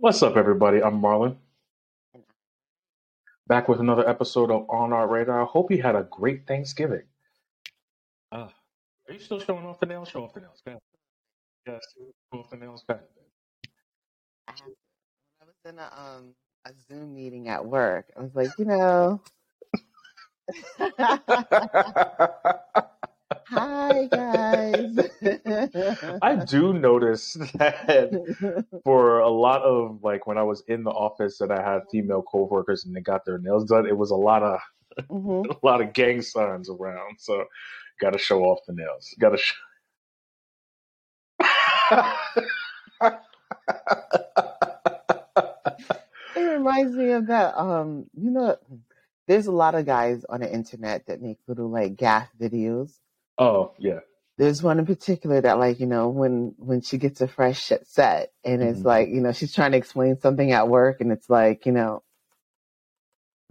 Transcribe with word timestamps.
What's 0.00 0.22
up, 0.22 0.38
everybody? 0.38 0.82
I'm 0.82 1.02
Marlon. 1.02 1.36
Back 3.46 3.68
with 3.68 3.80
another 3.80 4.08
episode 4.08 4.50
of 4.50 4.64
On 4.70 4.94
Our 4.94 5.06
Radar. 5.06 5.42
I 5.42 5.44
hope 5.44 5.70
you 5.70 5.82
had 5.82 5.94
a 5.94 6.04
great 6.04 6.46
Thanksgiving. 6.46 7.02
Uh, 8.32 8.48
are 9.06 9.12
you 9.12 9.18
still 9.18 9.40
showing 9.40 9.66
off 9.66 9.78
the 9.78 9.84
nails? 9.84 10.08
Show 10.08 10.24
off 10.24 10.32
the 10.32 10.40
nails. 10.40 10.62
Go 10.64 10.70
ahead. 10.70 10.80
Yes, 11.66 11.82
show 12.32 12.40
off 12.40 12.48
the 12.48 12.56
nails. 12.56 12.82
Go. 12.88 12.98
I 14.48 14.52
when 14.64 14.74
I 15.42 15.44
was 15.44 15.56
in 15.68 15.78
a 15.78 15.90
um 15.94 16.34
a 16.64 16.70
Zoom 16.88 17.14
meeting 17.14 17.50
at 17.50 17.66
work, 17.66 18.10
I 18.16 18.22
was 18.22 18.34
like, 18.34 18.52
you 18.58 18.64
know, 18.64 19.20
hi 23.46 24.08
guys. 24.10 24.98
I 26.22 26.36
do 26.36 26.72
notice 26.72 27.34
that 27.54 28.80
for 28.84 29.20
a 29.20 29.28
lot 29.28 29.62
of 29.62 30.00
like 30.02 30.26
when 30.26 30.38
I 30.38 30.42
was 30.42 30.62
in 30.68 30.84
the 30.84 30.90
office 30.90 31.40
and 31.40 31.52
I 31.52 31.62
had 31.62 31.82
female 31.90 32.22
coworkers 32.22 32.84
and 32.84 32.94
they 32.94 33.00
got 33.00 33.24
their 33.24 33.38
nails 33.38 33.64
done, 33.64 33.86
it 33.86 33.96
was 33.96 34.10
a 34.10 34.16
lot 34.16 34.42
of 34.42 34.60
Mhm. 35.08 35.46
a 35.62 35.66
lot 35.66 35.80
of 35.80 35.92
gang 35.92 36.22
signs 36.22 36.68
around. 36.70 37.18
So, 37.20 37.44
got 38.00 38.12
to 38.12 38.18
show 38.18 38.42
off 38.44 38.60
the 38.66 38.74
nails. 38.74 39.14
Got 39.18 39.30
to. 39.30 39.38
Show... 39.38 39.54
It 46.36 46.40
reminds 46.40 46.94
me 46.96 47.10
of 47.12 47.26
that. 47.28 47.56
Um, 47.58 48.06
you 48.14 48.30
know, 48.30 48.56
there's 49.26 49.46
a 49.46 49.52
lot 49.52 49.74
of 49.74 49.86
guys 49.86 50.24
on 50.28 50.40
the 50.40 50.52
internet 50.52 51.06
that 51.06 51.22
make 51.22 51.38
little 51.46 51.68
like 51.70 51.96
gaff 51.96 52.28
videos. 52.40 52.98
Oh 53.40 53.74
yeah. 53.80 54.00
There's 54.38 54.62
one 54.64 54.80
in 54.80 54.86
particular 54.86 55.40
that 55.42 55.60
like, 55.60 55.80
you 55.80 55.86
know, 55.86 56.08
when 56.08 56.54
when 56.58 56.80
she 56.82 56.98
gets 56.98 57.20
a 57.20 57.28
fresh 57.28 57.72
set 57.84 58.32
and 58.44 58.62
it's 58.64 58.84
Mhm. 58.84 58.84
like, 58.84 59.08
you 59.10 59.20
know, 59.20 59.32
she's 59.32 59.54
trying 59.54 59.72
to 59.72 59.78
explain 59.78 60.18
something 60.20 60.52
at 60.52 60.68
work 60.68 61.00
and 61.00 61.12
it's 61.12 61.30
like, 61.30 61.66
you 61.66 61.72
know, 61.72 62.02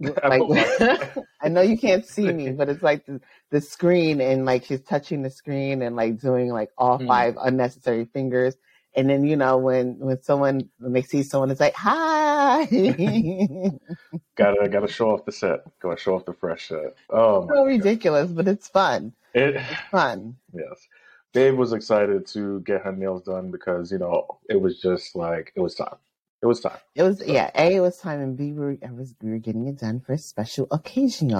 like 0.24 0.46
I 1.42 1.48
know 1.50 1.62
you 1.62 1.78
can't 1.78 2.06
see 2.06 2.32
me, 2.32 2.52
but 2.52 2.68
it's 2.70 2.82
like 2.82 3.06
the, 3.06 3.20
the 3.50 3.60
screen 3.62 4.20
and 4.20 4.46
like 4.46 4.64
she's 4.66 4.82
touching 4.82 5.22
the 5.22 5.30
screen 5.30 5.82
and 5.82 5.96
like 5.96 6.20
doing 6.20 6.50
like 6.50 6.70
all 6.78 7.00
Mm. 7.00 7.08
five 7.08 7.36
unnecessary 7.40 8.06
fingers. 8.06 8.56
And 8.96 9.10
then 9.10 9.24
you 9.24 9.36
know 9.36 9.58
when 9.58 9.98
when 10.00 10.22
someone 10.22 10.70
when 10.78 10.92
they 10.94 11.02
see 11.02 11.22
someone, 11.24 11.50
it's 11.50 11.60
like 11.60 11.74
hi. 11.76 12.19
gotta 14.36 14.68
gotta 14.68 14.88
show 14.88 15.10
off 15.10 15.24
the 15.24 15.32
set. 15.32 15.60
Gotta 15.80 15.98
show 16.00 16.14
off 16.16 16.24
the 16.24 16.32
fresh 16.32 16.68
set. 16.68 16.94
Oh 17.10 17.46
so 17.48 17.64
ridiculous, 17.64 18.30
but 18.30 18.48
it's 18.48 18.68
fun. 18.68 19.12
It, 19.34 19.56
It's 19.56 19.80
fun. 19.90 20.36
yes. 20.52 20.88
Babe 21.32 21.54
was 21.56 21.72
excited 21.72 22.26
to 22.28 22.60
get 22.60 22.82
her 22.82 22.92
nails 22.92 23.22
done 23.22 23.52
because, 23.52 23.92
you 23.92 23.98
know, 23.98 24.26
it 24.48 24.60
was 24.60 24.80
just 24.80 25.14
like 25.14 25.52
it 25.54 25.60
was 25.60 25.74
time. 25.76 25.96
It 26.42 26.46
was 26.46 26.60
time. 26.60 26.78
It 26.94 27.02
was 27.04 27.22
yeah. 27.24 27.50
A 27.54 27.76
it 27.76 27.80
was 27.80 27.98
time, 27.98 28.20
and 28.20 28.36
B 28.36 28.52
we 28.52 28.58
were, 28.58 28.76
I 28.86 28.90
was, 28.90 29.14
we 29.22 29.30
were 29.30 29.38
getting 29.38 29.66
it 29.68 29.78
done 29.78 30.00
for 30.00 30.14
a 30.14 30.18
special 30.18 30.66
occasion. 30.70 31.30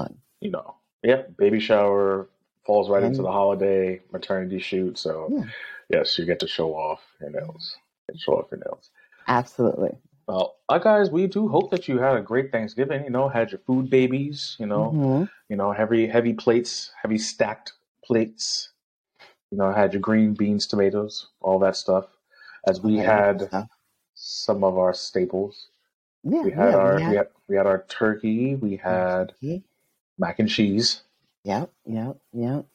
You 0.41 0.51
know. 0.51 0.75
Yeah, 1.03 1.23
baby 1.39 1.59
shower 1.61 2.29
falls 2.67 2.91
right 2.91 3.03
into 3.03 3.23
the 3.23 3.33
holiday 3.33 4.01
maternity 4.13 4.59
shoot. 4.61 4.99
So 4.99 5.29
Yeah. 5.33 5.45
yes, 5.89 6.19
you 6.19 6.27
get 6.27 6.39
to 6.41 6.47
show 6.47 6.75
off 6.75 7.01
your 7.21 7.31
nails. 7.31 7.77
Show 8.17 8.35
off 8.35 8.51
your 8.53 8.61
nails. 8.61 8.91
Absolutely. 9.27 9.97
Well, 10.31 10.59
uh, 10.69 10.79
guys, 10.79 11.11
we 11.11 11.27
do 11.27 11.49
hope 11.49 11.73
that 11.73 11.89
you 11.89 11.99
had 11.99 12.17
a 12.17 12.21
great 12.23 12.53
Thanksgiving. 12.53 13.03
You 13.03 13.11
know, 13.11 13.29
had 13.29 13.51
your 13.51 13.59
food 13.67 13.91
babies. 13.91 14.55
You 14.61 14.67
know, 14.67 14.93
Mhm. 14.93 15.31
you 15.49 15.57
know, 15.57 15.73
heavy 15.73 16.07
heavy 16.07 16.35
plates, 16.35 16.93
heavy 17.03 17.19
stacked 17.19 17.73
plates. 18.05 18.71
You 19.51 19.59
know, 19.59 19.73
had 19.73 19.93
your 19.93 20.01
green 20.01 20.35
beans, 20.35 20.69
tomatoes, 20.69 21.27
all 21.41 21.59
that 21.59 21.75
stuff. 21.75 22.07
As 22.65 22.81
we 22.81 22.99
had 22.99 23.51
some 24.15 24.63
of 24.63 24.79
our 24.79 24.95
staples. 24.95 25.67
Yeah, 26.23 26.43
We 26.43 26.53
had 26.53 26.71
yeah, 26.71 26.77
our 26.77 26.95
we 26.95 27.03
had, 27.03 27.11
we 27.11 27.17
had, 27.17 27.29
we 27.49 27.57
had 27.57 27.67
our 27.67 27.83
turkey. 27.89 28.55
We 28.55 28.77
had 28.77 29.31
turkey. 29.31 29.65
mac 30.17 30.39
and 30.39 30.49
cheese. 30.49 31.03
Yep, 31.43 31.73
yep, 31.87 32.17
yep. 32.33 32.67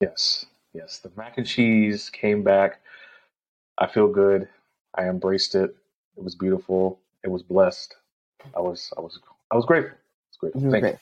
Yes, 0.00 0.46
yes. 0.72 0.98
The 0.98 1.12
mac 1.16 1.38
and 1.38 1.46
cheese 1.46 2.10
came 2.10 2.42
back. 2.42 2.80
I 3.78 3.86
feel 3.86 4.08
good. 4.08 4.48
I 4.94 5.08
embraced 5.08 5.54
it. 5.54 5.76
It 6.16 6.24
was 6.24 6.34
beautiful. 6.34 7.00
It 7.22 7.28
was 7.28 7.42
blessed. 7.42 7.96
I 8.54 8.60
was 8.60 8.92
I 8.96 9.00
was 9.00 9.18
I 9.50 9.56
was 9.56 9.64
grateful. 9.64 9.96
It's 10.28 10.38
grateful. 10.38 10.70
Thank 10.70 10.82
great. 10.82 10.98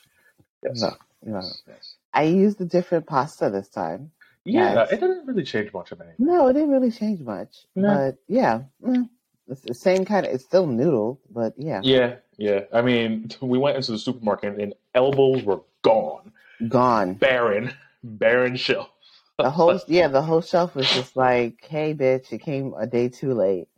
you. 0.62 0.70
Yes. 0.70 0.80
No, 0.80 0.96
no. 1.24 1.42
yes. 1.68 1.94
I 2.12 2.24
used 2.24 2.60
a 2.60 2.64
different 2.64 3.06
pasta 3.06 3.50
this 3.50 3.68
time. 3.68 4.10
Yeah, 4.44 4.82
it 4.90 5.00
didn't 5.00 5.26
really 5.26 5.42
change 5.42 5.72
much 5.72 5.92
of 5.92 6.00
anything. 6.00 6.26
No, 6.26 6.48
it 6.48 6.52
didn't 6.52 6.70
really 6.70 6.90
change 6.90 7.20
much. 7.20 7.64
No. 7.74 7.94
But 7.94 8.18
yeah, 8.28 8.62
mm, 8.84 9.08
it's 9.48 9.62
the 9.62 9.74
same 9.74 10.04
kind 10.04 10.26
of. 10.26 10.32
It's 10.32 10.44
still 10.44 10.66
noodle, 10.66 11.20
but 11.30 11.54
yeah, 11.56 11.80
Yeah, 11.82 12.16
yeah. 12.36 12.60
I 12.72 12.82
mean, 12.82 13.30
we 13.40 13.58
went 13.58 13.76
into 13.76 13.92
the 13.92 13.98
supermarket 13.98 14.58
and 14.60 14.74
elbows 14.94 15.42
were 15.42 15.60
gone, 15.82 16.32
gone. 16.68 17.14
barren, 17.14 17.72
barren 18.02 18.56
shelf. 18.56 18.90
The 19.38 19.50
whole 19.50 19.80
yeah, 19.88 20.08
the 20.08 20.22
whole 20.22 20.40
shelf 20.42 20.74
was 20.74 20.92
just 20.92 21.16
like, 21.16 21.64
hey, 21.68 21.94
bitch, 21.94 22.32
it 22.32 22.38
came 22.40 22.74
a 22.78 22.86
day 22.86 23.08
too 23.08 23.34
late. 23.34 23.68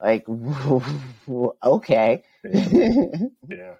Like, 0.00 0.26
okay. 1.64 2.24
Yeah, 2.44 2.68
yeah, 3.48 3.74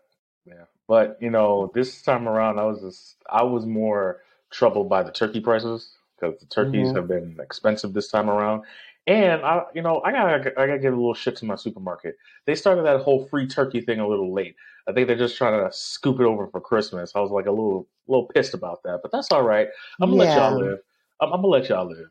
yeah. 0.46 0.64
But 0.88 1.18
you 1.20 1.30
know, 1.30 1.70
this 1.74 2.02
time 2.02 2.28
around, 2.28 2.58
I 2.58 2.64
was 2.64 2.80
just, 2.80 3.16
I 3.30 3.42
was 3.42 3.66
more 3.66 4.22
troubled 4.50 4.88
by 4.88 5.02
the 5.02 5.12
turkey 5.12 5.40
prices 5.40 5.92
because 6.20 6.38
the 6.40 6.46
turkeys 6.46 6.92
Mhm. 6.92 6.96
have 6.96 7.08
been 7.08 7.36
expensive 7.40 7.92
this 7.92 8.08
time 8.10 8.28
around. 8.30 8.64
And 9.06 9.42
I, 9.42 9.62
you 9.74 9.82
know, 9.82 10.02
I 10.04 10.12
gotta, 10.12 10.52
I 10.60 10.66
gotta 10.66 10.78
give 10.78 10.92
a 10.92 10.96
little 10.96 11.14
shit 11.14 11.36
to 11.36 11.46
my 11.46 11.56
supermarket. 11.56 12.16
They 12.46 12.54
started 12.54 12.84
that 12.84 13.00
whole 13.00 13.26
free 13.28 13.46
turkey 13.46 13.80
thing 13.80 14.00
a 14.00 14.06
little 14.06 14.32
late. 14.34 14.56
I 14.88 14.92
think 14.92 15.06
they're 15.08 15.16
just 15.16 15.36
trying 15.38 15.64
to 15.64 15.72
scoop 15.76 16.20
it 16.20 16.26
over 16.26 16.48
for 16.48 16.60
Christmas. 16.60 17.12
I 17.16 17.20
was 17.20 17.30
like 17.30 17.46
a 17.46 17.50
little, 17.50 17.88
little 18.08 18.26
pissed 18.26 18.54
about 18.54 18.82
that, 18.84 19.00
but 19.02 19.12
that's 19.12 19.32
all 19.32 19.42
right. 19.42 19.68
I'm 20.00 20.10
gonna 20.10 20.18
let 20.18 20.34
y'all 20.36 20.56
live. 20.56 20.78
I'm, 21.20 21.32
I'm 21.32 21.42
gonna 21.42 21.48
let 21.48 21.68
y'all 21.68 21.88
live. 21.88 22.10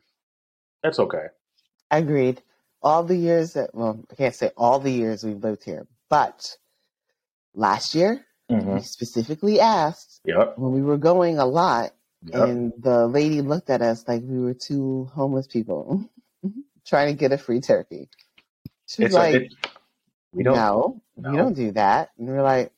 That's 0.82 0.98
okay. 1.00 1.26
Agreed. 1.90 2.42
All 2.82 3.04
the 3.04 3.16
years 3.16 3.54
that 3.54 3.74
well, 3.74 4.04
I 4.10 4.16
can't 4.16 4.34
say 4.34 4.52
all 4.56 4.80
the 4.80 4.92
years 4.92 5.24
we've 5.24 5.42
lived 5.44 5.64
here, 5.64 5.86
but 6.10 6.56
last 7.54 7.94
year 7.94 8.24
Mm-hmm. 8.50 8.78
we 8.78 8.82
specifically 8.82 9.60
asked 9.60 10.20
Yep. 10.26 10.56
when 10.56 10.72
we 10.72 10.82
were 10.82 10.98
going 10.98 11.38
a 11.38 11.46
lot, 11.46 11.92
Yep. 12.24 12.34
and 12.34 12.72
the 12.78 13.06
lady 13.08 13.42
looked 13.42 13.70
at 13.70 13.82
us 13.82 14.06
like 14.08 14.22
we 14.24 14.38
were 14.40 14.54
two 14.54 15.10
homeless 15.14 15.46
people 15.48 16.08
trying 16.86 17.08
to 17.08 17.18
get 17.18 17.32
a 17.32 17.38
free 17.38 17.60
turkey. 17.60 18.10
She 18.88 19.02
was 19.02 19.12
It's 19.12 19.14
like, 19.14 19.34
a, 19.34 19.38
it, 19.38 19.54
we 20.32 20.44
don't. 20.44 20.56
"No, 20.56 21.02
no. 21.16 21.30
we 21.32 21.36
don't 21.36 21.54
do 21.54 21.72
that." 21.72 22.10
And 22.18 22.28
we're 22.28 22.42
like, 22.42 22.72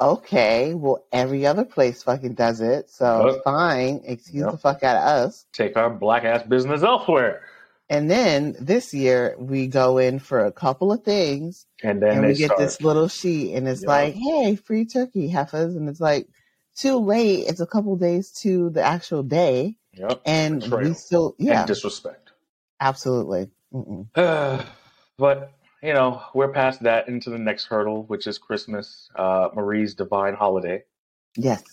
"Okay, 0.00 0.74
well, 0.74 1.04
every 1.12 1.46
other 1.46 1.64
place 1.64 2.02
fucking 2.02 2.34
does 2.34 2.60
it, 2.60 2.90
so 2.90 3.40
fine. 3.44 4.02
Excuse 4.04 4.42
Yep. 4.42 4.50
the 4.52 4.58
fuck 4.58 4.82
out 4.82 4.96
of 4.96 5.02
us." 5.28 5.46
take 5.52 5.76
our 5.76 5.90
black 5.90 6.24
ass 6.24 6.42
business 6.42 6.82
elsewhere. 6.82 7.42
And 7.90 8.10
then 8.10 8.56
this 8.58 8.94
year 8.94 9.36
we 9.38 9.66
go 9.68 9.98
in 9.98 10.18
for 10.18 10.44
a 10.44 10.52
couple 10.52 10.90
of 10.92 11.04
things, 11.04 11.66
And 11.82 12.02
then 12.02 12.18
and 12.18 12.26
we 12.26 12.34
get 12.34 12.46
start. 12.46 12.60
this 12.60 12.80
little 12.80 13.08
sheet, 13.08 13.54
and 13.54 13.68
it's 13.68 13.82
Yep. 13.82 13.88
like, 13.88 14.14
"Hey, 14.14 14.56
free 14.56 14.84
turkey 14.86 15.28
heifers," 15.28 15.76
and 15.76 15.88
it's 15.88 16.00
like 16.00 16.26
too 16.76 16.96
late. 16.98 17.46
It's 17.46 17.60
a 17.60 17.66
couple 17.66 17.94
days 17.96 18.32
to 18.42 18.70
the 18.70 18.82
actual 18.82 19.22
day, 19.22 19.76
Yep. 19.92 20.22
and 20.24 20.62
we 20.72 20.94
still, 20.94 21.34
yeah, 21.38 21.60
And 21.60 21.66
disrespect. 21.68 22.32
absolutely. 22.80 23.50
Mm-mm. 23.72 24.06
but 25.18 25.52
you 25.84 25.94
know, 25.94 26.22
we're 26.34 26.52
past 26.52 26.82
that 26.84 27.08
into 27.08 27.30
the 27.30 27.38
next 27.38 27.66
hurdle, 27.66 28.04
which 28.04 28.26
is 28.28 28.38
Christmas, 28.38 29.10
uh, 29.16 29.50
Marie's 29.54 29.94
divine 29.94 30.34
holiday, 30.34 30.84
Yes, 31.36 31.64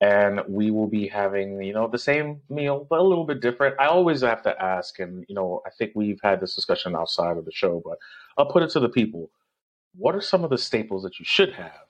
and 0.00 0.40
we 0.48 0.70
will 0.70 0.88
be 0.88 1.08
having 1.08 1.62
you 1.62 1.74
know 1.74 1.88
the 1.88 1.98
same 1.98 2.42
meal, 2.50 2.86
but 2.90 3.00
a 3.00 3.04
little 3.04 3.24
bit 3.26 3.40
different. 3.40 3.76
I 3.80 3.86
always 3.86 4.22
have 4.22 4.42
to 4.44 4.62
ask, 4.62 5.00
and 5.00 5.26
you 5.28 5.36
know, 5.36 5.62
I 5.66 5.70
think 5.78 5.92
we've 5.96 6.20
had 6.22 6.40
this 6.40 6.56
discussion 6.56 6.96
outside 6.96 7.38
of 7.38 7.46
the 7.46 7.52
show, 7.52 7.82
but 7.84 7.98
I'll 8.38 8.50
put 8.52 8.62
it 8.64 8.70
to 8.72 8.80
the 8.80 8.90
people: 8.90 9.30
What 9.96 10.14
are 10.16 10.22
some 10.22 10.44
of 10.44 10.50
the 10.50 10.58
staples 10.58 11.04
that 11.04 11.18
you 11.20 11.26
should 11.26 11.54
have 11.54 11.86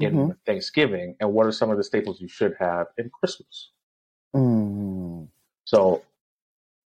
in 0.00 0.32
Mhm. 0.32 0.36
Thanksgiving, 0.46 1.16
and 1.20 1.32
what 1.34 1.46
are 1.46 1.52
some 1.52 1.70
of 1.70 1.78
the 1.78 1.84
staples 1.84 2.20
you 2.20 2.28
should 2.28 2.56
have 2.60 2.88
in 2.98 3.10
Christmas? 3.10 3.70
mm. 4.34 5.28
So, 5.64 6.02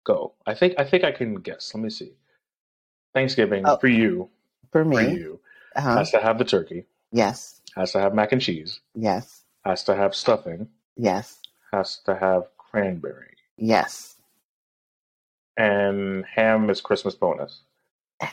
go. 0.05 0.35
I 0.47 0.55
think 0.55 0.75
I 0.79 0.85
think 0.85 1.03
I 1.05 1.11
can 1.11 1.35
guess. 1.35 1.73
Let 1.75 1.83
me 1.83 1.89
see. 1.91 2.13
Thanksgiving 3.13 3.63
Oh. 3.65 3.77
for 3.77 3.87
you, 3.87 4.29
for 4.71 4.83
for 4.83 4.85
me. 4.85 5.13
you, 5.15 5.39
Uh-huh. 5.75 5.97
has 5.97 6.11
to 6.11 6.19
have 6.21 6.37
the 6.37 6.45
turkey, 6.45 6.85
Yes, 7.11 7.61
has 7.75 7.91
to 7.93 7.99
have 7.99 8.13
mac 8.13 8.31
and 8.31 8.41
cheese, 8.41 8.79
yes, 8.95 9.43
has 9.65 9.83
to 9.85 9.95
have 9.95 10.15
stuffing, 10.15 10.69
yes, 10.95 11.39
has 11.71 11.97
to 12.05 12.15
have 12.15 12.43
cranberry, 12.57 13.35
yes. 13.57 14.15
and 15.57 16.25
ham 16.25 16.69
is 16.69 16.81
Christmas 16.81 17.15
bonus. 17.15 17.61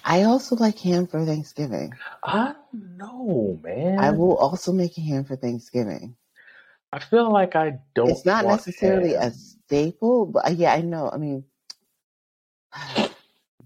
I 0.05 0.25
also 0.25 0.55
like 0.57 0.79
ham 0.79 1.07
for 1.07 1.25
Thanksgiving. 1.25 1.95
I 2.23 2.55
don't 2.73 2.97
know, 2.99 3.59
man. 3.63 3.99
I 3.99 4.11
will 4.11 4.37
also 4.37 4.71
make 4.73 4.99
a 4.99 5.01
ham 5.01 5.25
for 5.25 5.35
Thanksgiving. 5.35 6.15
I 6.93 6.99
feel 6.99 7.31
like 7.33 7.57
I 7.57 7.79
don't. 7.95 8.11
It's 8.11 8.25
not 8.27 8.45
necessarily 8.45 9.15
ham. 9.15 9.23
a 9.23 9.31
staple, 9.33 10.27
but 10.27 10.47
uh, 10.47 10.51
yeah, 10.51 10.75
I 10.75 10.83
know. 10.83 11.11
I 11.11 11.17
mean, 11.17 11.45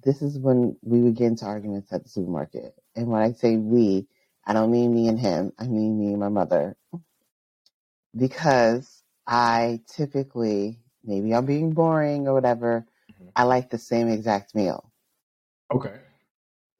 this 0.04 0.22
is 0.22 0.38
when 0.38 0.76
we 0.82 1.00
would 1.02 1.16
get 1.16 1.26
into 1.28 1.44
arguments 1.46 1.92
at 1.92 2.02
the 2.04 2.08
supermarket. 2.08 2.74
And 2.96 3.08
when 3.08 3.22
I 3.22 3.32
say 3.32 3.56
we, 3.56 4.06
I 4.46 4.52
don't 4.52 4.70
mean 4.72 4.94
me 4.94 5.08
and 5.08 5.18
him. 5.18 5.52
I 5.58 5.66
mean 5.66 5.98
me 5.98 6.08
and 6.08 6.20
my 6.20 6.28
mother. 6.28 6.76
Because 8.16 9.02
I 9.26 9.80
typically, 9.88 10.80
maybe 11.04 11.34
I'm 11.34 11.46
being 11.46 11.72
boring 11.72 12.28
or 12.28 12.34
whatever, 12.34 12.86
Mhm. 13.10 13.30
I 13.36 13.44
like 13.44 13.70
the 13.70 13.78
same 13.78 14.08
exact 14.08 14.54
meal. 14.54 14.92
Okay. 15.72 16.00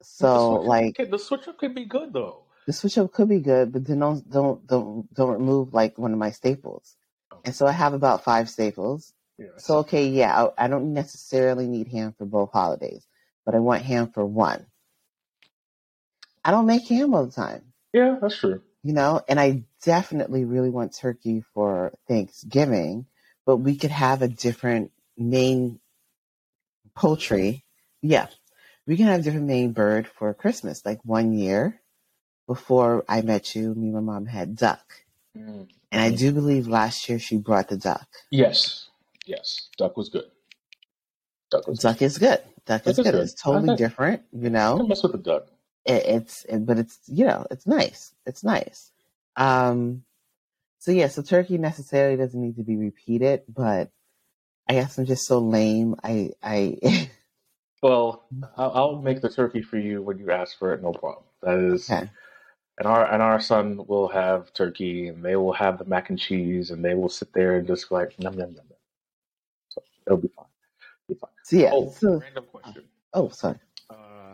So 0.01 0.57
switch, 0.57 0.67
like 0.67 1.09
the 1.11 1.19
switch 1.19 1.47
up 1.47 1.57
could 1.57 1.73
be 1.75 1.85
good 1.85 2.13
though. 2.13 2.43
the 2.67 2.73
switch 2.73 2.97
up 2.97 3.11
could 3.11 3.29
be 3.29 3.39
good, 3.39 3.71
but 3.71 3.85
then 3.85 3.99
don't 3.99 4.29
don't 4.29 4.67
don't 4.67 5.13
don't 5.13 5.31
remove 5.31 5.73
like 5.73 5.97
one 5.97 6.13
of 6.13 6.19
my 6.19 6.31
staples. 6.31 6.95
Okay. 7.31 7.41
And 7.45 7.55
so 7.55 7.65
I 7.67 7.71
have 7.71 7.93
about 7.93 8.23
five 8.23 8.49
staples. 8.49 9.13
Yeah. 9.37 9.47
So 9.57 9.77
okay, 9.79 10.07
yeah, 10.07 10.45
I, 10.57 10.65
I 10.65 10.67
don't 10.67 10.93
necessarily 10.93 11.67
need 11.67 11.87
ham 11.87 12.13
for 12.17 12.25
both 12.25 12.51
holidays, 12.51 13.07
but 13.45 13.55
I 13.55 13.59
want 13.59 13.83
ham 13.83 14.11
for 14.11 14.25
one. 14.25 14.65
I 16.45 16.51
don't 16.51 16.65
make 16.65 16.87
ham 16.87 17.13
all 17.13 17.25
the 17.25 17.31
time, 17.31 17.73
yeah, 17.93 18.17
that's 18.21 18.37
true. 18.37 18.61
you 18.83 18.93
know, 18.93 19.21
and 19.27 19.39
I 19.39 19.63
definitely 19.83 20.43
really 20.45 20.69
want 20.69 20.93
turkey 20.95 21.43
for 21.53 21.93
Thanksgiving, 22.07 23.05
but 23.45 23.57
we 23.57 23.77
could 23.77 23.91
have 23.91 24.21
a 24.21 24.27
different 24.27 24.91
main 25.17 25.79
poultry. 26.95 27.63
Yeah, 28.01 28.27
we 28.85 28.97
can 28.97 29.05
have 29.05 29.21
a 29.21 29.23
different 29.23 29.47
main 29.47 29.71
bird 29.71 30.07
for 30.07 30.33
Christmas. 30.33 30.85
Like 30.85 30.99
one 31.03 31.31
year 31.33 31.79
before 32.47 33.05
I 33.07 33.21
met 33.21 33.55
you, 33.55 33.73
me 33.73 33.87
and 33.87 33.93
my 33.93 34.01
mom 34.01 34.25
had 34.25 34.57
duck. 34.57 34.83
Mm. 35.37 35.69
And 35.91 36.01
I 36.01 36.09
do 36.11 36.31
believe 36.33 36.67
last 36.67 37.07
year 37.07 37.19
she 37.19 37.37
brought 37.37 37.69
the 37.69 37.77
duck. 37.77 38.07
Yes, 38.31 38.89
yes, 39.25 39.69
duck 39.77 39.95
was 39.95 40.09
good. 40.09 40.25
Duck 41.51 41.67
was. 41.67 41.79
Duck 41.79 42.01
is 42.01 42.17
good. 42.17 42.41
Duck 42.65 42.87
is 42.87 42.97
good. 42.97 43.13
It's 43.15 43.33
totally 43.33 43.71
I- 43.73 43.75
different, 43.75 44.23
you 44.31 44.47
I 44.47 44.49
know. 44.49 44.77
can 44.77 44.87
mess 44.87 45.03
with 45.03 45.11
the 45.13 45.17
duck. 45.17 45.47
It, 45.85 46.05
it's 46.05 46.45
it, 46.45 46.65
but 46.65 46.77
it's 46.77 46.97
you 47.07 47.25
know 47.25 47.45
it's 47.51 47.67
nice. 47.67 48.13
It's 48.25 48.43
nice. 48.43 48.91
Um, 49.35 50.03
so 50.79 50.91
yeah, 50.91 51.07
so 51.07 51.21
turkey 51.21 51.57
necessarily 51.57 52.15
doesn't 52.17 52.39
need 52.41 52.55
to 52.57 52.63
be 52.63 52.77
repeated, 52.77 53.41
but 53.49 53.89
I 54.69 54.73
guess 54.75 54.97
I'm 54.97 55.05
just 55.05 55.25
so 55.25 55.39
lame. 55.39 55.95
I 56.03 56.31
I 56.41 57.09
Well, 57.81 58.23
I'll, 58.55 58.71
I'll 58.71 59.01
make 59.01 59.19
the 59.19 59.29
turkey 59.29 59.61
for 59.61 59.77
you 59.77 60.01
when 60.01 60.17
you 60.17 60.31
ask 60.31 60.57
for 60.57 60.73
it. 60.73 60.81
No 60.81 60.93
problem. 60.93 61.25
That 61.41 61.57
is, 61.59 61.89
okay. 61.91 62.09
and 62.77 62.87
our 62.87 63.05
and 63.11 63.21
our 63.21 63.41
son 63.41 63.81
will 63.87 64.07
have 64.07 64.53
turkey, 64.53 65.09
and 65.09 65.23
they 65.25 65.35
will 65.35 65.51
have 65.51 65.77
the 65.79 65.83
mac 65.85 66.09
and 66.09 66.17
cheese, 66.17 66.71
and 66.71 66.83
they 66.85 66.93
will 66.93 67.09
sit 67.09 67.33
there 67.33 67.57
and 67.57 67.67
just 67.67 67.91
like 67.91 68.15
yum 68.19 68.35
yum 68.35 68.51
yum. 68.51 68.55
yum. 68.55 68.77
So 69.67 69.81
it'll 70.07 70.17
be 70.17 70.29
fine. 70.29 70.45
Be 71.13 71.19
fine. 71.19 71.31
So 71.43 71.55
yeah. 71.57 71.71
Oh, 71.73 71.91
So 71.91 72.19
random 72.19 72.45
question. 72.45 72.83
oh, 73.13 73.29
sorry. 73.29 73.59
Uh, 73.89 74.33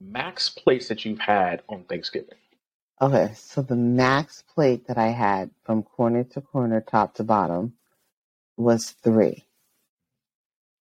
max 0.00 0.48
place 0.48 0.88
that 0.88 1.04
you've 1.04 1.18
had 1.18 1.62
on 1.68 1.84
Thanksgiving. 1.84 2.38
Okay, 3.02 3.32
so 3.34 3.62
the 3.62 3.76
max 3.76 4.44
plate 4.54 4.86
that 4.88 4.98
I 4.98 5.08
had 5.08 5.50
from 5.64 5.82
corner 5.82 6.22
to 6.24 6.40
corner, 6.42 6.80
top 6.82 7.14
to 7.14 7.24
bottom, 7.24 7.72
was 8.56 8.90
three. 8.90 9.44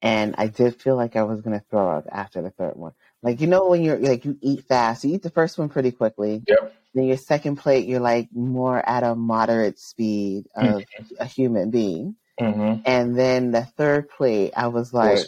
And 0.02 0.36
I 0.38 0.48
did 0.48 0.82
feel 0.82 0.96
like 0.96 1.16
I 1.16 1.24
was 1.24 1.42
gonna 1.42 1.64
throw 1.70 1.90
up 1.98 2.06
after 2.12 2.42
the 2.42 2.52
third 2.52 2.76
one. 2.76 2.94
Like 3.22 3.42
you 3.42 3.48
know 3.48 3.68
when 3.68 3.84
you're 3.84 3.98
like 3.98 4.26
you 4.26 4.38
eat 4.42 4.66
fast, 4.66 5.04
you 5.04 5.16
eat 5.16 5.24
the 5.24 5.30
first 5.30 5.58
one 5.58 5.70
pretty 5.70 5.92
quickly. 5.92 6.44
Yep. 6.48 6.74
Then 6.94 7.06
your 7.06 7.18
second 7.18 7.58
plate, 7.58 7.88
you're 7.88 8.00
like 8.00 8.30
more 8.34 8.78
at 8.88 9.04
a 9.04 9.16
moderate 9.16 9.78
speed 9.80 10.46
of 10.56 10.84
a 11.20 11.26
human 11.26 11.70
being. 11.70 12.16
Mm-hmm. 12.40 12.82
And 12.86 13.18
then 13.18 13.52
the 13.52 13.64
third 13.66 14.10
plate, 14.10 14.54
I 14.56 14.68
was 14.68 14.94
like, 14.94 15.20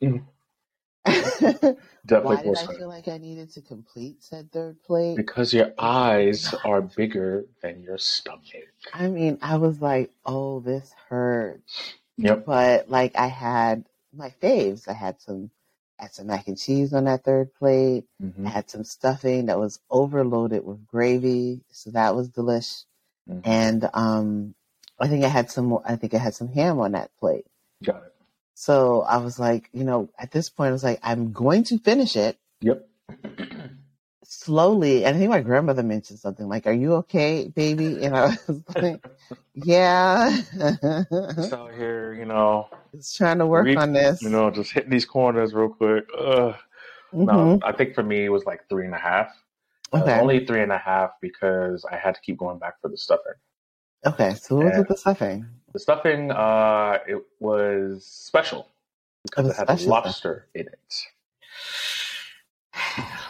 Definitely 2.06 2.36
why 2.36 2.42
did 2.42 2.56
I 2.58 2.76
feel 2.78 2.88
like 2.88 3.08
I 3.08 3.18
needed 3.18 3.52
to 3.54 3.60
complete 3.60 4.22
said 4.22 4.50
third 4.52 4.82
plate? 4.84 5.16
Because 5.16 5.52
your 5.52 5.72
eyes 5.78 6.54
are 6.64 6.82
bigger 6.82 7.46
than 7.62 7.82
your 7.82 7.98
stomach. 7.98 8.72
I 8.92 9.08
mean, 9.08 9.38
I 9.42 9.56
was 9.56 9.80
like, 9.80 10.10
oh, 10.24 10.60
this 10.60 10.92
hurts. 11.08 11.94
Yep. 12.18 12.46
but 12.46 12.88
like 12.88 13.14
I 13.16 13.26
had 13.26 13.84
my 14.14 14.32
faves. 14.42 14.88
I 14.88 14.94
had 14.94 15.20
some, 15.20 15.50
I 15.98 16.04
had 16.04 16.14
some 16.14 16.28
mac 16.28 16.48
and 16.48 16.58
cheese 16.58 16.94
on 16.94 17.04
that 17.04 17.24
third 17.24 17.52
plate. 17.54 18.04
Mm-hmm. 18.22 18.46
I 18.46 18.50
had 18.50 18.70
some 18.70 18.84
stuffing 18.84 19.46
that 19.46 19.58
was 19.58 19.80
overloaded 19.90 20.64
with 20.64 20.86
gravy, 20.86 21.60
so 21.70 21.90
that 21.90 22.14
was 22.14 22.30
delish. 22.30 22.84
Mhm. 23.28 23.42
And 23.44 23.90
um, 23.92 24.54
I 24.98 25.08
think 25.08 25.24
I 25.24 25.28
had 25.28 25.50
some. 25.50 25.66
more 25.66 25.82
I 25.84 25.96
think 25.96 26.14
I 26.14 26.18
had 26.18 26.34
some 26.34 26.48
ham 26.48 26.78
on 26.80 26.92
that 26.92 27.10
plate. 27.18 27.46
Got 27.84 27.96
it. 28.04 28.14
So 28.54 29.02
I 29.02 29.18
was 29.18 29.38
like, 29.38 29.68
you 29.72 29.84
know, 29.84 30.08
at 30.18 30.30
this 30.32 30.48
point, 30.48 30.68
I 30.68 30.72
was 30.72 30.84
like, 30.84 31.00
I'm 31.02 31.32
going 31.32 31.64
to 31.64 31.78
finish 31.78 32.16
it 32.16 32.38
Yep. 32.62 32.88
slowly. 34.24 35.04
And 35.04 35.14
I 35.14 35.18
think 35.18 35.30
my 35.30 35.40
grandmother 35.40 35.82
mentioned 35.82 36.18
something 36.18 36.48
like, 36.48 36.66
"Are 36.66 36.72
you 36.72 36.94
okay, 36.94 37.48
baby?" 37.54 38.02
And 38.02 38.16
I 38.16 38.26
was 38.48 38.62
like, 38.80 39.02
"Yeah." 39.54 40.36
Just 41.34 41.52
out 41.52 41.74
here, 41.74 42.14
you 42.14 42.24
know, 42.24 42.68
Just 42.94 43.16
trying 43.16 43.38
to 43.38 43.46
work 43.46 43.66
Re- 43.66 43.76
on 43.76 43.92
this. 43.92 44.22
you 44.22 44.30
know, 44.30 44.50
just 44.50 44.72
hitting 44.72 44.90
these 44.90 45.04
corners 45.06 45.52
real 45.54 45.68
quick. 45.68 46.06
Ugh. 46.18 46.54
No, 47.12 47.32
Mhm. 47.32 47.62
I 47.64 47.72
think 47.72 47.94
for 47.94 48.02
me 48.02 48.24
it 48.24 48.28
was 48.30 48.44
like 48.44 48.68
three 48.68 48.84
and 48.86 48.94
a 48.94 48.98
half. 48.98 49.28
Uh, 49.92 50.00
Okay. 50.00 50.20
only 50.20 50.44
three 50.44 50.62
and 50.62 50.72
a 50.72 50.78
half 50.78 51.12
because 51.20 51.84
I 51.90 51.96
had 51.96 52.14
to 52.14 52.20
keep 52.20 52.36
going 52.38 52.58
back 52.58 52.80
for 52.80 52.88
the 52.88 52.96
stuffing. 52.96 53.34
Okay, 54.06 54.34
so 54.34 54.56
what 54.56 54.66
was 54.66 54.78
with 54.78 54.88
the 54.88 54.96
stuffing? 54.96 55.46
The 55.72 55.78
stuffing, 55.80 56.30
uh, 56.30 56.98
it 57.08 57.22
was 57.40 58.06
special 58.06 58.68
because 59.24 59.46
was 59.46 59.58
it 59.58 59.68
had 59.68 59.80
lobster 59.82 60.46
in 60.54 60.68
it. 60.68 60.94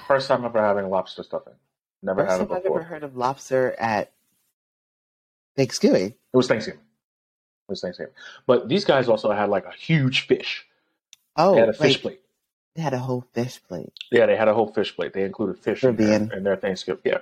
First 0.06 0.28
time 0.28 0.44
ever 0.44 0.60
having 0.60 0.90
lobster 0.90 1.22
stuffing. 1.22 1.54
Never 2.02 2.20
First 2.20 2.30
had 2.30 2.40
it 2.40 2.48
time 2.48 2.56
I've 2.56 2.62
before. 2.62 2.80
ever 2.80 2.88
heard 2.88 3.02
of 3.04 3.16
lobster 3.16 3.74
at 3.78 4.12
Thanksgiving. 5.56 6.08
It 6.08 6.36
was 6.36 6.46
Thanksgiving. 6.46 6.80
It 6.80 7.70
was 7.70 7.80
Thanksgiving. 7.80 8.12
But 8.46 8.68
these 8.68 8.84
guys 8.84 9.08
also 9.08 9.32
had 9.32 9.48
like 9.48 9.64
a 9.64 9.72
huge 9.72 10.26
fish. 10.26 10.66
Oh, 11.36 11.54
they 11.54 11.60
had 11.60 11.68
a 11.70 11.72
fish 11.72 11.94
like, 11.94 12.02
plate. 12.02 12.20
They 12.74 12.82
had 12.82 12.92
a 12.92 12.98
whole 12.98 13.24
fish 13.32 13.62
plate. 13.66 13.92
Yeah, 14.12 14.26
they 14.26 14.36
had 14.36 14.48
a 14.48 14.54
whole 14.54 14.70
fish 14.72 14.94
plate. 14.94 15.14
They 15.14 15.24
included 15.24 15.58
fish 15.58 15.82
in 15.82 15.96
their, 15.96 16.32
in 16.34 16.44
their 16.44 16.56
Thanksgiving. 16.56 17.00
Yeah, 17.04 17.18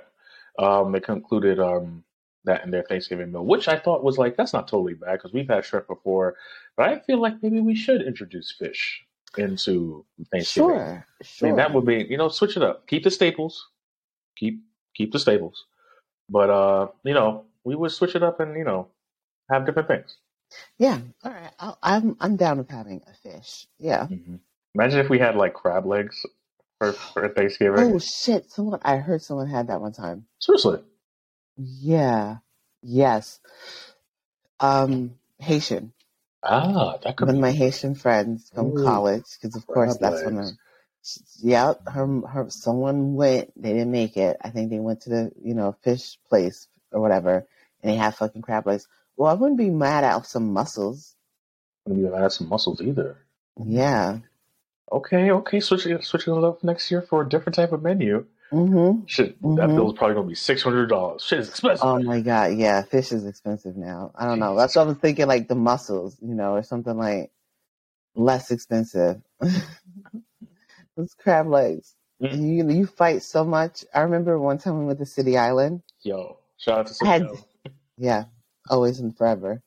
um, 0.59 0.91
they 0.91 1.01
included 1.07 1.59
um, 1.59 2.03
that 2.45 2.63
in 2.63 2.71
their 2.71 2.83
Thanksgiving 2.83 3.31
meal, 3.31 3.45
which 3.45 3.67
I 3.67 3.77
thought 3.77 4.03
was 4.03 4.17
like 4.17 4.37
that's 4.37 4.53
not 4.53 4.67
totally 4.67 4.93
bad 4.93 5.13
because 5.13 5.33
we've 5.33 5.47
had 5.47 5.65
shrimp 5.65 5.87
before, 5.87 6.35
but 6.77 6.89
I 6.89 6.99
feel 6.99 7.21
like 7.21 7.41
maybe 7.41 7.59
we 7.59 7.75
should 7.75 8.01
introduce 8.01 8.51
fish 8.51 9.03
into 9.37 10.05
Thanksgiving. 10.31 10.69
Sure, 10.69 11.07
I 11.21 11.23
sure. 11.23 11.47
mean, 11.49 11.57
that 11.57 11.73
would 11.73 11.85
be 11.85 12.05
you 12.09 12.17
know 12.17 12.29
switch 12.29 12.57
it 12.57 12.63
up, 12.63 12.87
keep 12.87 13.03
the 13.03 13.11
staples, 13.11 13.67
keep 14.37 14.61
keep 14.95 15.11
the 15.11 15.19
staples, 15.19 15.65
but 16.29 16.49
uh, 16.49 16.87
you 17.03 17.13
know 17.13 17.45
we 17.63 17.75
would 17.75 17.91
switch 17.91 18.15
it 18.15 18.23
up 18.23 18.39
and 18.39 18.57
you 18.57 18.63
know 18.63 18.87
have 19.51 19.65
different 19.65 19.87
things. 19.87 20.17
yeah, 20.77 20.99
all 21.23 21.31
right. 21.31 21.51
I'll, 21.59 21.77
I'm 21.83 22.15
I'm 22.19 22.35
down 22.35 22.57
with 22.57 22.69
having 22.69 23.01
a 23.07 23.13
fish. 23.13 23.67
Yeah. 23.79 24.07
Imagine 24.75 24.99
if 24.99 25.09
we 25.09 25.19
had 25.19 25.35
like 25.35 25.53
crab 25.53 25.85
legs 25.85 26.25
for, 26.79 26.93
for 26.93 27.29
Thanksgiving. 27.29 27.95
Oh 27.95 27.99
shit! 27.99 28.51
Someone 28.51 28.79
I 28.83 28.97
heard 28.97 29.21
someone 29.21 29.47
had 29.47 29.67
that 29.67 29.81
one 29.81 29.93
time. 29.93 30.25
Seriously, 30.39 30.79
Yeah. 31.57 32.37
Yes. 32.81 33.39
Um, 34.59 35.15
Haitian. 35.39 35.93
ah, 36.43 36.97
that 37.03 37.15
could 37.17 37.27
One 37.27 37.35
be 37.35 37.39
of 37.39 37.41
my 37.41 37.51
Haitian 37.51 37.95
friends 37.95 38.51
from 38.53 38.71
Ooh, 38.71 38.83
college, 38.83 39.25
because 39.41 39.55
of 39.55 39.65
course 39.67 39.97
that's 39.97 40.23
when. 40.23 40.35
Her, 40.35 40.51
yep, 41.41 41.81
her 41.87 42.21
her 42.27 42.49
someone 42.49 43.15
went. 43.15 43.51
They 43.61 43.73
didn't 43.73 43.91
make 43.91 44.17
it. 44.17 44.37
I 44.41 44.49
think 44.49 44.69
they 44.69 44.79
went 44.79 45.01
to 45.01 45.09
the 45.09 45.31
you 45.43 45.53
know 45.53 45.75
fish 45.83 46.17
place 46.29 46.67
or 46.91 47.01
whatever, 47.01 47.45
and 47.81 47.91
they 47.91 47.95
had 47.97 48.15
fucking 48.15 48.41
crab 48.41 48.67
legs. 48.67 48.87
Well, 49.17 49.29
I 49.31 49.33
wouldn't 49.35 49.57
be 49.57 49.69
mad 49.69 50.03
at 50.03 50.25
some 50.25 50.53
mussels. 50.53 51.15
Maybe 51.87 52.03
have 52.03 52.13
had 52.13 52.31
some 52.31 52.49
mussels 52.49 52.81
either. 52.81 53.17
Yeah. 53.63 54.19
Okay, 54.91 55.31
okay, 55.31 55.59
switching 55.59 56.01
switching 56.01 56.35
it 56.35 56.43
up 56.43 56.63
next 56.63 56.91
year 56.91 57.01
for 57.01 57.21
a 57.21 57.29
different 57.29 57.55
type 57.55 57.71
of 57.71 57.81
menu. 57.83 58.25
Mm-hmm. 58.55 59.05
Shit, 59.07 59.41
that 59.41 59.47
Mhm. 59.69 59.75
bill's 59.75 59.93
probably 59.97 60.15
gonna 60.15 60.27
be 60.27 60.35
six 60.35 60.61
hundred 60.63 60.87
dollars. 60.87 61.23
Shit 61.23 61.39
is 61.39 61.49
expensive. 61.49 61.85
Oh 61.85 61.99
my 62.01 62.21
god, 62.21 62.53
yeah, 62.53 62.81
fish 62.83 63.11
is 63.11 63.25
expensive 63.25 63.75
now. 63.75 64.11
I 64.15 64.25
don't 64.25 64.39
know. 64.39 64.55
That's 64.55 64.75
what 64.75 64.83
I 64.83 64.85
was 64.85 64.97
thinking, 64.97 65.27
like 65.27 65.47
the 65.47 65.55
mussels, 65.55 66.17
you 66.21 66.33
know, 66.35 66.53
or 66.53 66.63
something 66.63 66.97
like 66.97 67.31
less 68.15 68.51
expensive. 68.51 69.21
Those 70.95 71.13
crab 71.15 71.47
legs. 71.47 71.95
Mm. 72.21 72.37
You 72.39 72.69
you 72.69 72.85
fight 72.85 73.23
so 73.23 73.43
much. 73.43 73.83
I 73.93 74.01
remember 74.01 74.39
one 74.39 74.57
time 74.57 74.79
we 74.79 74.85
went 74.85 74.99
to 74.99 75.05
City 75.05 75.37
Island. 75.37 75.81
Yo, 76.01 76.37
shout 76.57 76.79
out 76.79 76.87
to 76.87 76.93
City 76.93 77.09
had- 77.09 77.21
Citadel. 77.23 77.47
Yeah, 77.97 78.25
always 78.69 78.99
and 78.99 79.15
forever. 79.17 79.61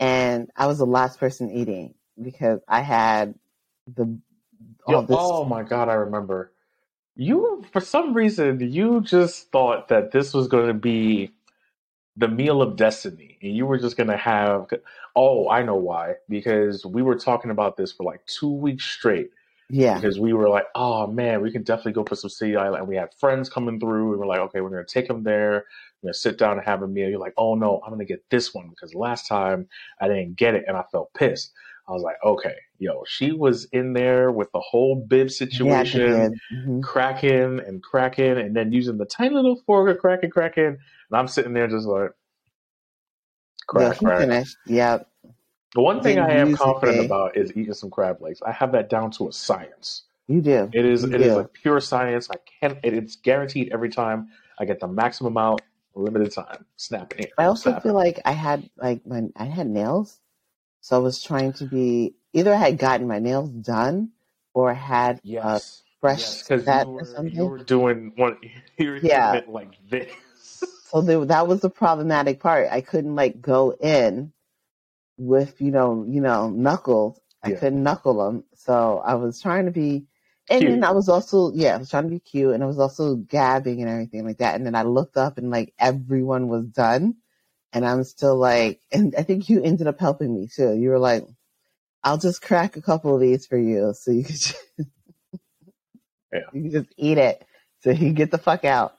And 0.00 0.50
I 0.56 0.66
was 0.66 0.78
the 0.78 0.86
last 0.86 1.20
person 1.20 1.50
eating 1.52 1.94
because 2.20 2.60
I 2.66 2.80
had 2.80 3.34
the 3.86 4.18
all 4.86 4.94
Yo, 4.94 5.02
this. 5.02 5.16
oh 5.18 5.44
my 5.44 5.62
god, 5.62 5.88
I 5.88 5.94
remember. 5.94 6.52
You 7.16 7.64
for 7.72 7.80
some 7.80 8.14
reason 8.14 8.60
you 8.72 9.00
just 9.02 9.50
thought 9.50 9.88
that 9.88 10.12
this 10.12 10.32
was 10.32 10.48
gonna 10.48 10.74
be 10.74 11.32
the 12.16 12.28
meal 12.28 12.60
of 12.62 12.76
destiny, 12.76 13.38
and 13.42 13.54
you 13.54 13.66
were 13.66 13.78
just 13.78 13.96
gonna 13.96 14.16
have. 14.16 14.68
Oh, 15.16 15.48
I 15.48 15.62
know 15.62 15.76
why. 15.76 16.14
Because 16.28 16.84
we 16.86 17.02
were 17.02 17.16
talking 17.16 17.50
about 17.50 17.76
this 17.76 17.92
for 17.92 18.04
like 18.04 18.24
two 18.26 18.50
weeks 18.50 18.84
straight, 18.84 19.30
Yeah. 19.68 19.94
because 19.96 20.20
we 20.20 20.32
were 20.32 20.48
like, 20.48 20.66
oh 20.74 21.06
man, 21.08 21.40
we 21.42 21.50
can 21.50 21.62
definitely 21.62 21.92
go 21.92 22.04
for 22.04 22.14
some 22.16 22.30
City 22.30 22.56
Island. 22.56 22.80
And 22.80 22.88
we 22.88 22.96
had 22.96 23.12
friends 23.14 23.48
coming 23.48 23.80
through, 23.80 24.12
and 24.12 24.20
we're 24.20 24.26
like, 24.26 24.40
okay, 24.40 24.60
we're 24.60 24.70
gonna 24.70 24.84
take 24.84 25.08
them 25.08 25.22
there. 25.24 25.64
We're 26.02 26.08
gonna 26.08 26.14
sit 26.14 26.38
down 26.38 26.58
and 26.58 26.66
have 26.66 26.82
a 26.82 26.88
meal. 26.88 27.08
You're 27.08 27.18
like, 27.18 27.34
oh 27.36 27.54
no, 27.54 27.80
I'm 27.84 27.90
gonna 27.92 28.04
get 28.04 28.24
this 28.30 28.54
one 28.54 28.68
because 28.70 28.94
last 28.94 29.26
time 29.26 29.68
I 30.00 30.08
didn't 30.08 30.36
get 30.36 30.54
it 30.54 30.64
and 30.66 30.76
I 30.76 30.84
felt 30.92 31.12
pissed. 31.14 31.52
I 31.90 31.92
was 31.92 32.02
like, 32.02 32.16
okay, 32.24 32.54
yo, 32.78 33.02
she 33.06 33.32
was 33.32 33.64
in 33.72 33.92
there 33.92 34.30
with 34.30 34.50
the 34.52 34.60
whole 34.60 34.94
bib 34.94 35.26
Yeah, 35.28 35.28
situation, 35.28 36.30
did. 36.30 36.38
hmm 36.50 36.80
cracking 36.82 37.60
and 37.66 37.82
cracking, 37.82 38.38
and 38.38 38.54
then 38.56 38.72
using 38.72 38.96
the 38.96 39.04
tiny 39.06 39.34
little 39.34 39.56
fork, 39.66 39.98
cracking, 40.00 40.30
cracking, 40.30 40.64
and 40.64 40.78
I'm 41.12 41.26
sitting 41.28 41.52
there 41.52 41.66
just 41.66 41.86
like 41.86 42.10
Yeah, 43.74 43.92
crack, 43.92 43.98
he 43.98 44.06
crack. 44.06 44.20
finished. 44.20 44.56
Yep. 44.66 45.08
The 45.74 45.80
one 45.82 46.00
thing 46.02 46.18
I 46.18 46.32
am 46.34 46.52
confident 46.54 47.00
about 47.00 47.36
is 47.36 47.50
eating 47.56 47.74
some 47.74 47.90
crab 47.90 48.20
legs. 48.20 48.40
I 48.42 48.52
have 48.52 48.72
that 48.72 48.88
down 48.88 49.10
to 49.12 49.28
a 49.28 49.32
science. 49.32 50.04
You 50.28 50.40
do. 50.40 50.70
It 50.72 50.84
is 50.84 51.02
You 51.02 51.10
it 51.10 51.20
is 51.20 51.28
do. 51.28 51.36
like 51.36 51.52
pure 51.52 51.80
science. 51.80 52.28
I 52.30 52.36
can't. 52.60 52.78
It, 52.84 52.94
it's 52.94 53.16
guaranteed 53.16 53.72
every 53.72 53.88
time. 53.88 54.28
I 54.58 54.64
get 54.64 54.78
the 54.80 54.88
maximum 54.88 55.32
amount, 55.36 55.62
limited 55.94 56.32
time. 56.32 56.66
Snap 56.76 57.12
it. 57.18 57.32
I 57.38 57.44
also 57.44 57.70
snapping. 57.70 57.90
feel 57.90 57.94
like 57.94 58.20
I 58.24 58.32
had 58.32 58.68
like 58.76 59.06
my 59.06 59.24
I 59.36 59.44
had 59.46 59.68
nails, 59.68 60.20
so 60.80 60.96
I 60.96 61.00
was 61.00 61.22
trying 61.22 61.52
to 61.54 61.66
be 61.66 62.14
either 62.32 62.52
I 62.54 62.58
had 62.58 62.78
gotten 62.78 63.08
my 63.08 63.18
nails 63.18 63.50
done 63.50 64.10
or 64.54 64.74
had 64.74 65.20
a 65.42 65.62
Yes, 65.62 65.82
fresh 66.00 66.22
yes, 66.22 66.42
because 66.42 66.66
set 66.66 66.86
you 66.86 66.88
or 66.88 67.04
were 67.04 67.22
you 67.26 67.44
something. 67.44 67.46
were 67.46 67.58
doing 67.58 68.12
one. 68.16 68.38
You 68.78 68.90
were 68.92 69.00
doing 69.00 69.10
Yeah. 69.10 69.34
it 69.34 69.48
like 69.48 69.72
this. 69.90 70.08
So 70.84 71.02
there, 71.02 71.24
that 71.26 71.48
was 71.48 71.60
the 71.60 71.70
problematic 71.70 72.40
part. 72.40 72.68
I 72.70 72.80
couldn't 72.80 73.14
like 73.16 73.40
go 73.40 73.72
in 73.72 74.32
with 75.18 75.60
you 75.60 75.70
know 75.70 76.04
you 76.08 76.20
know 76.20 76.50
knuckles. 76.50 77.20
I 77.42 77.50
Yeah, 77.50 77.60
couldn't 77.60 77.82
knuckle 77.82 78.24
them, 78.26 78.44
so 78.54 79.02
I 79.04 79.14
was 79.14 79.40
trying 79.40 79.66
to 79.66 79.72
be. 79.72 80.06
And 80.50 80.66
cute. 80.66 80.70
then 80.70 80.84
I 80.84 80.92
was 80.92 81.08
also 81.08 81.52
yeah, 81.54 81.74
I 81.74 81.78
was 81.78 81.90
trying 81.90 82.04
to 82.04 82.10
be 82.10 82.20
cute, 82.20 82.54
and 82.54 82.62
I 82.62 82.66
was 82.66 82.78
also 82.78 83.16
gabbing 83.16 83.80
and 83.82 83.90
everything 83.90 84.26
like 84.26 84.38
that. 84.38 84.56
And 84.56 84.66
then 84.66 84.74
I 84.74 84.82
looked 84.82 85.16
up 85.16 85.38
and 85.38 85.50
like 85.50 85.74
everyone 85.78 86.48
was 86.48 86.66
done, 86.66 87.16
and 87.72 87.86
I'm 87.86 88.04
still 88.04 88.36
like, 88.36 88.80
and 88.92 89.14
I 89.16 89.22
think 89.22 89.48
you 89.48 89.62
ended 89.62 89.86
up 89.86 90.00
helping 90.00 90.34
me 90.34 90.48
too. 90.54 90.74
You 90.76 90.90
were 90.90 90.98
like, 90.98 91.24
"I'll 92.04 92.18
just 92.18 92.42
crack 92.42 92.76
a 92.76 92.82
couple 92.82 93.14
of 93.14 93.20
these 93.20 93.46
for 93.46 93.58
you, 93.58 93.94
so 93.94 94.10
you 94.12 94.24
can 94.24 94.36
just, 94.36 94.56
Yeah. 96.32 96.40
you 96.52 96.62
can 96.62 96.70
just 96.72 96.88
eat 96.96 97.18
it, 97.18 97.44
so 97.80 97.90
you 97.90 97.98
can 97.98 98.14
get 98.14 98.30
the 98.30 98.38
fuck 98.38 98.64
out." 98.64 98.96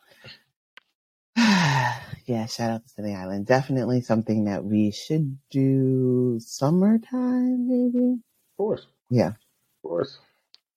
yeah, 1.38 2.46
shout 2.48 2.72
out 2.72 2.84
to 2.84 2.90
City 2.90 3.14
Island. 3.16 3.48
Definitely 3.48 4.02
something 4.02 4.46
that 4.46 4.64
we 4.64 4.92
should 4.92 5.38
do 5.50 6.40
summertime, 6.42 7.68
maybe. 7.68 8.14
Of 8.16 8.58
course, 8.58 8.88
Yeah. 9.10 9.30
of 9.30 9.36
course. 9.84 10.20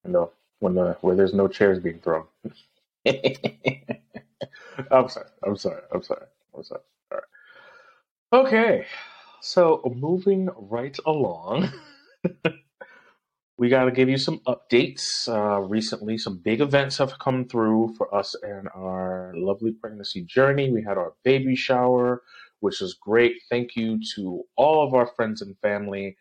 No, 0.04 0.32
when 0.60 0.74
the 0.74 0.96
where 1.00 1.16
there's 1.16 1.34
no 1.34 1.48
chairs 1.48 1.80
being 1.80 2.00
thrown. 2.00 2.26
I'm 4.90 5.08
sorry. 5.08 5.26
I'm 5.44 5.56
sorry. 5.56 5.82
I'm 5.92 6.02
sorry. 6.02 6.26
I'm 6.56 6.62
sorry. 6.64 6.80
Okay. 8.34 8.84
So 9.40 9.80
moving 9.94 10.48
right 10.56 10.98
along, 11.06 11.70
we 13.58 13.68
got 13.68 13.84
to 13.84 13.92
give 13.92 14.08
you 14.08 14.18
some 14.18 14.40
updates. 14.40 15.28
Uh, 15.28 15.60
recently, 15.60 16.18
some 16.18 16.38
big 16.38 16.60
events 16.60 16.98
have 16.98 17.16
come 17.20 17.44
through 17.44 17.94
for 17.96 18.12
us 18.12 18.34
and 18.42 18.68
our 18.74 19.32
lovely 19.36 19.70
pregnancy 19.70 20.22
journey. 20.24 20.72
We 20.72 20.82
had 20.82 20.98
our 20.98 21.12
baby 21.22 21.54
shower, 21.54 22.22
which 22.58 22.80
was 22.80 22.94
great. 22.94 23.36
Thank 23.48 23.76
you 23.76 24.00
to 24.16 24.42
all 24.56 24.84
of 24.84 24.94
our 24.94 25.06
friends 25.06 25.40
and 25.40 25.56
family 25.60 26.16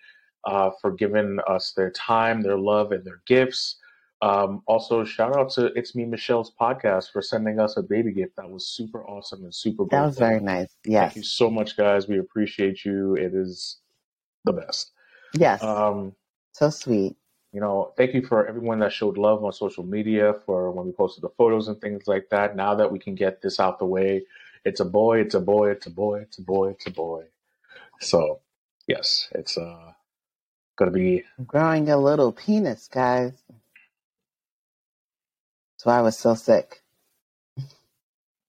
uh, 0.46 0.70
for 0.82 0.92
giving 0.92 1.40
us 1.48 1.74
their 1.76 1.90
time, 1.90 2.44
their 2.44 2.60
love, 2.60 2.92
and 2.92 3.04
their 3.04 3.24
gifts. 3.26 3.78
Um, 4.24 4.62
also, 4.68 5.04
shout 5.04 5.36
out 5.38 5.50
to 5.52 5.66
It's 5.78 5.96
Me 5.96 6.06
Michelle's 6.06 6.50
podcast 6.60 7.12
for 7.12 7.22
sending 7.22 7.60
us 7.60 7.76
a 7.76 7.82
baby 7.84 8.14
gift. 8.14 8.38
That 8.38 8.50
was 8.50 8.66
super 8.66 9.06
awesome 9.06 9.44
and 9.44 9.54
super 9.54 9.84
That 9.92 10.06
was 10.06 10.18
very 10.18 10.40
nice. 10.40 10.70
Yes. 10.86 11.02
Thank 11.02 11.16
you 11.18 11.24
so 11.24 11.50
much, 11.50 11.76
guys. 11.76 12.08
We 12.08 12.20
appreciate 12.20 12.86
you. 12.86 13.16
It 13.16 13.34
is 13.34 13.80
the 14.46 14.54
best. 14.54 14.92
Yes. 15.38 15.62
Um, 15.62 16.14
So 16.54 16.70
sweet. 16.70 17.18
you 17.52 17.60
know, 17.60 17.92
thank 17.98 18.14
you 18.14 18.26
for 18.26 18.48
everyone 18.48 18.80
that 18.80 18.94
showed 18.94 19.18
love 19.18 19.44
on 19.44 19.52
social 19.52 19.84
media 19.84 20.34
for 20.46 20.72
when 20.72 20.86
we 20.86 20.94
posted 20.94 21.22
the 21.24 21.30
photos 21.38 21.68
and 21.68 21.82
things 21.82 22.04
like 22.08 22.30
that. 22.32 22.56
Now 22.56 22.76
that 22.76 22.90
we 22.92 23.00
can 23.00 23.16
get 23.16 23.42
this 23.42 23.60
out 23.60 23.78
the 23.78 23.86
way, 23.86 24.24
it's 24.64 24.80
a 24.80 24.86
boy, 24.86 25.20
it's 25.20 25.36
a 25.36 25.42
boy, 25.42 25.72
it's 25.72 25.88
a 25.88 25.92
boy, 25.92 26.22
it's 26.22 26.38
a 26.38 26.42
boy, 26.44 26.70
it's 26.70 26.88
a 26.88 26.92
boy. 26.92 27.26
So, 28.00 28.40
yes, 28.88 29.28
it's 29.34 29.58
uh 29.58 29.92
gonna 30.78 30.92
be 30.92 31.24
growing 31.46 31.90
a 31.90 31.98
little 31.98 32.32
penis, 32.32 32.88
guys. 32.88 33.34
Why 35.86 35.98
I 35.98 36.02
was 36.02 36.18
so 36.18 36.36
sick. 36.36 36.82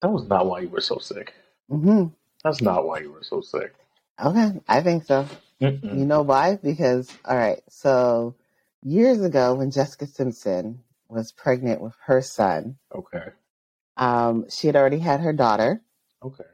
that 0.00 0.08
was 0.10 0.26
not 0.28 0.46
why 0.46 0.60
you 0.60 0.68
were 0.68 0.80
so 0.80 0.98
sick. 0.98 1.34
hmm 1.68 2.06
That's 2.42 2.60
not 2.62 2.86
why 2.86 3.00
you 3.00 3.12
were 3.12 3.22
so 3.22 3.40
sick. 3.40 3.74
Okay, 4.22 4.60
I 4.68 4.80
think 4.82 5.04
so. 5.04 5.26
Mm-mm. 5.60 5.98
You 5.98 6.04
know 6.04 6.22
why? 6.22 6.56
Because, 6.62 7.10
all 7.24 7.36
right, 7.36 7.62
so 7.68 8.34
years 8.82 9.20
ago 9.22 9.54
when 9.54 9.70
Jessica 9.70 10.06
Simpson 10.06 10.80
was 11.08 11.32
pregnant 11.32 11.80
with 11.80 11.94
her 12.06 12.20
son, 12.22 12.76
Okay. 12.94 13.28
um, 13.96 14.48
she 14.50 14.66
had 14.68 14.76
already 14.76 14.98
had 14.98 15.20
her 15.20 15.32
daughter. 15.32 15.80
Okay. 16.22 16.44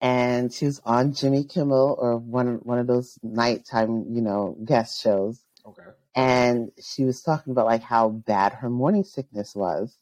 and 0.00 0.52
she 0.52 0.64
was 0.66 0.80
on 0.84 1.12
Jimmy 1.12 1.42
Kimmel 1.44 1.96
or 1.98 2.16
one 2.18 2.60
one 2.62 2.78
of 2.78 2.86
those 2.86 3.18
nighttime, 3.22 4.04
you 4.14 4.22
know, 4.22 4.56
guest 4.64 5.02
shows. 5.02 5.40
Okay. 5.66 5.82
And 6.14 6.70
she 6.80 7.04
was 7.04 7.20
talking 7.22 7.50
about 7.52 7.66
like 7.66 7.82
how 7.82 8.08
bad 8.10 8.52
her 8.54 8.70
morning 8.70 9.02
sickness 9.04 9.54
was. 9.56 9.96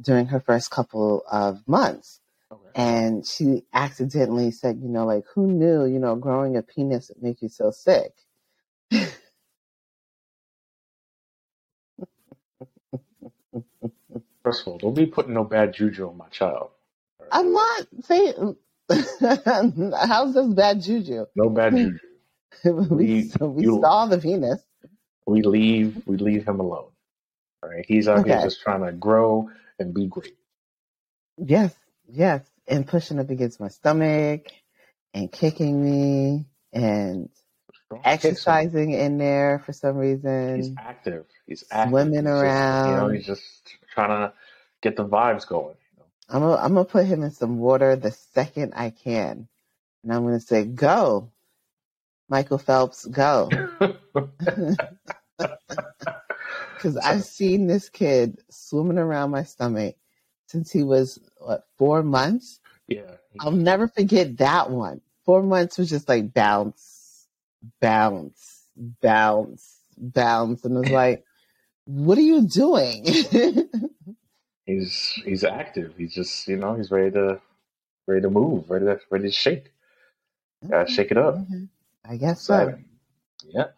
During 0.00 0.26
her 0.28 0.40
first 0.40 0.70
couple 0.70 1.24
of 1.30 1.66
months. 1.68 2.20
Okay. 2.52 2.70
And 2.74 3.26
she 3.26 3.64
accidentally 3.74 4.50
said, 4.52 4.80
you 4.82 4.88
know, 4.88 5.06
like 5.06 5.24
who 5.34 5.48
knew, 5.48 5.86
you 5.86 5.98
know, 6.00 6.16
growing 6.16 6.56
a 6.56 6.62
penis 6.62 7.10
would 7.10 7.22
make 7.22 7.42
you 7.42 7.48
so 7.50 7.70
sick. 7.72 8.12
First 14.44 14.62
of 14.62 14.68
all, 14.68 14.78
don't 14.78 14.94
be 14.94 15.06
putting 15.06 15.34
no 15.34 15.44
bad 15.44 15.74
juju 15.74 16.08
on 16.08 16.18
my 16.18 16.28
child. 16.28 16.70
I'm 17.30 17.52
not 17.52 17.86
saying 18.04 18.56
how's 18.90 20.34
this 20.34 20.48
bad 20.54 20.82
juju? 20.82 21.26
No 21.36 21.50
bad 21.50 21.76
juju. 21.78 21.98
we 22.64 22.72
We 22.90 23.32
we 23.40 23.66
you 23.66 23.68
saw 23.68 24.06
the 24.06 24.18
penis. 24.18 24.60
we 25.26 25.42
leave 25.42 25.98
we 26.06 26.16
leave 26.18 26.46
him 26.48 26.60
alone. 26.60 26.90
All 27.62 27.70
right. 27.70 27.84
He's 27.86 28.08
out 28.08 28.24
here 28.24 28.36
Okay. 28.36 28.38
just 28.38 28.62
trying 28.62 28.84
to 28.86 28.92
grow 28.92 29.50
and 29.78 29.94
be 29.94 30.06
great. 30.06 30.36
Yes, 31.36 31.74
yes. 32.08 32.44
And 32.66 32.86
pushing 32.86 33.18
up 33.18 33.30
against 33.30 33.60
my 33.60 33.68
stomach 33.68 34.46
and 35.14 35.30
kicking 35.30 35.82
me 35.82 36.46
and 36.72 37.30
exercising 38.04 38.92
in 38.92 39.18
there 39.18 39.60
for 39.64 39.72
some 39.72 39.96
reason. 39.96 40.56
He's 40.56 40.70
active. 40.78 41.24
He's 41.46 41.64
active. 41.70 41.90
swimming 41.90 42.24
He's 42.24 42.40
just 42.40 42.86
you 42.86 42.94
know, 42.94 43.08
he's 43.08 43.26
just 43.26 43.76
trying 43.94 44.10
to 44.10 44.32
get 44.82 44.96
the 44.96 45.06
vibes 45.06 45.46
going. 45.46 45.76
I'm 46.28 46.40
gonna, 46.42 46.56
I'm 46.56 46.74
gonna 46.74 46.84
put 46.84 47.06
him 47.06 47.22
in 47.22 47.30
some 47.30 47.58
water 47.58 47.96
the 47.96 48.10
second 48.10 48.74
I 48.76 48.90
can. 48.90 49.48
And 50.02 50.12
I'm 50.12 50.24
gonna 50.24 50.40
say, 50.40 50.64
go, 50.64 51.30
Michael 52.28 52.58
Phelps, 52.58 53.06
go. 53.06 53.48
Because 56.78 56.96
I've 56.96 57.24
seen 57.24 57.66
this 57.66 57.88
kid 57.88 58.40
swimming 58.50 58.98
around 58.98 59.30
my 59.30 59.42
stomach 59.42 59.96
since 60.46 60.70
he 60.70 60.82
was, 60.82 61.18
what, 61.38 61.64
four 61.76 62.02
months? 62.02 62.60
yeah. 62.86 63.16
I'll 63.40 63.50
never 63.50 63.88
forget 63.88 64.38
that 64.38 64.70
one. 64.70 65.00
Four 65.24 65.42
months 65.42 65.78
was 65.78 65.90
just 65.90 66.08
like 66.08 66.32
bounce, 66.32 67.26
bounce, 67.80 68.64
bounce, 69.00 69.80
bounce. 69.96 70.64
And 70.64 70.76
I 70.76 70.80
was 70.80 70.90
like, 70.90 71.24
what 71.84 72.18
are 72.18 72.22
you 72.22 72.42
doing? 72.42 73.04
He's 74.68 75.14
he's 75.24 75.44
active. 75.44 75.94
He's 75.96 76.12
just 76.12 76.46
you 76.46 76.56
know 76.56 76.74
he's 76.74 76.90
ready 76.90 77.10
to 77.12 77.40
ready 78.06 78.20
to 78.20 78.28
move, 78.28 78.68
ready 78.68 78.84
to 78.84 79.00
ready 79.08 79.24
to 79.24 79.30
shake. 79.30 79.72
Gotta 80.68 80.90
shake 80.90 81.10
it 81.10 81.16
up. 81.16 81.38
I 82.04 82.18
guess 82.18 82.42
so. 82.42 82.74
Yeah. 83.46 83.68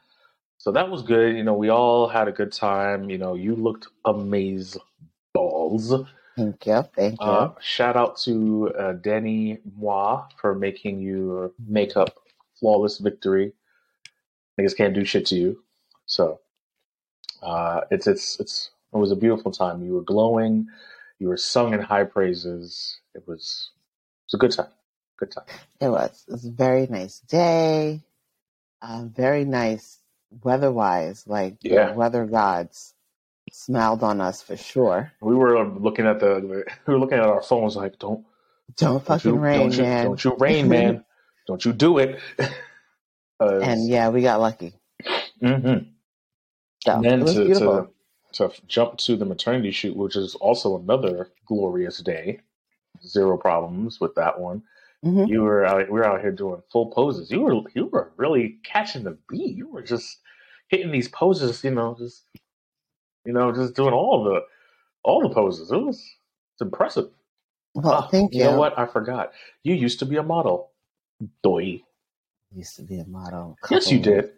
So 0.61 0.73
that 0.73 0.90
was 0.90 1.00
good. 1.00 1.38
You 1.38 1.43
know, 1.43 1.55
we 1.55 1.71
all 1.71 2.07
had 2.07 2.29
a 2.29 2.33
good 2.33 2.52
time. 2.52 3.09
You 3.09 3.17
know, 3.17 3.33
you 3.33 3.55
looked 3.55 3.88
amaze 4.05 4.76
balls. 5.33 5.95
Thank 6.37 6.67
you. 6.67 6.83
Thank 6.95 7.19
you. 7.19 7.26
Uh, 7.26 7.52
shout 7.62 7.97
out 7.97 8.19
to 8.25 8.71
uh, 8.79 8.93
Danny 8.93 9.61
Moi 9.79 10.23
for 10.38 10.55
making 10.55 11.00
your 11.00 11.52
makeup 11.67 12.11
flawless 12.59 12.99
victory. 12.99 13.55
Niggas 14.61 14.76
can't 14.76 14.93
do 14.93 15.02
shit 15.02 15.25
to 15.29 15.37
you. 15.37 15.64
So 16.05 16.40
uh, 17.43 17.81
it's 17.90 18.07
it's 18.07 18.38
it's 18.38 18.71
it 18.93 18.99
was 18.99 19.12
a 19.12 19.17
beautiful 19.17 19.50
time. 19.50 19.83
You 19.83 19.95
were 19.95 20.02
glowing. 20.02 20.67
You 21.19 21.29
were 21.29 21.38
sung 21.38 21.73
in 21.73 21.81
high 21.81 22.05
praises. 22.05 23.00
It 23.14 23.26
was 23.26 23.71
it 23.73 24.26
was 24.26 24.35
a 24.35 24.37
good 24.37 24.52
time. 24.52 24.73
Good 25.19 25.33
time. 25.33 25.47
It 25.81 25.88
was. 25.88 26.23
It 26.29 26.33
was 26.33 26.45
a 26.45 26.50
very 26.50 26.87
nice 26.87 27.21
day. 27.21 28.02
Uh, 28.83 29.05
very 29.07 29.47
nice 29.47 30.00
weather 30.43 30.73
wise. 30.73 31.27
Like 31.27 31.57
Yeah. 31.63 31.89
the 31.89 31.95
weather 31.95 32.27
gods 32.27 32.95
smiled 33.53 34.03
on 34.03 34.21
us 34.21 34.43
for 34.43 34.57
sure. 34.57 35.13
We 35.21 35.35
were 35.35 35.65
looking 35.67 36.07
at 36.07 36.21
the 36.21 36.65
we 36.87 36.93
were 36.93 37.01
looking 37.01 37.19
at 37.19 37.27
our 37.27 37.43
phones 37.43 37.77
like 37.77 37.99
don't 37.99 38.25
Don't 38.77 39.05
fucking 39.05 39.35
you, 39.35 39.41
rain, 39.41 39.61
don't 39.61 39.77
you, 39.77 39.83
man. 39.83 40.07
Don't 40.07 40.25
you 40.25 40.37
rain, 40.39 40.69
man. 40.69 41.05
don't 41.47 41.65
you 41.65 41.73
do 41.73 41.99
it. 41.99 42.21
and 43.41 43.89
yeah, 43.89 44.09
we 44.11 44.23
got 44.23 44.41
lucky. 44.41 44.75
Mm-hmm. 45.43 45.91
So 46.85 46.93
and 46.93 47.05
then 47.05 47.25
to, 47.27 47.55
to 47.55 47.89
to 48.35 48.53
jump 48.69 48.99
to 48.99 49.17
the 49.17 49.25
maternity 49.25 49.71
shoot, 49.71 49.97
which 49.97 50.17
is 50.17 50.35
also 50.37 50.79
another 50.79 51.31
glorious 51.47 51.99
day. 51.99 52.41
Zero 53.07 53.37
problems 53.39 54.01
with 54.01 54.15
that 54.17 54.41
one. 54.41 54.63
Mhm. 55.04 55.28
You 55.28 55.42
were 55.42 55.64
out 55.64 55.87
we 55.90 55.99
were 55.99 56.04
out 56.04 56.21
here 56.21 56.33
doing 56.33 56.62
full 56.71 56.90
poses. 56.90 57.30
You 57.30 57.40
were 57.40 57.62
you 57.75 57.87
were 57.87 58.12
really 58.16 58.59
catching 58.64 59.02
the 59.04 59.16
beat. 59.28 59.57
You 59.57 59.69
were 59.69 59.83
just 59.83 60.19
hitting 60.69 60.92
these 60.92 61.09
poses, 61.09 61.64
you 61.64 61.71
know, 61.71 61.97
just 61.99 62.26
you 63.25 63.33
know, 63.33 63.52
just 63.52 63.75
doing 63.75 63.95
all 63.95 64.25
the 64.25 64.42
all 65.02 65.23
the 65.23 65.35
poses. 65.35 65.71
It 65.73 65.76
was 65.78 65.97
it's 66.54 66.61
impressive. 66.61 67.11
Well, 67.75 68.04
Oh, 68.04 68.09
thank 68.11 68.35
you. 68.35 68.40
You 68.40 68.45
know 68.50 68.59
what? 68.59 68.78
I 68.78 68.85
forgot. 68.87 69.33
You 69.62 69.75
used 69.75 70.00
to 70.00 70.07
be 70.07 70.16
a 70.16 70.23
model. 70.23 70.73
Doy. 71.42 71.83
Used 72.54 72.76
to 72.76 72.83
be 72.83 72.99
a 72.99 73.07
model. 73.07 73.57
Yes, 73.71 73.90
you 73.90 73.99
couple- 74.00 74.12
did. 74.12 74.33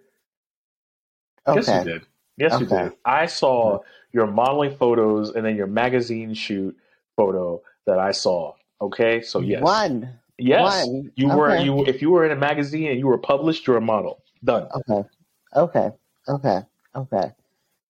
Yes, 1.54 1.68
you 1.68 1.84
did. 1.92 2.06
Yes, 2.36 2.60
you 2.60 2.66
did. 2.66 2.92
I 3.04 3.26
saw 3.26 3.80
your 4.12 4.26
modeling 4.26 4.76
photos 4.76 5.30
and 5.34 5.44
then 5.44 5.56
your 5.56 5.66
magazine 5.66 6.34
shoot 6.34 6.76
photo 7.16 7.62
that 7.86 7.98
I 7.98 8.12
saw. 8.12 8.54
Okay, 8.80 9.22
so 9.22 9.40
yes, 9.40 9.62
One. 9.62 10.18
Yes, 10.42 10.86
One. 10.86 11.12
you 11.14 11.28
were 11.28 11.50
Okay. 11.52 11.64
you. 11.64 11.84
If 11.86 12.02
you 12.02 12.10
were 12.10 12.24
in 12.24 12.32
a 12.32 12.36
magazine 12.36 12.90
and 12.90 12.98
you 12.98 13.06
were 13.06 13.18
published, 13.18 13.66
you're 13.66 13.76
a 13.76 13.80
model. 13.80 14.22
Done. 14.44 14.68
Okay. 14.74 15.08
Okay. 15.56 15.90
Okay. 16.28 16.60
Okay. 16.94 17.32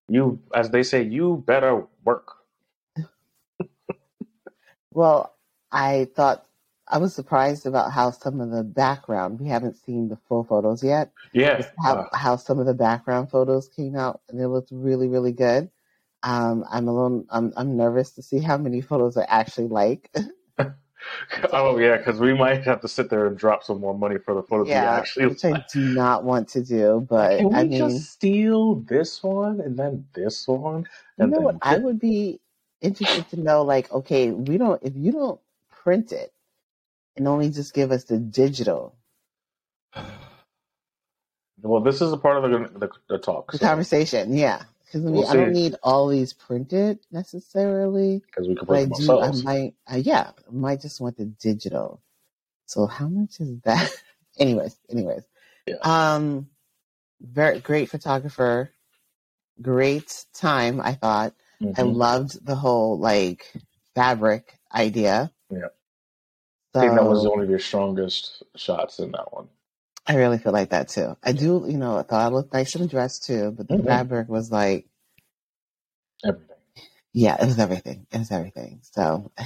You, 0.09 0.39
as 0.55 0.71
they 0.71 0.83
say, 0.83 1.03
you 1.03 1.43
better 1.47 1.87
work. 2.05 2.29
Well, 4.95 5.35
I 5.71 6.09
thought 6.15 6.45
I 6.89 6.99
was 6.99 7.15
surprised 7.15 7.65
about 7.65 7.93
how 7.93 8.11
some 8.11 8.41
of 8.43 8.51
the 8.51 8.63
background, 8.63 9.41
we 9.41 9.49
haven't 9.49 9.77
seen 9.79 10.09
the 10.09 10.17
full 10.29 10.45
photos 10.45 10.83
yet, 10.85 11.13
Yeah. 11.33 11.63
how, 11.83 11.95
Uh, 11.97 12.09
how 12.13 12.37
some 12.37 12.59
of 12.59 12.67
the 12.67 12.75
background 12.75 13.31
photos 13.31 13.69
came 13.69 13.97
out 13.97 14.21
and 14.29 14.39
it 14.39 14.49
looked 14.49 14.71
really, 14.71 15.09
really 15.09 15.33
good. 15.33 15.71
Um, 16.23 16.65
I'm 16.71 16.89
a 16.89 16.93
little, 16.93 17.25
I'm, 17.31 17.53
I'm 17.57 17.75
nervous 17.77 18.11
to 18.13 18.23
see 18.23 18.39
how 18.41 18.59
many 18.59 18.83
photos 18.83 19.17
I 19.17 19.25
actually 19.25 19.69
like. 19.69 20.11
oh 21.53 21.79
yeah, 21.79 21.99
because 21.99 22.21
we 22.21 22.35
might 22.35 22.65
have 22.65 22.81
to 22.83 22.89
sit 22.89 23.11
there 23.11 23.27
and 23.27 23.39
drop 23.39 23.65
some 23.65 23.81
more 23.81 23.97
money 23.99 24.19
for 24.19 24.35
the 24.35 24.43
photos 24.45 24.73
we 24.73 24.85
yeah, 24.85 24.97
actually. 24.99 25.27
which 25.27 25.45
I 25.45 25.55
do 25.55 25.81
not 25.81 26.25
want 26.25 26.49
to 26.51 26.65
do, 26.65 27.07
but 27.09 27.41
Can 27.41 27.55
we 27.55 27.57
I 27.57 27.65
mean, 27.65 27.79
just 27.79 28.13
steal 28.13 28.77
this 28.77 29.23
one 29.23 29.61
and 29.61 29.79
then 29.79 30.07
this 30.15 30.49
one? 30.49 30.89
you 31.19 31.29
know 31.29 31.41
then 31.41 31.43
what? 31.43 31.57
I 31.63 31.79
would 31.79 32.01
be 32.01 32.41
interested 32.83 33.29
to 33.31 33.41
know, 33.41 33.63
like, 33.63 33.93
okay, 33.93 34.33
we 34.33 34.59
don't, 34.59 34.83
if 34.83 34.95
you 34.97 35.13
don't 35.13 35.41
print 35.71 36.13
it 36.13 36.33
and 37.17 37.29
only 37.29 37.51
just 37.51 37.75
give 37.75 37.93
us 37.93 38.05
the 38.05 38.19
digital, 38.19 38.97
Well, 41.63 41.81
this 41.83 42.03
is 42.03 42.13
a 42.13 42.19
part 42.19 42.45
of 42.45 42.51
the 42.51 42.79
the, 42.79 42.91
the 43.09 43.19
talk. 43.19 43.53
the 43.53 43.59
so- 43.59 43.61
conversation, 43.61 44.37
yeah. 44.37 44.65
Because 44.93 45.07
I 45.07 45.11
mean, 45.11 45.15
We'll 45.21 45.29
I 45.29 45.35
don't 45.35 45.53
need 45.55 45.77
all 45.83 46.09
these 46.09 46.35
printed 46.35 47.01
necessarily, 47.11 48.23
because 48.27 48.49
we 48.49 48.57
can 48.57 48.67
but 48.67 48.77
I 48.77 48.85
print 48.85 48.97
them 48.97 49.07
do. 49.07 49.21
I 49.21 49.33
might, 49.45 49.75
uh, 49.93 49.97
yeah, 49.97 50.33
I 50.49 50.53
might 50.53 50.83
just 50.83 51.01
want 51.01 51.17
the 51.17 51.27
digital. 51.27 52.03
So 52.67 52.87
how 52.87 53.09
much 53.09 53.41
is 53.41 53.61
that? 53.63 53.91
anyways, 54.39 54.79
anyways, 54.91 55.25
Yeah. 55.67 55.77
um, 55.83 56.49
very 57.21 57.61
great 57.61 57.91
photographer, 57.91 58.71
great 59.63 60.27
time. 60.35 60.81
I 60.81 60.95
thought 60.95 61.35
I 61.77 61.83
Mhm. 61.83 61.97
loved 61.97 62.45
the 62.47 62.57
whole 62.57 62.99
like 62.99 63.53
fabric 63.95 64.59
idea. 64.75 65.33
Yeah. 65.51 65.69
So 66.75 66.81
I 66.81 66.83
think 66.83 66.95
that 66.97 67.07
was 67.07 67.27
one 67.27 67.41
of 67.41 67.51
your 67.51 67.59
strongest 67.61 68.43
shots 68.57 68.99
in 69.01 69.13
that 69.13 69.33
one. 69.33 69.49
I 70.07 70.17
really 70.17 70.39
feel 70.39 70.53
like 70.53 70.71
that 70.71 70.89
too. 70.89 71.17
I 71.23 71.33
do, 71.33 71.67
you 71.69 71.79
know, 71.79 71.99
I 71.99 72.03
thought 72.03 72.23
I 72.27 72.29
looked 72.29 72.53
nice 72.55 72.75
in 72.75 72.83
the 72.83 72.89
dress 72.89 73.19
too, 73.19 73.53
but 73.53 73.69
the 73.69 73.77
Mhm. 73.77 73.85
fabric 73.85 74.29
was 74.29 74.51
like, 74.53 74.87
Everything. 76.25 76.57
yeah, 77.13 77.43
it 77.43 77.47
was 77.47 77.59
everything. 77.59 78.07
It 78.13 78.19
was 78.19 78.31
everything. 78.33 78.81
So, 78.83 79.33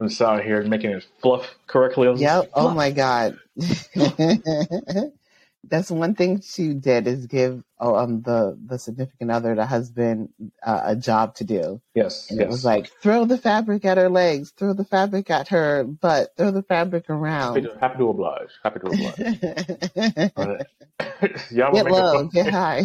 I'm 0.00 0.08
just 0.08 0.20
out 0.22 0.44
here 0.44 0.62
making 0.64 0.90
it 0.92 1.04
fluff 1.22 1.54
correctly. 1.66 2.08
Yep. 2.14 2.44
just, 2.44 2.50
Oh 2.54 2.70
my 2.70 2.90
God. 2.92 3.38
That's 5.68 5.90
one 5.90 6.14
thing 6.14 6.40
she 6.40 6.74
did 6.74 7.06
is 7.06 7.26
give 7.26 7.62
oh, 7.78 7.94
um 7.94 8.22
the 8.22 8.58
the 8.66 8.78
significant 8.78 9.30
other, 9.30 9.54
the 9.54 9.64
husband, 9.66 10.30
uh, 10.64 10.80
a 10.84 10.96
job 10.96 11.36
to 11.36 11.44
do, 11.44 11.80
Yes, 11.94 12.30
and 12.30 12.40
yes. 12.40 12.46
it 12.46 12.50
was 12.50 12.64
like 12.64 12.88
throw 13.00 13.24
the 13.24 13.38
fabric 13.38 13.84
at 13.84 13.96
her 13.96 14.08
legs, 14.08 14.50
throw 14.56 14.72
the 14.72 14.84
fabric 14.84 15.30
at 15.30 15.48
her 15.48 15.84
butt, 15.84 16.32
throw 16.36 16.50
the 16.50 16.62
fabric 16.62 17.04
happy 17.06 17.12
around. 17.12 17.62
to, 17.62 17.78
happy 17.78 17.98
to 17.98 18.08
oblige. 18.08 18.50
Happy 18.64 18.80
to 18.80 18.86
oblige. 18.86 19.16
get 20.36 20.66
Y'all 21.52 21.72
get 21.72 21.86
low, 21.90 22.24
get 22.24 22.48
high. 22.52 22.82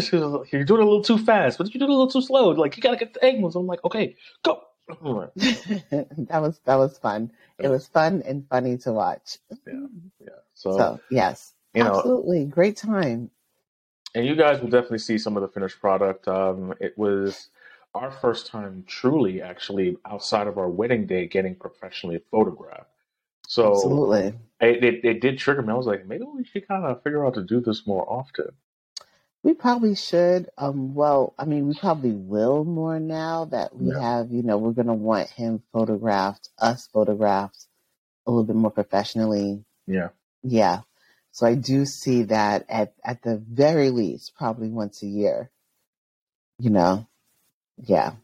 she 0.00 0.16
was 0.16 0.24
like, 0.32 0.52
you're 0.52 0.64
doing 0.64 0.80
it 0.80 0.84
a 0.84 0.88
little 0.88 1.04
too 1.04 1.18
fast, 1.18 1.58
but 1.58 1.72
you 1.72 1.78
doing 1.78 1.90
it 1.90 1.94
a 1.94 1.96
little 1.96 2.10
too 2.10 2.22
slow. 2.22 2.50
Like 2.50 2.76
you 2.76 2.82
gotta 2.82 2.96
get 2.96 3.14
the 3.14 3.24
angles. 3.24 3.54
I'm 3.56 3.66
like, 3.66 3.84
okay, 3.84 4.16
go. 4.42 4.62
that 4.88 6.38
was 6.40 6.60
that 6.64 6.76
was 6.76 6.98
fun. 6.98 7.30
It 7.58 7.68
was 7.68 7.86
fun 7.86 8.22
and 8.24 8.48
funny 8.48 8.78
to 8.78 8.92
watch. 8.92 9.38
Yeah. 9.66 10.30
So, 10.54 10.76
So 10.76 11.00
yes, 11.10 11.52
you 11.78 11.84
know, 11.84 11.98
absolutely 11.98 12.44
great 12.46 12.76
time. 12.76 13.30
and 14.14 14.26
you 14.26 14.36
guys 14.36 14.60
will 14.60 14.68
definitely 14.70 14.98
see 14.98 15.18
some 15.18 15.36
of 15.36 15.42
the 15.42 15.48
finished 15.48 15.80
product. 15.80 16.28
Um, 16.28 16.74
it 16.80 16.98
was 16.98 17.48
our 17.94 18.10
first 18.10 18.46
time 18.48 18.84
truly 18.86 19.42
actually 19.42 19.98
outside 20.06 20.46
of 20.48 20.58
our 20.58 20.68
wedding 20.70 21.06
day 21.06 21.26
getting 21.28 21.56
professionally 21.56 22.20
photographed. 22.30 22.90
So 23.46 23.64
Absolutely. 23.64 24.34
it, 24.60 24.84
it, 24.84 25.04
it 25.04 25.20
did 25.20 25.38
trigger 25.38 25.62
me. 25.62 25.72
I 25.72 25.76
was 25.76 25.86
like, 25.86 26.06
maybe 26.06 26.24
we 26.24 26.44
should 26.44 26.68
kind 26.68 26.84
of 26.86 27.02
figure 27.02 27.26
out 27.26 27.34
to 27.34 27.42
do 27.44 27.60
this 27.60 27.86
more 27.86 28.10
often. 28.10 28.50
We 29.42 29.54
probably 29.54 29.94
should. 29.96 30.50
Um, 30.58 30.94
well, 30.94 31.34
I 31.38 31.46
mean, 31.46 31.68
we 31.68 31.74
probably 31.74 32.12
will 32.12 32.64
more 32.64 33.00
now 33.00 33.46
that 33.46 33.76
we 33.76 33.92
Yeah. 33.92 34.00
have, 34.00 34.32
you 34.32 34.42
know, 34.42 34.58
we're 34.58 34.72
going 34.72 34.88
to 34.88 34.94
want 34.94 35.30
him 35.30 35.62
photographed, 35.72 36.50
us 36.58 36.88
photographed 36.88 37.66
a 38.26 38.30
little 38.30 38.44
bit 38.44 38.56
more 38.56 38.70
professionally. 38.72 39.64
Yeah. 39.86 40.10
Yeah. 40.42 40.82
So 41.38 41.46
I 41.46 41.54
do 41.54 41.84
see 41.84 42.24
that 42.24 42.66
at, 42.68 42.94
at 43.04 43.22
the 43.22 43.36
very 43.36 43.90
least, 43.90 44.32
probably 44.36 44.70
once 44.70 45.04
a 45.04 45.06
year. 45.06 45.52
You 46.58 46.70
know? 46.70 47.06
Yeah. 47.76 48.14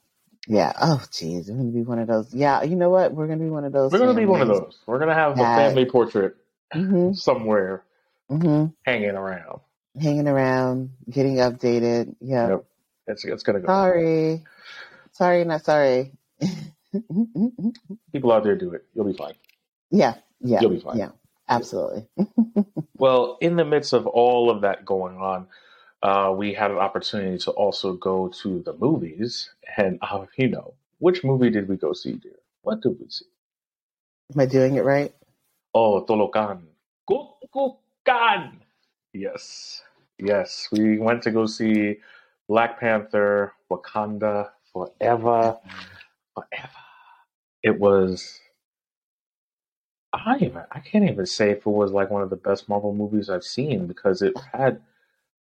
Yeah. 0.48 0.72
Oh, 0.82 1.00
geez. 1.12 1.48
We're 1.48 1.54
going 1.54 1.70
to 1.70 1.78
be 1.78 1.84
one 1.84 2.00
of 2.00 2.08
those. 2.08 2.34
Yeah. 2.34 2.64
You 2.64 2.74
know 2.74 2.90
what? 2.90 3.12
We're 3.12 3.28
going 3.28 3.38
to 3.38 3.44
be 3.44 3.50
one 3.50 3.64
of 3.64 3.72
those. 3.72 3.92
We're 3.92 4.00
gonna 4.00 4.14
be 4.14 4.26
one 4.26 4.40
of 4.40 4.48
those. 4.48 4.76
We're 4.84 4.98
gonna 4.98 5.14
have 5.14 5.38
a 5.38 5.44
family 5.44 5.84
portrait 5.84 6.34
hmm 6.72 7.12
somewhere 7.12 7.84
hmm 8.28 8.66
hanging 8.82 9.10
around. 9.10 9.60
Hanging 10.00 10.26
around, 10.26 10.90
getting 11.08 11.36
updated. 11.36 12.16
Yeah. 12.20 12.48
Yep. 12.48 12.64
It's 13.06 13.24
it's 13.24 13.42
gonna 13.44 13.60
go. 13.60 13.66
Sorry. 13.68 14.42
Sorry, 15.12 15.44
not 15.44 15.64
sorry. 15.64 16.10
People 18.12 18.32
out 18.32 18.42
there 18.42 18.56
do 18.56 18.72
it. 18.72 18.84
You'll 18.92 19.06
be 19.06 19.12
fine. 19.16 19.34
yeah, 19.92 20.14
yeah, 20.40 20.60
You'll 20.62 20.70
be 20.70 20.80
fine. 20.80 20.96
yeah, 20.98 21.10
absolutely. 21.48 22.08
Well, 22.98 23.38
in 23.40 23.56
the 23.56 23.64
midst 23.64 23.92
of 23.92 24.06
all 24.06 24.50
of 24.50 24.62
that 24.62 24.84
going 24.84 25.16
on, 25.18 25.48
uh, 26.02 26.32
we 26.36 26.54
had 26.54 26.70
an 26.70 26.78
opportunity 26.78 27.38
to 27.38 27.50
also 27.52 27.94
go 27.94 28.28
to 28.42 28.62
the 28.62 28.74
movies, 28.74 29.50
and 29.76 29.98
uh, 30.02 30.26
you 30.38 30.48
know, 30.48 30.74
which 31.00 31.24
movie 31.24 31.50
did 31.50 31.68
we 31.68 31.76
go 31.76 31.92
see, 31.92 32.14
dear? 32.14 32.38
What 32.62 32.82
did 32.82 32.98
we 33.00 33.08
see? 33.10 33.26
Am 34.34 34.40
I 34.40 34.46
doing 34.46 34.76
it 34.76 34.84
right? 34.84 35.14
Oh, 35.74 36.04
Tolokan. 36.04 36.62
Kukulkan. 37.10 38.52
Yes, 39.14 39.82
yes. 40.18 40.68
We 40.72 40.98
went 40.98 41.22
to 41.24 41.32
go 41.32 41.46
see 41.46 41.98
Black 42.48 42.80
Panther: 42.80 43.54
Wakanda 43.70 44.50
Forever. 44.72 45.58
Forever. 46.34 46.82
It 47.62 47.78
was. 47.80 48.40
I 50.14 50.36
even. 50.36 50.62
I 50.70 50.80
can't 50.80 51.08
even 51.08 51.26
say 51.26 51.50
if 51.50 51.58
it 51.58 51.66
was 51.66 51.92
like 51.92 52.10
one 52.10 52.22
of 52.22 52.30
the 52.30 52.36
best 52.36 52.68
Marvel 52.68 52.94
movies 52.94 53.28
I've 53.28 53.44
seen 53.44 53.86
because 53.86 54.22
it 54.22 54.34
had 54.52 54.80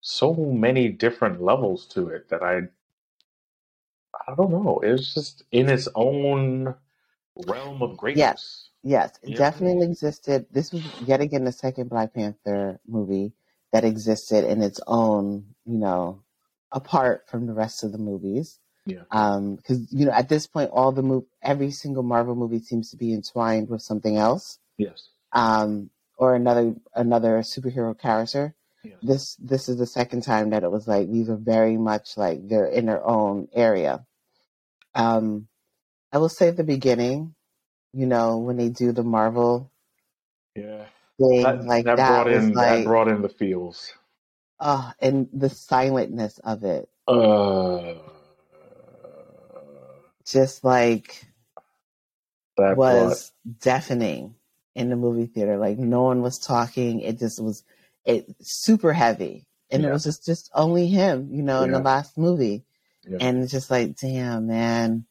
so 0.01 0.33
many 0.33 0.89
different 0.89 1.41
levels 1.41 1.85
to 1.87 2.09
it 2.09 2.29
that 2.29 2.43
I. 2.43 2.63
I 4.27 4.35
don't 4.35 4.51
know. 4.51 4.79
It 4.83 4.91
was 4.91 5.13
just 5.13 5.43
in 5.51 5.69
its 5.69 5.87
own 5.95 6.75
realm 7.47 7.81
of 7.81 7.97
greatness. 7.97 8.69
Yes, 8.83 9.19
it 9.23 9.31
Yeah. 9.31 9.37
definitely 9.37 9.87
existed. 9.87 10.45
This 10.51 10.71
was 10.71 10.83
yet 11.07 11.21
again 11.21 11.43
the 11.45 11.51
second 11.51 11.89
Black 11.89 12.13
Panther 12.13 12.79
movie 12.87 13.33
that 13.71 13.83
existed 13.83 14.45
in 14.45 14.61
its 14.61 14.79
own, 14.87 15.55
you 15.65 15.77
know, 15.77 16.23
apart 16.71 17.27
from 17.27 17.45
the 17.45 17.53
rest 17.53 17.83
of 17.83 17.91
the 17.91 17.97
movies. 17.97 18.59
Yeah. 18.85 19.03
Um, 19.11 19.55
because 19.55 19.91
you 19.93 20.05
know, 20.05 20.11
at 20.11 20.29
this 20.29 20.47
point, 20.47 20.71
all 20.71 20.91
the 20.91 21.03
move, 21.03 21.25
every 21.43 21.71
single 21.71 22.03
Marvel 22.03 22.35
movie 22.35 22.59
seems 22.59 22.91
to 22.91 22.97
be 22.97 23.13
entwined 23.13 23.69
with 23.69 23.81
something 23.81 24.17
else. 24.17 24.57
Yes. 24.77 25.09
um, 25.33 25.89
or 26.17 26.35
another 26.35 26.73
another 26.95 27.39
superhero 27.39 27.97
character. 27.97 28.55
Yes. 28.83 28.97
This 29.03 29.35
this 29.35 29.69
is 29.69 29.77
the 29.77 29.85
second 29.85 30.23
time 30.23 30.49
that 30.51 30.63
it 30.63 30.71
was 30.71 30.87
like 30.87 31.11
these 31.11 31.29
are 31.29 31.35
very 31.35 31.77
much 31.77 32.17
like 32.17 32.47
they're 32.47 32.65
in 32.65 32.85
their 32.85 33.05
own 33.05 33.47
area. 33.53 34.05
Um, 34.95 35.47
I 36.11 36.17
will 36.17 36.29
say 36.29 36.47
at 36.47 36.57
the 36.57 36.63
beginning, 36.63 37.35
you 37.93 38.05
know, 38.07 38.37
when 38.39 38.57
they 38.57 38.69
do 38.69 38.91
the 38.91 39.03
Marvel 39.03 39.71
Yeah. 40.55 40.85
thing, 41.19 41.43
That, 41.43 41.63
like 41.65 41.85
that, 41.85 41.97
that, 41.97 42.07
brought 42.09 42.27
in 42.33 42.53
like, 42.53 42.77
that 42.79 42.83
brought 42.85 43.07
in 43.09 43.21
the 43.21 43.29
feels. 43.29 43.93
oh, 44.59 44.91
and 44.99 45.27
the 45.33 45.49
silentness 45.49 46.39
of 46.39 46.63
it, 46.63 46.89
Uh, 47.07 47.93
just 50.31 50.63
like 50.63 51.25
that 52.57 52.77
was 52.77 53.31
deafening 53.61 54.35
in 54.75 54.89
the 54.89 54.95
movie 54.95 55.25
theater. 55.25 55.57
Like 55.57 55.77
no 55.77 56.03
one 56.03 56.21
was 56.21 56.37
talking. 56.37 57.01
It 57.01 57.19
just 57.19 57.41
was 57.41 57.63
it 58.05 58.27
super 58.41 58.93
heavy. 58.93 59.45
And 59.71 59.85
it 59.85 59.91
was 59.91 60.03
just 60.03 60.25
just 60.25 60.49
only 60.53 60.87
him, 60.87 61.29
you 61.31 61.43
know, 61.43 61.61
in 61.63 61.71
the 61.71 61.79
last 61.79 62.17
movie. 62.17 62.63
yeah. 63.07 63.17
And 63.21 63.43
it's 63.43 63.51
just 63.51 63.69
like, 63.69 63.95
damn, 63.97 64.47
man. 64.47 65.05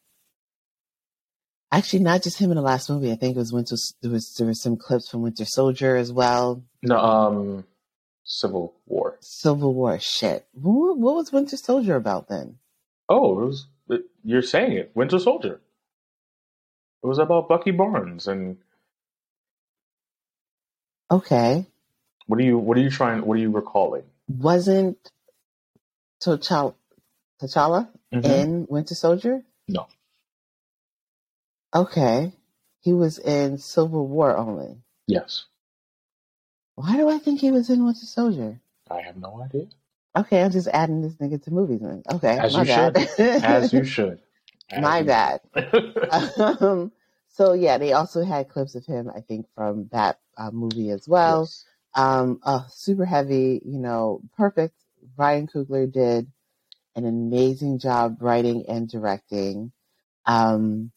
Actually, 1.71 2.03
not 2.03 2.23
just 2.23 2.39
him 2.39 2.51
in 2.51 2.57
the 2.57 2.63
last 2.63 2.89
movie. 2.89 3.13
I 3.13 3.17
think 3.17 3.37
it 3.37 3.39
was 3.39 3.53
Winter. 3.53 3.77
There 4.03 4.11
was 4.11 4.35
there 4.37 4.49
was 4.49 4.61
some 4.63 4.77
clips 4.77 5.09
from 5.09 5.23
Winter 5.23 5.45
Soldier 5.45 5.97
as 5.97 6.13
well. 6.13 6.65
no 6.83 6.99
um 6.99 7.65
Civil 8.25 8.75
War. 8.87 9.17
Civil 9.21 9.75
War. 9.75 9.99
Shit. 10.01 10.47
What, 10.53 10.99
what 10.99 11.15
was 11.15 11.33
Winter 11.33 11.57
Soldier 11.57 11.97
about 11.97 12.29
then? 12.29 12.59
Oh, 13.09 13.41
it 13.41 13.47
was 13.47 13.67
it, 13.90 14.03
you're 14.24 14.42
saying 14.42 14.72
it. 14.72 14.90
Winter 14.94 15.18
Soldier. 15.18 15.61
It 17.03 17.07
was 17.07 17.18
about 17.18 17.48
Bucky 17.48 17.70
Barnes 17.70 18.27
and 18.29 18.59
Okay, 21.11 21.64
what 22.27 22.38
are 22.38 22.42
you 22.42 22.59
what 22.59 22.77
are 22.77 22.81
you 22.83 22.90
trying 22.90 23.24
what 23.24 23.35
are 23.38 23.40
you 23.40 23.51
recalling? 23.51 24.05
wasn't 24.29 24.98
T'Challa, 26.22 26.74
T'Challa 27.40 27.88
Mhm. 28.12 28.24
in 28.24 28.66
Winter 28.68 28.94
Soldier? 28.94 29.42
No. 29.68 29.87
Okay. 31.74 32.33
He 32.81 32.92
was 32.92 33.18
in 33.18 33.59
Civil 33.59 34.07
War 34.07 34.37
only. 34.37 34.77
Yes. 35.07 35.44
Why 36.74 36.96
do 36.96 37.09
I 37.09 37.18
think 37.18 37.40
he 37.40 37.51
was 37.51 37.70
in 37.70 37.85
Winter 37.85 38.07
Soldier? 38.07 38.61
I 38.90 39.01
have 39.03 39.16
no 39.16 39.40
idea. 39.42 39.66
Okay, 40.16 40.42
I'm 40.42 40.51
just 40.51 40.68
adding 40.68 41.03
this 41.03 41.14
nigga 41.16 41.42
to 41.44 41.51
movies. 41.51 41.81
Then. 41.81 42.03
Okay, 42.12 42.38
As 42.38 42.55
my 42.55 42.62
you 42.62 42.66
bad. 42.68 42.97
As 43.18 43.73
you 43.73 43.85
should. 43.97 44.21
As 44.71 44.83
my 44.83 44.99
you 44.99 45.05
bad. 45.05 45.40
should. 45.57 46.09
Um, 46.62 46.92
so 47.29 47.53
yeah, 47.53 47.79
they 47.79 47.92
also 47.92 48.25
had 48.25 48.49
clips 48.49 48.75
of 48.75 48.85
him, 48.87 49.11
I 49.14 49.21
think, 49.21 49.47
from 49.55 49.88
that 49.92 50.18
uh, 50.37 50.51
movie 50.51 50.90
as 50.90 51.07
well. 51.09 51.42
Yes. 51.42 51.64
Um, 51.94 52.40
uh, 52.42 52.62
super 52.68 53.05
heavy, 53.05 53.61
you 53.64 53.79
know, 53.79 54.21
perfect. 54.37 54.75
Ryan 55.16 55.47
Coogler 55.47 55.90
did 55.90 56.31
an 56.97 57.07
amazing 57.07 57.79
job 57.79 58.18
writing 58.21 58.64
and 58.68 58.88
directing. 58.88 59.73
Um, 60.27 60.90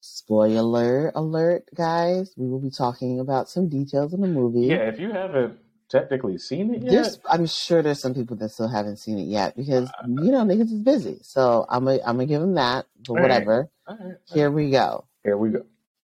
spoiler 0.00 1.12
alert, 1.14 1.64
guys. 1.74 2.32
We 2.36 2.48
will 2.48 2.60
be 2.60 2.70
talking 2.70 3.20
about 3.20 3.48
some 3.48 3.68
details 3.68 4.12
in 4.12 4.20
the 4.20 4.28
movie. 4.28 4.66
Yeah, 4.66 4.88
if 4.88 4.98
you 5.00 5.12
haven't 5.12 5.58
technically 5.92 6.38
seen 6.38 6.74
it 6.74 6.82
yet, 6.82 6.90
There's, 6.90 7.18
I'm 7.30 7.46
sure 7.46 7.82
there's 7.82 8.00
some 8.00 8.14
people 8.14 8.36
that 8.38 8.48
still 8.48 8.68
haven't 8.68 8.96
seen 8.96 9.18
it 9.18 9.24
yet 9.24 9.56
because 9.56 9.90
you 10.08 10.32
know 10.32 10.42
niggas 10.44 10.72
is 10.72 10.80
busy. 10.80 11.18
So 11.22 11.66
I'm 11.68 11.84
gonna 11.84 11.98
I'm 12.04 12.16
gonna 12.16 12.26
give 12.26 12.40
them 12.40 12.54
that. 12.54 12.86
But 13.06 13.10
All 13.10 13.16
right. 13.16 13.22
whatever. 13.22 13.68
all 13.86 13.98
right, 14.00 14.16
Here 14.32 14.50
we 14.50 14.70
go. 14.70 15.04
here 15.22 15.36
we 15.36 15.50
go. 15.50 15.64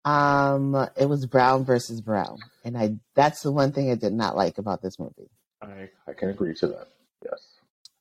Um, 0.05 0.75
it 0.97 1.07
was 1.07 1.25
Brown 1.25 1.65
versus 1.65 2.01
Brown, 2.01 2.39
and 2.63 2.77
I 2.77 2.97
that's 3.15 3.41
the 3.41 3.51
one 3.51 3.71
thing 3.71 3.89
I 3.89 3.95
did 3.95 4.13
not 4.13 4.35
like 4.35 4.57
about 4.57 4.81
this 4.81 4.99
movie. 4.99 5.29
I 5.61 5.89
I 6.07 6.13
can 6.13 6.29
agree 6.29 6.53
to 6.55 6.67
that. 6.67 6.87
Yes. 7.23 7.41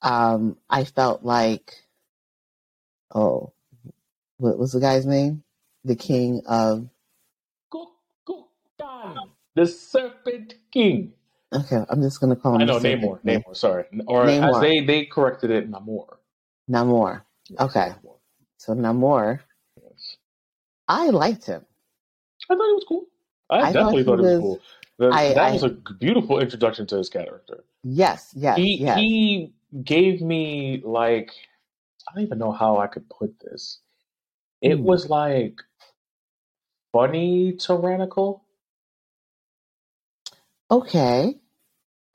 Um, 0.03 0.57
I 0.69 0.85
felt 0.85 1.25
like, 1.25 1.75
oh, 3.15 3.53
what 4.39 4.59
was 4.59 4.73
the 4.73 4.81
guy's 4.81 5.07
name? 5.07 5.45
The 5.85 5.97
king 5.97 6.43
of. 6.47 6.89
The 9.55 9.67
Serpent 9.67 10.55
King. 10.71 11.15
Okay, 11.53 11.83
I'm 11.89 12.03
just 12.03 12.21
gonna 12.21 12.37
call 12.37 12.55
him. 12.57 12.61
I 12.63 12.65
know 12.65 12.79
Namor. 12.79 13.23
King. 13.25 13.43
Namor. 13.43 13.57
Sorry, 13.57 13.85
or 14.07 14.27
Namor. 14.27 14.55
as 14.57 14.61
they 14.61 14.81
they 14.81 15.07
corrected 15.07 15.51
it, 15.51 15.71
Namor. 15.71 16.17
Namor. 16.71 17.23
Yes, 17.49 17.61
Okay. 17.61 17.89
Namor. 18.05 18.17
So 18.59 18.75
Namor, 18.75 19.41
Yes. 19.83 20.17
I 20.89 21.09
liked 21.11 21.47
him. 21.47 21.65
I 22.51 22.55
thought 22.55 22.69
it 22.71 22.75
was 22.75 22.85
cool. 22.89 23.07
I, 23.51 23.57
I 23.57 23.61
thought 23.61 23.73
definitely 23.73 23.99
he 23.99 24.05
thought 24.05 24.19
it 24.19 24.23
was 24.23 24.41
cool. 24.41 24.61
The- 24.99 25.09
I- 25.11 25.29
that 25.35 25.39
I- 25.39 25.53
was 25.53 25.63
a 25.63 25.69
beautiful 25.71 26.39
introduction 26.41 26.87
to 26.89 26.97
his 26.99 27.09
character. 27.09 27.65
Yes, 27.83 28.33
yes, 28.37 28.57
he 28.59 28.79
yes. 28.83 28.99
he 28.99 29.53
gave 29.85 30.21
me 30.21 30.83
like 30.85 31.33
I 32.09 32.15
don't 32.15 32.25
even 32.25 32.39
know 32.39 32.53
how 32.53 32.79
I 32.79 32.89
could 32.89 33.09
put 33.09 33.39
this. 33.41 33.79
It 34.61 34.77
Hmm. 34.77 34.85
was 34.85 35.09
like 35.09 35.55
funny 36.93 37.53
tyrannical. 37.55 38.45
Okay. 40.71 41.35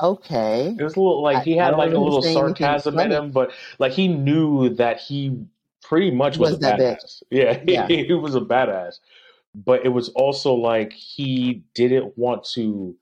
Okay. 0.02 0.76
It 0.78 0.84
was 0.84 0.96
a 0.96 1.00
little 1.00 1.22
like 1.22 1.38
I- 1.38 1.44
he 1.44 1.60
I 1.60 1.66
had 1.66 1.70
don't 1.72 1.80
like 1.80 1.88
a 1.88 1.92
remember 1.92 2.06
little 2.06 2.22
saying 2.22 2.38
anything 2.38 2.56
sarcasm 2.56 2.94
in 3.00 3.12
funny. 3.12 3.16
him, 3.16 3.32
but 3.32 3.52
like 3.80 3.92
he 3.94 4.08
knew 4.08 4.70
that 4.76 5.00
he 5.00 5.38
pretty 5.82 6.12
much 6.12 6.38
was, 6.38 6.52
Was 6.52 6.58
a 6.58 6.62
that 6.62 6.80
badass. 6.80 7.24
Yeah, 7.32 7.62
Yeah. 7.66 7.88
he 7.88 8.14
was 8.14 8.36
a 8.36 8.42
badass. 8.42 9.00
But 9.56 9.86
it 9.86 9.90
was 9.90 10.10
also 10.10 10.54
like 10.54 10.94
he 10.94 11.64
didn't 11.76 12.18
want 12.18 12.44
to 12.56 12.96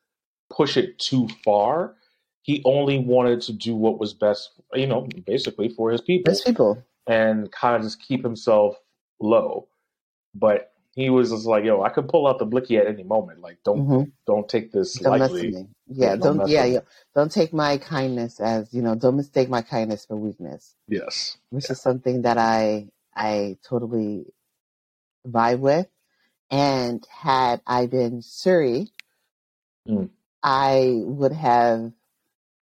push 0.49 0.75
it 0.75 0.99
too 0.99 1.29
far. 1.45 1.95
He 2.41 2.61
only 2.65 2.99
wanted 2.99 3.41
to 3.43 3.53
do 3.53 3.75
what 3.75 3.99
was 3.99 4.13
best, 4.13 4.51
you 4.73 4.87
know, 4.87 5.07
basically 5.25 5.69
for 5.69 5.91
his 5.91 6.01
people 6.01 6.33
people. 6.45 6.83
and 7.07 7.49
kind 7.51 7.75
of 7.77 7.83
just 7.83 8.01
keep 8.01 8.23
himself 8.23 8.75
low. 9.21 9.67
But 10.35 10.70
he 10.95 11.09
was 11.09 11.31
just 11.31 11.45
like, 11.45 11.65
"Yo, 11.65 11.81
I 11.83 11.89
could 11.89 12.09
pull 12.09 12.27
out 12.27 12.39
the 12.39 12.45
blicky 12.45 12.77
at 12.77 12.87
any 12.87 13.03
moment. 13.03 13.41
Like, 13.41 13.59
don't 13.63 13.87
hmm 13.87 14.03
don't 14.27 14.49
take 14.49 14.71
this 14.71 15.01
Don't 15.01 15.19
lightly." 15.19 15.49
me. 15.51 15.67
Yeah, 15.87 16.09
Yeah, 16.09 16.15
don't 16.17 16.37
don't. 16.37 16.49
Yeah, 16.49 16.65
yeah. 16.65 16.79
Don't 17.15 17.31
take 17.31 17.53
my 17.53 17.77
kindness 17.77 18.39
as 18.39 18.73
you 18.73 18.81
know. 18.81 18.95
Don't 18.95 19.17
mistake 19.17 19.49
my 19.49 19.61
kindness 19.61 20.05
for 20.05 20.15
weakness, 20.17 20.75
Yes, 20.87 21.37
which 21.51 21.69
is 21.69 21.81
something 21.81 22.23
that 22.23 22.37
I 22.37 22.89
I 23.15 23.57
totally 23.67 24.25
vibe 25.27 25.59
with. 25.59 25.87
And 26.51 27.05
had 27.11 27.61
I 27.67 27.87
been 27.87 28.21
Shuri, 28.21 28.89
Mm. 29.87 30.09
I 30.43 31.01
would 31.05 31.33
have 31.33 31.93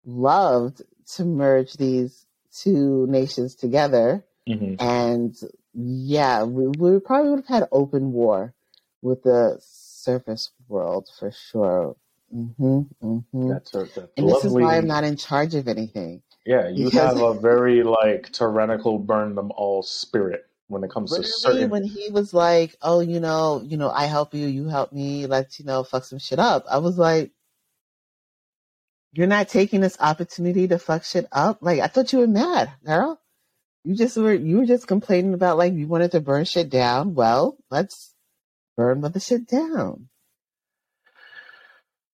loved 0.05 0.81
to 1.15 1.25
merge 1.25 1.73
these 1.75 2.25
two 2.53 3.07
nations 3.07 3.55
together. 3.55 4.25
hmm 4.47 4.75
And 4.79 5.35
yeah, 5.73 6.43
we, 6.43 6.67
we 6.67 6.99
probably 6.99 7.29
would 7.31 7.39
have 7.47 7.61
had 7.61 7.69
open 7.71 8.11
war 8.11 8.53
with 9.01 9.23
the 9.23 9.57
surface 9.61 10.51
world 10.67 11.09
for 11.19 11.31
sure. 11.31 11.95
hmm 12.31 12.81
hmm 13.01 13.19
that's 13.49 13.73
a 13.73 13.85
that's 13.95 14.11
And 14.17 14.27
this 14.29 14.43
is 14.45 14.53
why 14.53 14.77
I'm 14.77 14.87
not 14.87 15.03
in 15.03 15.15
charge 15.17 15.55
of 15.55 15.67
anything. 15.67 16.21
Yeah, 16.45 16.69
you 16.69 16.85
Because- 16.85 17.15
have 17.15 17.17
a 17.17 17.39
very 17.39 17.83
like 17.83 18.31
tyrannical, 18.31 18.97
burn 18.99 19.35
them 19.35 19.51
all 19.55 19.83
spirit 19.83 20.47
when 20.67 20.83
it 20.83 20.89
comes 20.89 21.15
to 21.15 21.23
certain. 21.23 21.69
when 21.69 21.83
he 21.83 22.09
was 22.09 22.33
like, 22.33 22.75
"Oh, 22.81 22.99
you 22.99 23.19
know, 23.19 23.61
you 23.63 23.77
know, 23.77 23.89
I 23.91 24.05
help 24.05 24.33
you, 24.33 24.47
you 24.47 24.67
help 24.67 24.91
me, 24.91 25.27
let's 25.27 25.59
you 25.59 25.65
know, 25.65 25.83
fuck 25.83 26.03
some 26.03 26.17
shit 26.19 26.39
up," 26.39 26.65
I 26.69 26.79
was 26.79 26.97
like, 26.97 27.31
"You're 29.13 29.27
not 29.27 29.49
taking 29.49 29.81
this 29.81 29.97
opportunity 29.99 30.67
to 30.69 30.79
fuck 30.79 31.03
shit 31.03 31.27
up." 31.31 31.59
Like 31.61 31.79
I 31.79 31.87
thought 31.87 32.11
you 32.11 32.19
were 32.19 32.27
mad, 32.27 32.71
girl. 32.83 33.20
You 33.83 33.95
just 33.95 34.15
were 34.17 34.33
you 34.33 34.57
were 34.59 34.65
just 34.65 34.87
complaining 34.87 35.33
about 35.33 35.57
like 35.57 35.73
you 35.73 35.87
wanted 35.87 36.11
to 36.11 36.21
burn 36.21 36.45
shit 36.45 36.69
down. 36.69 37.15
Well, 37.15 37.57
let's 37.71 38.13
burn 38.77 39.01
the 39.01 39.19
shit 39.19 39.47
down. 39.47 40.07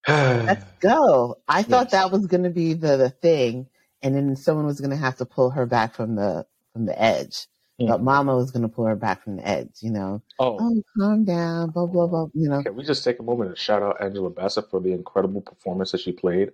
Let's 0.07 0.63
go. 0.79 1.37
I 1.47 1.63
thought 1.63 1.87
Yes. 1.87 1.91
that 1.91 2.11
was 2.11 2.27
going 2.27 2.43
to 2.43 2.49
be 2.49 2.73
the, 2.73 2.97
the 2.97 3.09
thing, 3.09 3.67
and 4.01 4.15
then 4.15 4.35
someone 4.35 4.65
was 4.65 4.79
going 4.79 4.91
to 4.91 4.95
have 4.97 5.17
to 5.17 5.25
pull 5.25 5.49
her 5.51 5.65
back 5.65 5.93
from 5.93 6.15
the 6.15 6.45
from 6.73 6.85
the 6.85 6.99
edge. 7.01 7.47
But 7.79 7.99
Mhm. 7.99 8.03
Mama 8.03 8.35
was 8.35 8.51
going 8.51 8.63
to 8.63 8.69
pull 8.69 8.85
her 8.85 8.95
back 8.95 9.23
from 9.23 9.35
the 9.37 9.47
edge. 9.47 9.69
You 9.81 9.91
know, 9.91 10.21
oh, 10.39 10.57
oh, 10.59 10.81
calm 10.97 11.25
down, 11.25 11.71
blah 11.71 11.85
blah 11.85 12.07
blah. 12.07 12.27
You 12.33 12.49
know, 12.49 12.63
can 12.63 12.75
we 12.75 12.83
just 12.83 13.03
take 13.03 13.19
a 13.19 13.23
moment 13.23 13.49
and 13.49 13.57
shout 13.57 13.83
out 13.83 14.01
Angela 14.01 14.29
Bassett 14.29 14.69
for 14.69 14.79
the 14.79 14.93
incredible 14.93 15.41
performance 15.41 15.91
that 15.91 15.99
she 16.01 16.13
played 16.13 16.53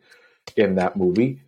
in 0.57 0.75
that 0.75 0.97
movie? 0.97 1.41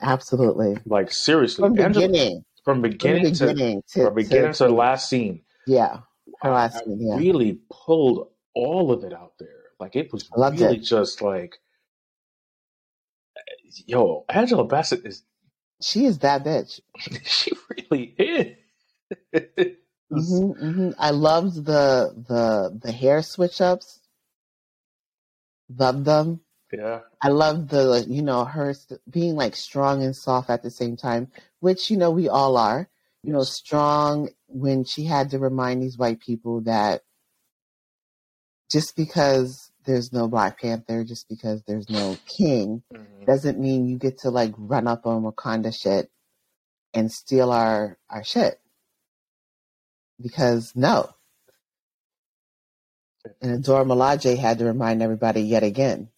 absolutely. 0.00 0.76
Like 0.84 1.10
seriously, 1.12 1.62
From 1.68 1.78
Angela, 1.78 2.06
beginning, 2.08 2.44
from 2.66 2.82
from 2.82 2.82
beginning 2.82 3.32
to 3.34 3.46
beginning 3.46 3.82
to, 3.92 4.02
from 4.02 4.14
beginning 4.16 4.52
to, 4.52 4.66
to- 4.66 4.74
last 4.74 5.08
scene, 5.08 5.42
yeah, 5.66 6.00
her 6.42 6.50
last 6.52 6.76
I 6.76 6.84
scene, 6.84 6.98
yeah. 7.00 7.16
really 7.16 7.60
pulled 7.70 8.28
all 8.54 8.92
of 8.92 9.04
it 9.04 9.14
out 9.14 9.34
there. 9.38 9.48
Like 9.80 9.96
it 9.96 10.12
was 10.12 10.28
really 10.36 10.76
it. 10.76 10.82
just 10.82 11.22
like, 11.22 11.58
yo, 13.86 14.24
Angela 14.28 14.64
Bassett 14.64 15.06
is 15.06 15.22
She 15.80 16.06
is 16.06 16.18
that 16.20 16.44
bitch. 16.44 16.80
she 17.24 17.52
really 17.70 18.14
is. 18.18 18.56
hmm 20.10 20.50
hmm 20.52 20.90
I 20.98 21.10
loved 21.10 21.64
the 21.64 22.14
the 22.28 22.78
the 22.82 22.92
hair 22.92 23.22
switch 23.22 23.60
ups. 23.60 24.00
Loved 25.68 26.04
them. 26.04 26.40
Yeah. 26.72 27.00
I 27.22 27.28
love 27.28 27.68
the 27.68 28.04
you 28.08 28.22
know 28.22 28.44
her 28.44 28.74
being 29.10 29.36
like 29.36 29.56
strong 29.56 30.02
and 30.02 30.16
soft 30.16 30.50
at 30.50 30.62
the 30.62 30.70
same 30.70 30.96
time, 30.96 31.28
which 31.60 31.90
you 31.90 31.96
know 31.96 32.10
we 32.10 32.28
all 32.28 32.56
are. 32.56 32.88
You 33.22 33.32
know, 33.32 33.42
strong 33.42 34.28
when 34.46 34.84
she 34.84 35.04
had 35.04 35.30
to 35.30 35.38
remind 35.38 35.82
these 35.82 35.98
white 35.98 36.20
people 36.20 36.60
that 36.62 37.02
just 38.70 38.96
because 38.96 39.70
there's 39.84 40.12
no 40.12 40.28
Black 40.28 40.60
Panther, 40.60 41.04
just 41.04 41.28
because 41.28 41.62
there's 41.66 41.88
no 41.88 42.16
king, 42.26 42.82
Mhm. 42.92 43.26
doesn't 43.26 43.58
mean 43.58 43.86
you 43.86 43.98
get 43.98 44.18
to 44.18 44.30
like 44.30 44.52
run 44.56 44.86
up 44.86 45.06
on 45.06 45.22
Wakanda 45.22 45.74
shit 45.74 46.10
and 46.94 47.10
steal 47.10 47.50
our 47.52 47.98
our 48.08 48.24
shit. 48.24 48.60
Because 50.20 50.72
no. 50.74 51.10
And 53.40 53.54
a 53.54 53.58
Dora 53.58 53.84
Milaje 53.84 54.36
had 54.38 54.58
to 54.58 54.64
remind 54.64 55.02
everybody 55.02 55.42
yet 55.42 55.62
again. 55.62 56.10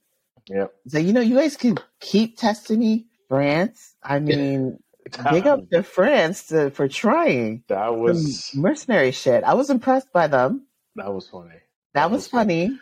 Yep. 0.47 0.75
So 0.89 0.99
you 0.99 1.13
know, 1.13 1.21
you 1.21 1.37
guys 1.37 1.57
can 1.57 1.79
keep 2.01 2.39
testing 2.39 2.79
me, 2.81 3.07
France. 3.29 3.95
I 4.03 4.19
mean, 4.19 4.79
big 5.31 5.47
up 5.47 5.69
to 5.71 5.83
France 5.83 6.49
to, 6.49 6.71
for 6.71 6.89
trying 6.89 7.65
That 7.69 7.97
was 7.97 8.51
mercenary 8.55 9.13
shit. 9.13 9.45
I 9.45 9.55
was 9.55 9.71
impressed 9.71 10.13
by 10.13 10.27
them. 10.27 10.67
that 10.97 11.13
was 11.13 11.29
funny. 11.29 11.57
That 11.95 12.11
was 12.11 12.27
funny. 12.29 12.79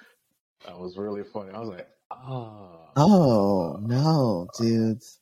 That 0.67 0.79
was 0.79 0.97
really 0.97 1.23
funny. 1.25 1.53
I 1.53 1.61
was 1.61 1.69
like, 1.69 1.89
oh. 2.11 2.73
Oh 2.97 3.79
no, 3.83 4.49
dudes. 4.59 5.21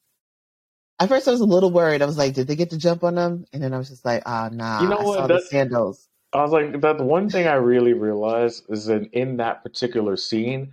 At 1.00 1.08
first, 1.08 1.26
I 1.26 1.32
was 1.32 1.40
a 1.40 1.44
little 1.44 1.72
worried. 1.72 2.02
I 2.02 2.06
was 2.06 2.16
like, 2.16 2.34
"Did 2.34 2.46
they 2.46 2.54
get 2.54 2.70
to 2.70 2.78
jump 2.78 3.02
on 3.02 3.16
them?" 3.16 3.46
And 3.52 3.60
then 3.60 3.74
I 3.74 3.78
was 3.78 3.88
just 3.88 4.04
like, 4.04 4.22
"Ah, 4.26 4.48
nah." 4.52 4.80
You 4.82 4.88
know 4.88 4.98
I 4.98 5.02
what? 5.04 5.18
saw 5.18 5.26
the 5.26 5.40
sandals. 5.40 6.08
I 6.32 6.42
was 6.42 6.52
like, 6.52 6.80
that 6.80 6.98
the 6.98 7.04
one 7.04 7.28
thing 7.28 7.46
I 7.46 7.54
really 7.54 7.92
realized 7.92 8.64
is 8.68 8.86
that 8.86 9.08
in 9.12 9.36
that 9.38 9.62
particular 9.62 10.16
scene, 10.16 10.72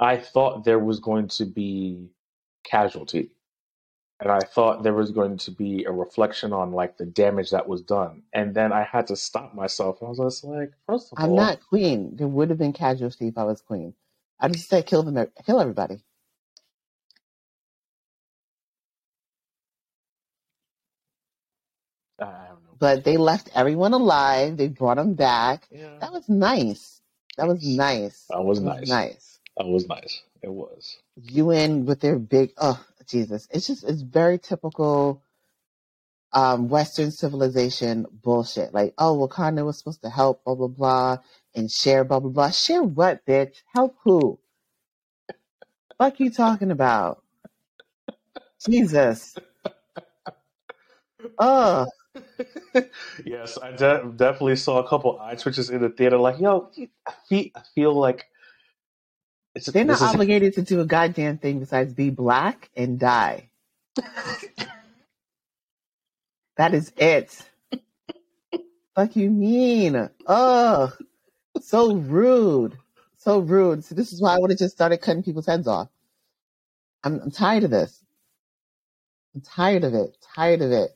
I 0.00 0.16
thought 0.16 0.64
there 0.64 0.78
was 0.78 1.00
going 1.00 1.28
to 1.28 1.44
be 1.46 2.08
casualty. 2.64 3.30
And 4.22 4.32
I 4.32 4.40
thought 4.40 4.84
there 4.84 4.94
was 4.94 5.12
going 5.12 5.38
to 5.38 5.52
be 5.52 5.84
a 5.84 5.92
reflection 5.92 6.54
on 6.54 6.72
like 6.72 6.98
the 6.98 7.06
damage 7.06 7.52
that 7.52 7.68
was 7.68 7.82
done. 7.82 8.24
And 8.34 8.54
then 8.54 8.72
I 8.72 8.84
had 8.84 9.08
to 9.08 9.16
stop 9.16 9.54
myself. 9.54 9.98
I 10.02 10.06
was 10.06 10.18
just 10.20 10.44
like, 10.44 10.72
first 10.88 11.12
of 11.12 11.18
all. 11.20 11.24
I'm 11.24 11.36
not 11.36 11.60
queen. 11.68 12.16
There 12.16 12.28
would 12.28 12.50
have 12.50 12.58
been 12.58 12.74
casualty 12.74 13.28
if 13.28 13.38
I 13.38 13.44
was 13.44 13.62
queen. 13.62 13.94
I 14.40 14.48
just 14.48 14.68
said 14.70 14.86
kill 14.86 15.04
them, 15.04 15.28
kill 15.46 15.60
everybody. 15.60 16.00
I 22.20 22.24
don't 22.26 22.64
know. 22.64 22.76
But 22.78 23.04
they 23.04 23.16
left 23.18 23.50
everyone 23.54 23.94
alive. 23.94 24.56
They 24.58 24.68
brought 24.68 24.96
them 24.98 25.14
back. 25.14 25.68
Yeah. 25.70 25.98
That 26.00 26.12
was 26.12 26.28
nice. 26.28 27.00
That 27.38 27.48
was 27.48 27.64
nice. 27.66 28.26
That 28.30 28.44
was 28.44 28.60
That 28.60 28.66
nice. 28.66 28.80
was 28.80 28.88
nice. 28.90 29.40
That 29.58 29.66
was 29.66 29.88
nice. 29.88 30.22
It 30.42 30.52
was. 30.52 30.98
UN 31.16 31.86
with 31.86 32.00
their 32.00 32.18
big 32.18 32.52
oh 32.58 32.84
Jesus. 33.08 33.48
It's 33.50 33.66
just 33.66 33.84
it's 33.84 34.02
very 34.02 34.38
typical 34.38 35.22
um 36.32 36.68
Western 36.68 37.10
civilization 37.10 38.06
bullshit. 38.12 38.74
Like, 38.74 38.94
oh 38.98 39.26
Wakanda 39.28 39.64
was 39.64 39.78
supposed 39.78 40.02
to 40.02 40.10
help, 40.10 40.44
blah 40.44 40.54
blah 40.54 40.68
blah, 40.68 41.18
and 41.54 41.70
share 41.70 42.04
blah 42.04 42.20
blah 42.20 42.30
blah. 42.30 42.50
Share 42.50 42.82
what, 42.82 43.26
bitch? 43.26 43.62
Help 43.74 43.96
who? 44.04 44.38
Fuck 45.98 46.20
you 46.20 46.30
talking 46.30 46.70
about? 46.70 47.22
Jesus. 48.66 49.36
Oh, 51.38 51.86
yes, 53.24 53.58
I 53.62 53.72
de- 53.72 54.12
definitely 54.16 54.56
saw 54.56 54.78
a 54.80 54.88
couple 54.88 55.20
eye 55.20 55.36
twitches 55.36 55.70
in 55.70 55.82
the 55.82 55.90
theater. 55.90 56.18
Like, 56.18 56.40
yo, 56.40 56.70
I 57.06 57.12
feel, 57.28 57.46
I 57.54 57.62
feel 57.74 57.94
like 57.94 58.26
it's 59.54 59.66
they're 59.66 59.84
not 59.84 59.96
is- 59.96 60.02
obligated 60.02 60.54
to 60.54 60.62
do 60.62 60.80
a 60.80 60.86
goddamn 60.86 61.38
thing 61.38 61.60
besides 61.60 61.92
be 61.94 62.10
black 62.10 62.70
and 62.76 62.98
die. 62.98 63.50
That 66.56 66.74
is 66.74 66.92
it. 66.96 67.36
Fuck 68.94 69.16
you 69.16 69.30
mean? 69.30 70.10
Oh, 70.26 70.92
so 71.60 71.94
rude. 71.94 72.76
So 73.16 73.38
rude. 73.38 73.84
So 73.84 73.94
this 73.94 74.12
is 74.12 74.20
why 74.20 74.34
I 74.34 74.38
would 74.38 74.50
have 74.50 74.58
just 74.58 74.74
started 74.74 74.98
cutting 74.98 75.22
people's 75.22 75.46
heads 75.46 75.66
off. 75.66 75.88
I'm, 77.04 77.20
I'm 77.20 77.30
tired 77.30 77.64
of 77.64 77.70
this. 77.70 78.04
I'm 79.34 79.40
tired 79.40 79.84
of 79.84 79.94
it. 79.94 80.16
Tired 80.34 80.60
of 80.60 80.72
it. 80.72 80.90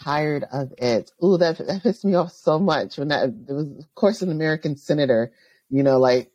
Tired 0.00 0.44
of 0.52 0.72
it. 0.78 1.12
Ooh, 1.22 1.36
that 1.36 1.58
that 1.58 1.82
pissed 1.82 2.04
me 2.04 2.14
off 2.14 2.32
so 2.32 2.58
much 2.58 2.96
when 2.98 3.08
that 3.08 3.46
there 3.46 3.56
was 3.56 3.68
of 3.68 3.94
course 3.94 4.22
an 4.22 4.30
American 4.30 4.76
senator, 4.76 5.32
you 5.70 5.82
know, 5.82 5.98
like 5.98 6.30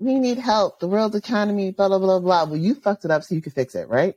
we 0.00 0.18
need 0.18 0.38
help, 0.38 0.80
the 0.80 0.88
world 0.88 1.14
economy, 1.14 1.72
blah 1.72 1.88
blah 1.88 1.98
blah 1.98 2.20
blah. 2.20 2.44
Well, 2.44 2.56
you 2.56 2.74
fucked 2.74 3.04
it 3.04 3.12
up 3.12 3.24
so 3.24 3.34
you 3.36 3.42
could 3.42 3.54
fix 3.54 3.74
it, 3.76 3.88
right? 3.88 4.16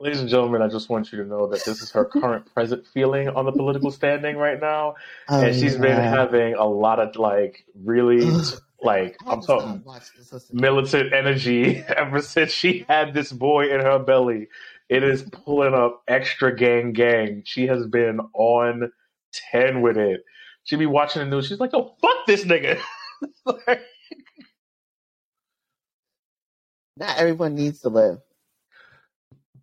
Ladies 0.00 0.20
and 0.20 0.28
gentlemen, 0.28 0.62
I 0.62 0.68
just 0.68 0.88
want 0.88 1.12
you 1.12 1.18
to 1.22 1.28
know 1.28 1.48
that 1.48 1.64
this 1.64 1.82
is 1.82 1.90
her 1.92 2.04
current 2.12 2.52
present 2.54 2.86
feeling 2.86 3.28
on 3.28 3.46
the 3.46 3.52
political 3.52 3.90
standing 3.90 4.36
right 4.36 4.60
now, 4.60 4.94
Oh, 5.28 5.40
and 5.42 5.54
she's 5.54 5.76
been 5.76 5.96
having 5.96 6.54
a 6.54 6.66
lot 6.66 7.00
of 7.00 7.16
like 7.16 7.64
really 7.84 8.30
like 8.80 9.16
I'm 9.26 9.42
talking 9.42 9.84
militant 10.52 11.12
energy 11.12 11.78
ever 11.96 12.22
since 12.22 12.52
she 12.52 12.86
had 12.88 13.14
this 13.14 13.32
boy 13.32 13.72
in 13.74 13.80
her 13.80 13.98
belly. 13.98 14.48
It 14.88 15.02
is 15.02 15.22
pulling 15.22 15.74
up 15.74 16.02
extra 16.08 16.54
gang 16.56 16.92
gang. 16.92 17.42
She 17.44 17.66
has 17.66 17.86
been 17.86 18.20
on 18.34 18.92
ten 19.32 19.82
with 19.82 19.98
it. 19.98 20.24
She 20.64 20.76
be 20.76 20.86
watching 20.86 21.20
the 21.20 21.26
news. 21.28 21.46
She's 21.48 21.60
like, 21.60 21.70
"Oh 21.74 21.96
fuck 22.00 22.26
this 22.26 22.44
nigga." 22.44 22.80
Like, 23.44 23.82
Not 26.98 27.16
everyone 27.18 27.54
needs 27.54 27.80
to 27.82 27.88
live. 27.88 28.18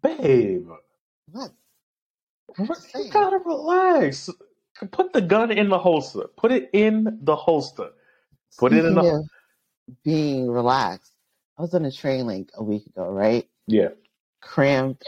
Babe, 0.01 0.69
What? 1.31 1.51
you 2.57 3.09
gotta 3.11 3.39
relax. 3.39 4.29
Put 4.91 5.11
the 5.13 5.21
gun 5.21 5.51
in 5.51 5.67
the 5.69 5.79
holster. 5.79 6.27
Put 6.37 6.51
it 6.53 6.69
in 6.73 7.19
the 7.23 7.35
holster. 7.35 7.89
Put 8.57 8.71
it 8.73 8.85
in 8.85 8.93
the- 8.95 9.27
being 10.03 10.49
relaxed. 10.49 11.11
I 11.57 11.61
was 11.61 11.73
on 11.73 11.85
a 11.85 11.91
train 11.91 12.25
like 12.27 12.49
a 12.55 12.63
week 12.63 12.85
ago, 12.87 13.09
right? 13.09 13.47
Yeah. 13.67 13.89
Cramped, 14.41 15.05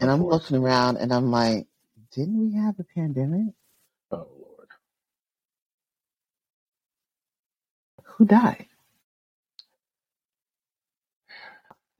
and 0.00 0.10
I'm 0.10 0.24
looking 0.24 0.56
around, 0.56 0.96
and 0.98 1.12
I'm 1.12 1.30
like, 1.30 1.66
didn't 2.12 2.38
we 2.38 2.54
have 2.56 2.78
a 2.78 2.84
pandemic? 2.84 3.54
Oh 4.12 4.28
lord. 4.38 4.68
Who 8.04 8.24
died? 8.26 8.66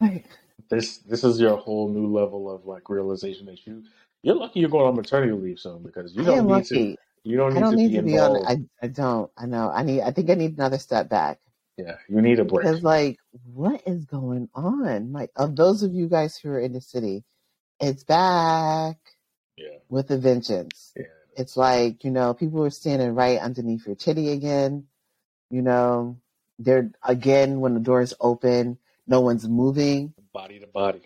Like, 0.00 0.26
This 0.70 0.98
this 0.98 1.24
is 1.24 1.40
your 1.40 1.56
whole 1.58 1.88
new 1.88 2.06
level 2.12 2.50
of 2.50 2.66
like 2.66 2.90
realization 2.90 3.46
that 3.46 3.66
you 3.66 3.84
you're 4.22 4.36
lucky 4.36 4.60
you're 4.60 4.70
going 4.70 4.86
on 4.86 4.96
maternity 4.96 5.32
leave 5.32 5.60
soon 5.60 5.82
because 5.82 6.14
you 6.16 6.24
don't 6.24 6.46
need 6.46 6.64
lucky. 6.64 6.64
to 6.66 6.96
you 7.24 7.36
don't 7.36 7.54
need 7.54 7.56
I 7.56 7.60
don't 7.60 7.76
to 7.76 7.76
need 7.76 7.92
be 7.92 7.98
to 7.98 8.02
be 8.02 8.18
on. 8.18 8.36
I 8.46 8.58
I 8.82 8.88
don't. 8.88 9.30
I 9.36 9.46
know. 9.46 9.70
I 9.70 9.82
need. 9.84 10.02
I 10.02 10.12
think 10.12 10.30
I 10.30 10.34
need 10.34 10.54
another 10.58 10.78
step 10.78 11.08
back. 11.08 11.40
yeah, 11.78 11.96
you 12.08 12.22
need 12.22 12.40
a 12.40 12.44
break. 12.44 12.68
Because 12.68 12.82
like, 12.82 13.18
what 13.52 13.82
is 13.86 14.04
going 14.06 14.48
on? 14.54 15.12
Like, 15.12 15.30
of 15.36 15.56
those 15.56 15.82
of 15.82 15.94
you 15.94 16.08
guys 16.08 16.36
who 16.38 16.50
are 16.50 16.60
in 16.60 16.72
the 16.72 16.80
city, 16.80 17.24
it's 17.80 18.04
back 18.04 18.98
yeah, 19.56 19.78
with 19.88 20.10
a 20.10 20.18
vengeance. 20.18 20.94
yeah. 20.96 21.04
It's 21.36 21.56
like, 21.56 22.04
you 22.04 22.10
know, 22.10 22.34
people 22.34 22.64
are 22.64 22.70
standing 22.70 23.14
right 23.14 23.38
underneath 23.40 23.86
your 23.86 23.96
titty 23.96 24.30
again. 24.32 24.86
You 25.50 25.62
know, 25.62 26.18
they're 26.58 26.90
again 27.04 27.60
when 27.60 27.74
the 27.74 27.80
doors 27.80 28.14
open, 28.20 28.78
no 29.06 29.20
one's 29.20 29.48
moving. 29.48 30.14
Body 30.32 30.60
to 30.60 30.66
body. 30.66 31.02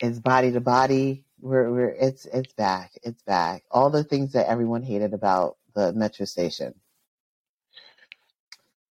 It's 0.00 0.18
body 0.18 0.52
to 0.52 0.60
body. 0.60 1.24
We're 1.40 1.70
we're 1.70 1.88
it's 1.88 2.26
it's 2.26 2.52
back. 2.54 2.92
It's 3.02 3.22
back. 3.22 3.64
All 3.70 3.90
the 3.90 4.04
things 4.04 4.32
that 4.32 4.48
everyone 4.48 4.82
hated 4.82 5.12
about 5.14 5.56
the 5.74 5.92
metro 5.92 6.26
station. 6.26 6.74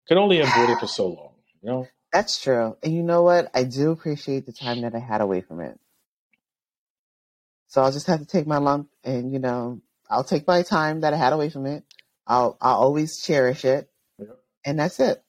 Can 0.09 0.19
only 0.19 0.41
avoid 0.41 0.71
it 0.71 0.79
for 0.79 0.87
so 0.99 1.07
long. 1.09 1.33
You 1.63 1.71
know. 1.71 1.89
That's 2.13 2.41
true. 2.41 2.77
And 2.83 2.95
you 2.95 3.03
know 3.03 3.23
what? 3.23 3.51
I 3.55 3.65
do 3.65 3.91
appreciate 3.91 4.45
the 4.45 4.53
time 4.53 4.83
that 4.83 4.95
I 4.95 4.99
had 4.99 5.23
away 5.23 5.41
from 5.41 5.61
it. 5.61 5.79
So 7.69 7.81
I'll 7.81 7.93
just 7.93 8.07
have 8.07 8.21
to 8.21 8.27
take 8.27 8.47
my 8.47 8.59
lump 8.59 8.91
and, 9.03 9.33
you 9.33 9.39
know, 9.39 9.81
I'll 10.11 10.25
take 10.25 10.47
my 10.47 10.61
time 10.63 11.01
that 11.01 11.15
I 11.15 11.17
had 11.17 11.33
away 11.33 11.49
from 11.49 11.65
it. 11.65 11.85
I'll 12.27 12.59
I'll 12.61 12.77
always 12.77 13.23
cherish 13.23 13.65
it. 13.65 13.89
Yep. 14.19 14.39
And 14.67 14.79
that's 14.79 15.01
it. 15.01 15.25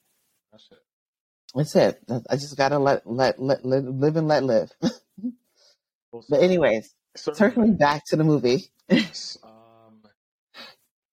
That's 1.54 1.76
it. 1.76 2.00
I 2.30 2.36
just 2.36 2.56
gotta 2.56 2.78
let 2.78 3.06
let 3.06 3.40
let, 3.40 3.64
let 3.64 3.84
live 3.84 4.16
and 4.16 4.28
let 4.28 4.44
live. 4.44 4.72
Well, 6.12 6.24
but 6.30 6.42
anyways, 6.42 6.94
circling 7.16 7.76
back 7.76 8.02
to 8.06 8.16
the 8.16 8.24
movie. 8.24 8.70
um, 8.90 10.02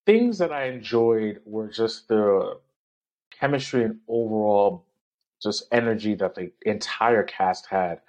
things 0.05 0.39
that 0.39 0.51
I 0.51 0.65
enjoyed 0.65 1.41
were 1.45 1.67
just 1.69 2.07
the 2.07 2.57
chemistry 3.39 3.83
and 3.83 3.99
overall 4.07 4.85
just 5.41 5.63
energy 5.71 6.15
that 6.15 6.35
the 6.35 6.51
entire 6.65 7.23
cast 7.23 7.67
had 7.67 8.01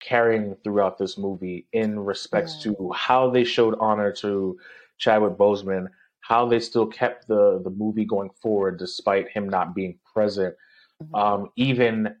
carrying 0.00 0.56
throughout 0.62 0.98
this 0.98 1.18
movie 1.18 1.66
in 1.72 1.98
respects 2.00 2.64
Yeah. 2.64 2.72
to 2.72 2.92
how 2.92 3.30
they 3.30 3.44
showed 3.44 3.76
honor 3.80 4.12
to 4.14 4.58
Chadwick 4.98 5.34
Boseman, 5.36 5.88
how 6.20 6.46
they 6.48 6.60
still 6.60 6.86
kept 6.86 7.26
the 7.28 7.60
the 7.62 7.70
movie 7.70 8.04
going 8.04 8.30
forward 8.42 8.78
despite 8.78 9.28
him 9.28 9.48
not 9.48 9.74
being 9.74 9.98
present. 10.14 10.54
Um, 11.14 11.50
even 11.56 12.14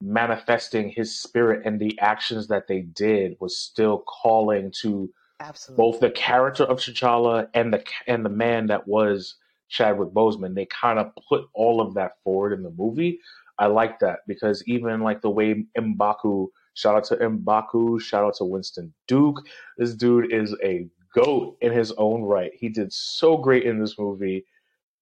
manifesting 0.00 0.90
his 0.90 1.18
spirit 1.18 1.62
and 1.64 1.80
the 1.80 1.98
actions 2.00 2.48
that 2.48 2.66
they 2.66 2.82
did 2.82 3.36
was 3.40 3.56
still 3.56 4.04
calling 4.06 4.72
to 4.82 5.10
Absolutely. 5.40 5.82
both 5.82 6.00
the 6.00 6.10
character 6.10 6.64
of 6.64 6.78
T'Challa 6.78 7.48
and 7.54 7.72
the 7.72 7.84
and 8.06 8.24
the 8.24 8.30
man 8.30 8.66
that 8.66 8.86
was 8.86 9.36
Chadwick 9.68 10.10
Boseman. 10.10 10.54
They 10.54 10.66
kind 10.66 10.98
of 10.98 11.12
put 11.28 11.46
all 11.54 11.80
of 11.80 11.94
that 11.94 12.12
forward 12.22 12.52
in 12.52 12.62
the 12.62 12.74
movie. 12.76 13.20
I 13.58 13.66
like 13.66 13.98
that 14.00 14.20
because 14.26 14.62
even 14.66 15.00
like 15.00 15.22
the 15.22 15.30
way 15.30 15.64
M'Baku, 15.78 16.48
shout 16.74 16.96
out 16.96 17.04
to 17.04 17.16
M'Baku, 17.16 18.00
shout 18.00 18.24
out 18.24 18.34
to 18.36 18.44
Winston 18.44 18.92
Duke. 19.06 19.40
This 19.78 19.94
dude 19.94 20.32
is 20.32 20.54
a 20.62 20.88
goat 21.14 21.56
in 21.60 21.72
his 21.72 21.92
own 21.92 22.22
right. 22.22 22.50
He 22.54 22.68
did 22.68 22.92
so 22.92 23.36
great 23.36 23.64
in 23.64 23.78
this 23.78 23.98
movie. 23.98 24.44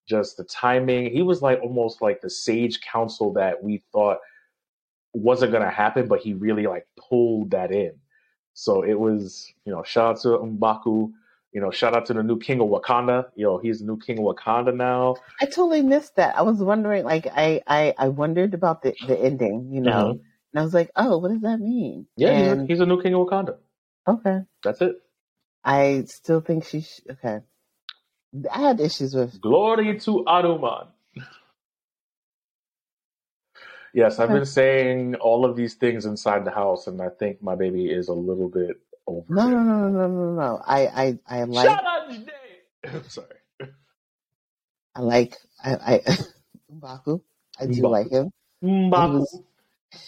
Just 0.07 0.37
the 0.37 0.43
timing. 0.43 1.11
He 1.11 1.21
was 1.21 1.41
like 1.41 1.59
almost 1.61 2.01
like 2.01 2.21
the 2.21 2.29
sage 2.29 2.81
counsel 2.81 3.33
that 3.33 3.63
we 3.63 3.83
thought 3.91 4.19
wasn't 5.13 5.51
gonna 5.51 5.69
happen, 5.69 6.07
but 6.07 6.19
he 6.19 6.33
really 6.33 6.67
like 6.67 6.87
pulled 6.97 7.51
that 7.51 7.71
in. 7.71 7.93
So 8.53 8.83
it 8.83 8.99
was, 8.99 9.51
you 9.65 9.71
know, 9.71 9.83
shout 9.83 10.15
out 10.15 10.21
to 10.21 10.29
M'Baku. 10.39 11.11
You 11.53 11.61
know, 11.61 11.69
shout 11.71 11.95
out 11.95 12.07
to 12.07 12.13
the 12.13 12.23
new 12.23 12.39
king 12.39 12.59
of 12.61 12.67
Wakanda. 12.67 13.27
You 13.35 13.45
know, 13.45 13.57
he's 13.59 13.79
the 13.79 13.85
new 13.85 13.97
king 13.97 14.17
of 14.17 14.25
Wakanda 14.25 14.75
now. 14.75 15.15
I 15.39 15.45
totally 15.45 15.83
missed 15.83 16.15
that. 16.15 16.35
I 16.35 16.41
was 16.41 16.57
wondering, 16.57 17.05
like, 17.05 17.27
I 17.27 17.61
I, 17.67 17.93
I 17.97 18.07
wondered 18.09 18.53
about 18.55 18.81
the 18.81 18.95
the 19.07 19.17
ending, 19.19 19.69
you 19.71 19.81
know, 19.81 19.91
Mhm. 19.91 20.11
and 20.53 20.59
I 20.59 20.63
was 20.63 20.73
like, 20.73 20.89
oh, 20.95 21.19
what 21.19 21.29
does 21.31 21.41
that 21.41 21.59
mean? 21.59 22.07
Yeah, 22.17 22.37
he's 22.37 22.47
a, 22.51 22.65
he's 22.65 22.79
a 22.79 22.85
new 22.87 23.01
king 23.01 23.13
of 23.13 23.27
Wakanda. 23.27 23.57
okay, 24.07 24.41
That's 24.63 24.81
it. 24.81 24.95
I 25.63 26.03
still 26.07 26.41
think 26.41 26.65
she. 26.65 26.81
Sh- 26.81 27.01
okay, 27.09 27.39
I 28.51 28.61
had 28.61 28.79
issues 28.79 29.13
with. 29.15 29.39
Glory 29.41 29.99
to 29.99 30.23
Hanuman. 30.27 30.87
Yes, 33.95 34.17
I've 34.17 34.29
been 34.31 34.45
saying 34.47 35.15
all 35.15 35.45
of 35.45 35.55
these 35.55 35.75
things 35.75 36.07
inside 36.07 36.45
the 36.45 36.51
house, 36.51 36.87
and 36.87 36.99
I 36.99 37.09
think 37.09 37.43
my 37.43 37.53
baby 37.53 37.91
is 37.91 38.07
a 38.07 38.13
little 38.13 38.49
bit 38.49 38.79
over 39.05 39.23
No, 39.29 39.47
no, 39.47 39.61
no, 39.61 39.87
no, 39.87 39.89
no, 39.89 40.07
no, 40.07 40.33
no. 40.33 40.61
I 40.65 40.87
I 40.87 41.19
I 41.41 41.43
like. 41.43 41.77
I'm 42.83 43.07
sorry. 43.07 43.27
I 44.95 45.01
like 45.01 45.37
I 45.63 45.75
I 45.75 45.99
M'Baku. 46.73 47.21
I 47.59 47.67
do 47.67 47.83
M'Baku. 47.83 47.89
like 47.89 48.09
him. 48.09 48.31
He 48.61 48.67
M'Baku. 48.67 49.19
was 49.19 49.41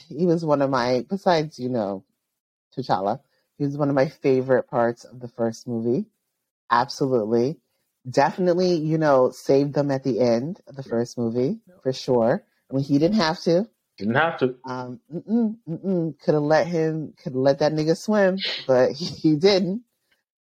he 0.10 0.26
was 0.26 0.44
one 0.44 0.64
of 0.64 0.72
my 0.72 1.06
besides 1.08 1.60
you 1.60 1.70
know 1.70 2.04
T'Challa. 2.76 3.20
He 3.60 3.66
was 3.66 3.78
one 3.78 3.90
of 3.90 3.96
my 3.96 4.08
favorite 4.10 4.64
parts 4.68 5.04
of 5.06 5.20
the 5.20 5.28
first 5.28 5.68
movie. 5.68 6.08
Absolutely, 6.72 7.58
definitely. 8.10 8.76
You 8.76 8.98
know, 8.98 9.32
saved 9.32 9.74
them 9.74 9.91
at 9.91 10.04
the 10.04 10.20
end 10.20 10.62
of 10.68 10.76
the 10.76 10.84
first 10.84 11.18
movie 11.18 11.60
for 11.84 11.94
sure. 11.94 12.44
I 12.70 12.74
mean, 12.74 12.84
he 12.84 12.98
didn't 12.98 13.18
have 13.18 13.39
to. 13.41 13.68
Didn't 13.98 14.15
have 14.15 14.38
to. 14.39 14.56
Um, 14.65 15.00
mm-mm, 15.13 15.56
mm-mm. 15.68 16.20
could 16.20 16.34
have 16.34 16.44
let 16.44 16.68
him, 16.68 17.13
could 17.18 17.34
have 17.34 17.36
let 17.36 17.60
that 17.60 17.72
nigga 17.72 17.98
swim, 17.98 18.39
but 18.68 18.91
he, 18.91 19.06
he 19.30 19.36
didn't. 19.36 19.84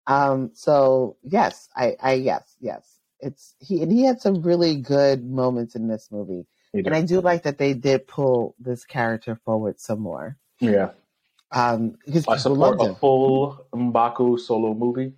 Um, 0.06 0.50
so 0.54 1.16
yes, 1.22 1.68
I, 1.74 1.96
I, 2.00 2.12
yes, 2.14 2.56
yes, 2.60 2.98
it's 3.20 3.54
he, 3.60 3.82
and 3.82 3.92
he 3.92 4.04
had 4.04 4.20
some 4.20 4.42
really 4.42 4.76
good 4.76 5.24
moments 5.24 5.74
in 5.74 5.88
this 5.88 6.08
movie, 6.10 6.46
and. 6.72 6.88
I 6.94 7.02
do 7.02 7.20
like 7.20 7.42
that 7.42 7.58
they 7.58 7.74
did 7.74 8.06
pull 8.06 8.54
this 8.58 8.84
character 8.84 9.40
forward 9.44 9.80
some 9.80 10.00
more. 10.00 10.36
Yeah. 10.60 10.90
Um, 11.52 11.96
because 12.06 12.26
I 12.28 12.36
people 12.36 12.54
support 12.54 12.78
loved 12.78 12.90
a 12.90 12.94
full 12.94 13.66
M'Baku 13.74 14.38
solo 14.38 14.72
movie 14.72 15.12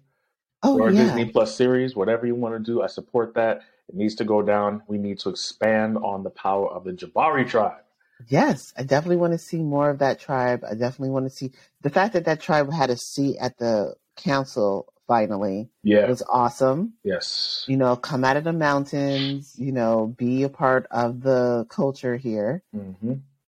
Oh 0.63 0.79
or 0.79 0.89
a 0.89 0.95
yeah, 0.95 1.05
Disney 1.05 1.25
Plus 1.27 1.57
series, 1.57 1.97
whatever 1.97 2.27
you 2.27 2.35
want 2.35 2.55
to 2.55 2.59
do. 2.61 2.83
I 2.83 2.87
support 2.87 3.35
that. 3.35 3.63
It 3.89 3.95
needs 3.97 4.15
to 4.17 4.25
go 4.25 4.43
down. 4.43 4.83
We 4.87 4.99
need 4.99 5.19
to 5.21 5.29
expand 5.29 5.99
on 5.99 6.23
the 6.23 6.31
power 6.31 6.69
of 6.71 6.85
the 6.85 6.93
Jabari 6.93 7.49
tribe. 7.49 7.83
yes, 8.29 8.73
I 8.77 8.85
definitely 8.85 9.17
want 9.17 9.33
to 9.33 9.39
see 9.39 9.59
more 9.63 9.91
of 9.91 9.99
that 9.99 10.21
tribe. 10.21 10.65
I 10.69 10.75
definitely 10.75 11.11
want 11.11 11.27
to 11.27 11.31
see 11.31 11.53
the 11.81 11.91
fact 11.91 12.13
that 12.15 12.25
that 12.27 12.41
tribe 12.41 12.73
had 12.73 12.91
a 12.91 12.97
seat 12.97 13.37
at 13.41 13.59
the 13.59 13.95
council 14.17 14.93
finally 15.09 15.69
Yeah. 15.83 16.05
It 16.05 16.09
was 16.09 16.23
awesome. 16.31 16.95
Yes. 17.03 17.65
you 17.69 17.77
know, 17.77 17.97
come 17.97 18.25
out 18.25 18.37
of 18.37 18.45
the 18.45 18.53
mountains, 18.53 19.55
you 19.59 19.73
know, 19.73 20.15
be 20.17 20.43
a 20.45 20.49
part 20.49 20.87
of 20.91 21.21
the 21.23 21.67
culture 21.69 22.17
here. 22.17 22.63
hmm 22.73 23.15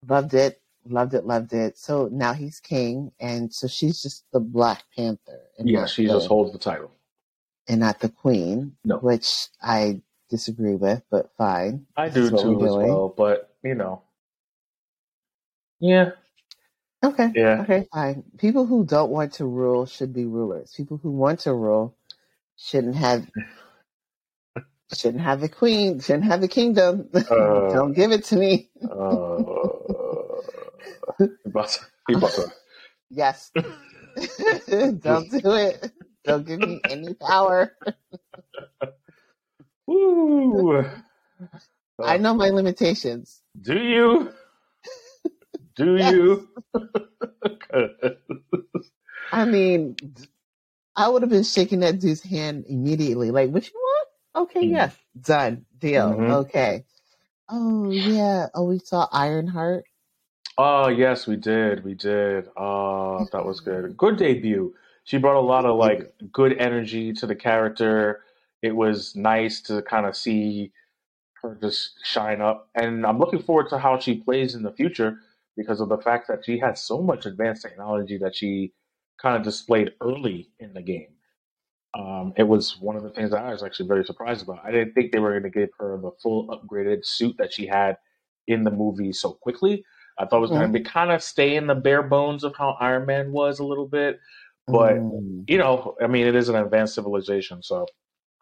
Loved 0.07 0.35
it, 0.35 0.61
loved 0.87 1.15
it, 1.15 1.25
loved 1.25 1.53
it. 1.55 1.79
So 1.79 2.09
now 2.13 2.35
he's 2.35 2.61
king, 2.61 3.11
and 3.19 3.53
so 3.55 3.67
she's 3.67 4.03
just 4.03 4.25
the 4.33 4.41
Black 4.41 4.83
Panther, 4.95 5.41
Yeah, 5.59 5.87
she 5.87 6.07
just 6.07 6.27
holds 6.29 6.53
the 6.53 6.59
title. 6.59 6.91
And 7.69 7.81
not 7.81 8.01
the 8.01 8.11
queen, 8.11 8.77
No. 8.85 9.03
which 9.03 9.49
I 9.63 10.03
disagree 10.31 10.77
with, 10.77 11.03
but 11.11 11.31
fine. 11.39 11.87
I 11.97 12.09
This 12.11 12.31
do 12.31 12.31
too 12.31 12.65
as 12.67 12.77
well, 12.77 13.15
but 13.17 13.55
you 13.65 13.75
know. 13.75 14.03
Yeah. 15.81 16.13
Okay, 17.05 17.35
Yeah. 17.35 17.61
okay, 17.61 17.89
fine. 17.95 18.25
People 18.39 18.67
who 18.67 18.85
don't 18.85 19.11
want 19.13 19.35
to 19.35 19.47
rule 19.47 19.87
should 19.87 20.13
be 20.15 20.27
rulers. 20.27 20.73
People 20.77 20.99
who 21.03 21.11
want 21.13 21.41
to 21.41 21.55
rule 21.55 21.97
shouldn't 22.57 22.97
have 22.97 23.27
shouldn't 24.95 25.23
have 25.25 25.43
a 25.43 25.49
queen, 25.49 26.01
shouldn't 26.01 26.25
have 26.25 26.43
a 26.43 26.49
kingdom. 26.49 27.11
Uh, 27.31 27.37
don't 27.71 27.95
give 27.95 28.13
it 28.13 28.25
to 28.27 28.37
me. 28.37 28.71
uh, 28.91 29.39
he 32.07 32.15
about 32.15 32.39
Yes. 33.11 33.53
Don't 34.69 35.31
do 35.31 35.53
it. 35.53 35.93
Don't 36.27 36.47
give 36.47 36.61
me 36.61 36.83
any 36.89 37.15
power. 37.15 37.77
Woo! 39.87 40.85
I 42.03 42.17
know 42.19 42.35
my 42.35 42.51
limitations. 42.51 43.41
Do 43.61 43.79
you? 43.79 44.33
Do 45.77 45.95
Yes. 45.99 46.11
you? 46.11 46.49
I 49.33 49.47
mean, 49.47 49.97
I 50.97 51.09
would 51.09 51.23
have 51.23 51.31
been 51.31 51.45
shaking 51.45 51.81
that 51.81 52.01
dude's 52.01 52.23
hand 52.23 52.65
immediately. 52.69 53.31
Like, 53.31 53.51
what 53.51 53.67
you 53.67 53.73
want? 53.75 54.09
Okay, 54.51 54.65
Mm. 54.65 54.71
yes. 54.71 54.97
Done. 55.21 55.65
Deal. 55.79 56.11
Mhm. 56.11 56.29
Okay. 56.29 56.85
Oh, 57.49 57.95
yeah. 57.95 58.49
Oh, 58.55 58.65
we 58.67 58.81
saw 58.81 59.09
Ironheart. 59.13 59.85
Oh 60.59 60.89
yes, 60.89 61.27
we 61.27 61.37
did. 61.37 61.85
We 61.85 61.95
did. 61.95 62.49
Oh, 62.57 63.27
that 63.33 63.45
was 63.45 63.61
good. 63.61 63.97
Good 63.97 64.17
debut. 64.19 64.75
She 65.05 65.19
brought 65.19 65.37
a 65.37 65.41
lot 65.41 65.65
of 65.65 65.77
like 65.77 66.13
good 66.33 66.57
energy 66.59 67.13
to 67.15 67.27
the 67.27 67.37
character. 67.37 68.23
It 68.63 68.75
was 68.75 69.15
nice 69.15 69.61
to 69.63 69.83
kind 69.83 70.07
of 70.07 70.17
see 70.17 70.73
her 71.43 71.59
just 71.61 72.01
shine 72.03 72.41
up, 72.41 72.69
and 72.75 73.07
I'm 73.07 73.19
looking 73.19 73.43
forward 73.43 73.69
to 73.71 73.79
how 73.79 73.99
she 73.99 74.17
plays 74.17 74.55
in 74.55 74.63
the 74.63 74.73
future 74.73 75.19
because 75.57 75.81
of 75.81 75.89
the 75.89 75.99
fact 75.99 76.29
that 76.29 76.45
she 76.45 76.59
had 76.59 76.79
so 76.79 77.03
much 77.03 77.27
advanced 77.27 77.63
technology 77.63 78.19
that 78.19 78.35
she 78.35 78.73
kind 79.21 79.37
of 79.37 79.43
displayed 79.43 79.93
early 80.01 80.51
in 80.59 80.73
the 80.73 80.83
game. 80.83 81.09
Um, 81.97 82.33
it 82.37 82.43
was 82.43 82.81
one 82.81 82.97
of 82.97 83.05
the 83.05 83.11
things 83.11 83.31
that 83.31 83.45
I 83.45 83.53
was 83.53 83.63
actually 83.63 83.87
very 83.87 84.05
surprised 84.05 84.43
about. 84.43 84.65
I 84.65 84.73
didn't 84.73 84.95
think 84.95 85.13
they 85.13 85.21
were 85.21 85.39
going 85.39 85.45
to 85.45 85.59
give 85.59 85.71
her 85.79 85.97
the 86.01 86.11
full 86.23 86.49
upgraded 86.49 87.07
suit 87.07 87.37
that 87.39 87.53
she 87.53 87.67
had 87.67 87.99
in 88.49 88.65
the 88.65 88.71
movie 88.71 89.13
so 89.13 89.33
quickly. 89.33 89.85
I 90.19 90.27
thought 90.27 90.39
it 90.39 90.41
was 90.41 90.51
going 90.51 90.73
to 90.73 90.79
be 90.79 90.85
kind 90.85 91.13
of 91.13 91.23
stay 91.23 91.57
in 91.57 91.67
the 91.67 91.75
bare 91.75 92.03
bones 92.03 92.45
of 92.45 92.55
how 92.57 92.77
Iron 92.81 93.07
Man 93.07 93.33
was 93.33 93.59
a 93.59 93.65
little 93.65 93.87
bit, 93.87 94.21
but 94.67 94.97
Mm. 94.97 95.45
you 95.49 95.59
know, 95.59 95.97
I 96.01 96.07
mean, 96.07 96.27
it 96.27 96.35
is 96.35 96.49
an 96.49 96.57
advanced 96.57 96.95
civilization, 96.95 97.63
so 97.63 97.87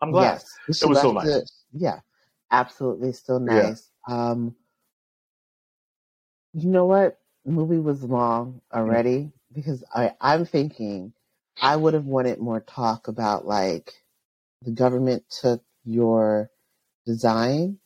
I'm 0.00 0.10
glad. 0.12 0.34
Yes. 0.68 0.82
It 0.82 0.86
was 0.88 1.00
so 1.00 1.12
nice. 1.12 1.26
it- 1.26 1.50
yeah. 1.72 2.00
Absolutely 2.50 3.12
still 3.12 3.40
Yeah. 3.40 3.62
nice. 3.70 3.90
Um, 4.08 4.54
you 6.52 6.68
know 6.68 6.86
what? 6.86 7.18
The 7.44 7.52
movie 7.52 7.78
was 7.78 8.04
long 8.04 8.60
already 8.72 9.32
because 9.52 9.82
I, 9.94 10.14
I'm 10.20 10.44
thinking 10.44 11.12
I 11.60 11.76
would 11.76 11.94
have 11.94 12.04
wanted 12.04 12.38
more 12.40 12.60
talk 12.60 13.08
about 13.08 13.46
like 13.46 13.92
the 14.62 14.70
government 14.70 15.24
took 15.30 15.62
your 15.84 16.50
design 17.06 17.78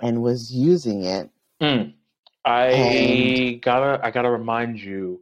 and 0.00 0.22
was 0.22 0.52
using 0.52 1.04
it. 1.04 1.30
Mm. 1.60 1.94
I 2.44 3.58
gotta, 3.62 4.04
I 4.04 4.10
gotta 4.10 4.30
remind 4.30 4.80
you 4.80 5.20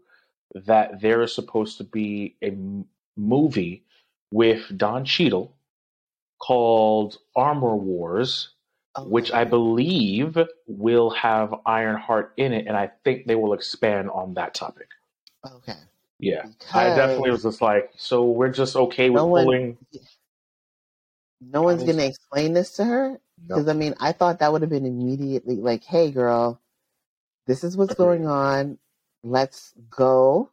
that 0.54 1.00
there 1.00 1.22
is 1.22 1.34
supposed 1.34 1.78
to 1.78 1.84
be 1.84 2.36
a 2.42 2.48
m- 2.48 2.86
movie 3.16 3.84
with 4.30 4.76
Don 4.76 5.04
Cheadle 5.04 5.54
called 6.38 7.18
Armor 7.36 7.76
Wars, 7.76 8.50
which 8.98 9.32
I 9.32 9.44
believe 9.44 10.36
will 10.66 11.10
have 11.10 11.54
Ironheart 11.64 12.32
in 12.36 12.52
it, 12.52 12.66
and 12.66 12.76
I 12.76 12.90
think 13.04 13.26
they 13.26 13.34
will 13.34 13.52
expand 13.54 14.10
on 14.10 14.34
that 14.34 14.54
topic. 14.54 14.88
okay. 15.46 15.76
Yeah, 16.18 16.46
I 16.72 16.88
definitely 16.90 17.30
was 17.32 17.42
just 17.42 17.60
like, 17.60 17.90
so 17.96 18.24
we're 18.24 18.50
just 18.50 18.76
okay 18.76 19.10
with 19.10 19.20
no 19.20 19.26
one, 19.26 19.44
pulling. 19.44 19.78
no 21.40 21.62
one's 21.62 21.82
going 21.82 21.96
to 21.96 22.06
explain 22.06 22.52
this 22.52 22.76
to 22.76 22.84
her. 22.84 23.20
Because 23.44 23.66
I 23.68 23.72
mean, 23.72 23.94
I 23.98 24.12
thought 24.12 24.38
that 24.38 24.52
would 24.52 24.62
have 24.62 24.70
been 24.70 24.86
immediately 24.86 25.56
like, 25.56 25.82
"Hey, 25.82 26.12
girl, 26.12 26.60
this 27.46 27.64
is 27.64 27.76
what's 27.76 27.94
going 27.94 28.26
on. 28.26 28.78
Let's 29.22 29.72
go." 29.90 30.50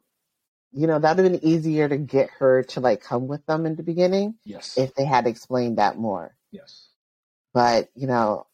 You 0.72 0.86
know, 0.86 0.98
that 1.00 1.16
would 1.16 1.24
have 1.24 1.32
been 1.32 1.44
easier 1.48 1.88
to 1.88 1.96
get 1.96 2.30
her 2.38 2.62
to 2.62 2.80
like 2.80 3.02
come 3.02 3.26
with 3.26 3.44
them 3.46 3.66
in 3.66 3.74
the 3.74 3.82
beginning 3.82 4.36
Yes, 4.44 4.78
if 4.78 4.94
they 4.94 5.04
had 5.04 5.26
explained 5.26 5.78
that 5.78 5.98
more. 5.98 6.36
yes. 6.52 6.88
But 7.52 7.90
you 7.94 8.06
know, 8.06 8.46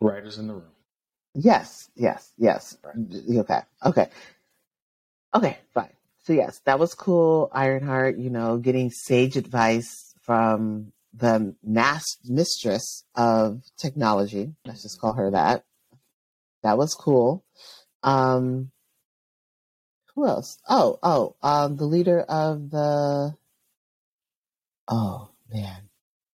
Writers 0.00 0.38
in 0.38 0.46
the 0.46 0.54
room. 0.54 0.72
Yes, 1.34 1.90
yes, 1.94 2.32
yes. 2.38 2.78
Right. 2.82 3.38
Okay, 3.40 3.60
okay, 3.84 4.08
okay, 5.34 5.58
fine. 5.74 5.92
So 6.24 6.32
yes, 6.32 6.60
that 6.64 6.78
was 6.78 6.94
cool. 6.94 7.50
Ironheart, 7.52 8.16
you 8.18 8.30
know, 8.30 8.56
getting 8.58 8.90
sage 8.90 9.36
advice 9.36 10.14
from 10.22 10.92
the 11.14 11.54
mas- 11.62 12.18
mistress 12.24 13.04
of 13.14 13.62
technology. 13.78 14.54
Let's 14.64 14.82
just 14.82 14.96
mm-hmm. 14.96 15.06
call 15.06 15.12
her 15.14 15.30
that. 15.30 15.64
That 16.62 16.78
was 16.78 16.94
cool. 16.94 17.44
Um, 18.02 18.70
who 20.14 20.26
else? 20.26 20.58
Oh, 20.68 20.98
oh, 21.02 21.36
um, 21.42 21.76
the 21.76 21.84
leader 21.86 22.20
of 22.20 22.70
the. 22.70 23.34
Oh 24.88 25.30
man, 25.52 25.88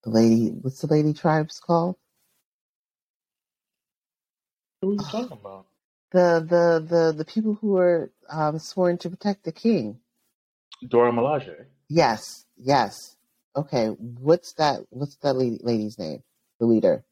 the 0.04 0.10
lady. 0.10 0.48
What's 0.48 0.80
the 0.80 0.86
lady 0.88 1.12
tribes 1.12 1.60
called? 1.60 1.96
What 4.80 4.90
are 4.90 4.94
you 4.94 4.98
talking 5.00 5.38
about? 5.40 5.66
The 6.12 6.44
the 6.48 6.86
the 6.96 7.12
the 7.18 7.24
people 7.24 7.54
who 7.60 7.72
were 7.72 8.10
um, 8.28 8.58
sworn 8.58 8.98
to 8.98 9.10
protect 9.10 9.44
the 9.44 9.52
king. 9.52 10.00
Dora 10.86 11.12
Milaje. 11.12 11.66
Yes, 11.88 12.46
yes. 12.56 13.16
Okay, 13.56 13.88
what's 13.88 14.54
that? 14.54 14.80
What's 14.90 15.16
that 15.16 15.34
lady, 15.34 15.58
lady's 15.62 15.98
name? 15.98 16.22
The 16.60 16.66
leader, 16.66 17.04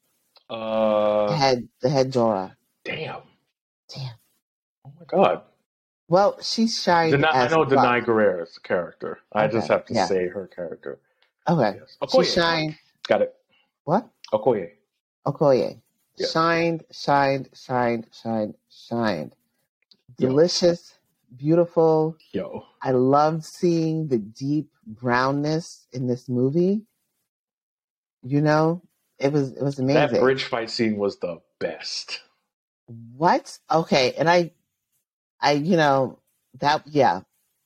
Uh. 0.50 1.28
the 1.28 1.36
head, 1.36 1.68
the 1.80 1.88
head 1.88 2.10
Dora. 2.10 2.56
damn. 2.84 3.22
Damn. 3.94 4.14
Oh 4.88 4.92
my 5.00 5.06
god. 5.06 5.42
Well, 6.08 6.38
she 6.40 6.68
shined 6.68 7.12
Deni- 7.14 7.34
I 7.34 7.48
know. 7.48 7.64
Danai 7.64 8.04
Gurira's 8.04 8.58
character. 8.58 9.18
I 9.32 9.46
just 9.48 9.68
have 9.68 9.84
to 9.86 9.94
yeah. 9.94 10.06
say 10.06 10.26
her 10.28 10.46
character. 10.46 10.98
Okay, 11.46 11.78
Yes. 11.80 11.96
she 12.10 12.18
Okoye. 12.18 12.34
shined. 12.34 12.76
Got 13.06 13.22
it. 13.22 13.34
What? 13.84 14.08
Okoye. 14.32 14.70
Okoye. 15.26 15.80
Yeah. 16.16 16.26
Shined, 16.28 16.84
shined, 16.90 17.48
shined, 17.54 18.06
shined, 18.22 18.54
shined. 18.70 19.34
Yo. 20.18 20.28
Delicious, 20.28 20.94
beautiful. 21.36 22.16
Yo. 22.32 22.64
I 22.82 22.90
loved 22.92 23.44
seeing 23.44 24.08
the 24.08 24.18
deep 24.18 24.70
brownness 24.86 25.86
in 25.92 26.06
this 26.06 26.28
movie. 26.28 26.82
You 28.22 28.40
know, 28.40 28.82
it 29.18 29.32
was 29.32 29.52
it 29.52 29.62
was 29.62 29.78
amazing. 29.78 30.12
That 30.12 30.20
bridge 30.20 30.44
fight 30.44 30.70
scene 30.70 30.96
was 30.96 31.18
the 31.18 31.40
best. 31.60 32.20
What? 33.16 33.58
Okay, 33.70 34.14
and 34.18 34.28
I, 34.28 34.52
I, 35.40 35.52
you 35.52 35.76
know, 35.76 36.18
that 36.60 36.82
yeah, 36.86 37.20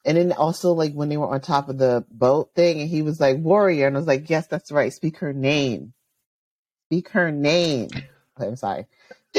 and 0.05 0.17
then 0.17 0.33
also 0.33 0.73
like 0.73 0.93
when 0.93 1.09
they 1.09 1.17
were 1.17 1.29
on 1.29 1.41
top 1.41 1.69
of 1.69 1.79
the 1.79 2.05
boat 2.11 2.51
thing, 2.55 2.81
and 2.81 2.91
he 2.91 3.03
was 3.03 3.21
like 3.21 3.39
warrior, 3.39 3.87
and 3.87 3.97
I 3.97 3.99
was 3.99 4.07
like, 4.07 4.29
yes, 4.29 4.47
that's 4.47 4.73
right. 4.73 4.93
Speak 4.93 5.19
her 5.19 5.33
name. 5.33 5.95
Speak 6.89 7.09
her 7.11 7.31
name. 7.31 7.89
I'm 8.37 8.57
sorry. 8.57 8.87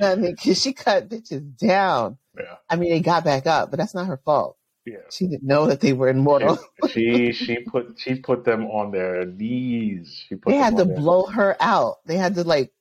I 0.00 0.14
mean, 0.16 0.32
because 0.32 0.60
she 0.60 0.72
cut 0.72 1.08
bitches 1.08 1.56
down. 1.56 2.18
yeah. 2.36 2.56
I 2.68 2.76
mean, 2.76 2.90
they 2.90 3.00
got 3.00 3.24
back 3.24 3.46
up, 3.46 3.70
but 3.70 3.78
that's 3.78 3.94
not 3.94 4.08
her 4.08 4.18
fault. 4.18 4.56
Yeah. 4.84 4.98
She 5.10 5.26
didn't 5.26 5.46
know 5.46 5.66
that 5.66 5.80
they 5.80 5.92
were 5.92 6.08
immortal. 6.08 6.58
she 6.90 7.32
she 7.32 7.58
put 7.60 7.98
she 7.98 8.16
put 8.16 8.44
them 8.44 8.66
on 8.66 8.92
their 8.92 9.24
knees. 9.24 10.24
She 10.28 10.36
put 10.36 10.50
They 10.50 10.56
had 10.56 10.76
to 10.76 10.84
blow 10.84 11.26
her 11.26 11.56
out. 11.60 11.96
They 12.06 12.16
had 12.16 12.36
to 12.36 12.44
like 12.44 12.72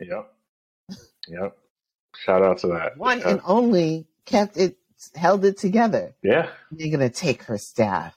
Yep. 0.00 0.32
Yep. 1.28 1.56
Shout 2.24 2.42
out 2.42 2.58
to 2.58 2.68
that. 2.68 2.96
one 2.96 3.20
Yeah. 3.20 3.30
and 3.30 3.40
only 3.44 4.06
kept 4.24 4.56
it 4.56 4.76
held 5.14 5.44
it 5.44 5.56
together. 5.58 6.14
yeah. 6.22 6.50
They're 6.72 6.90
gonna 6.90 7.10
take 7.10 7.44
her 7.44 7.58
staff. 7.58 8.16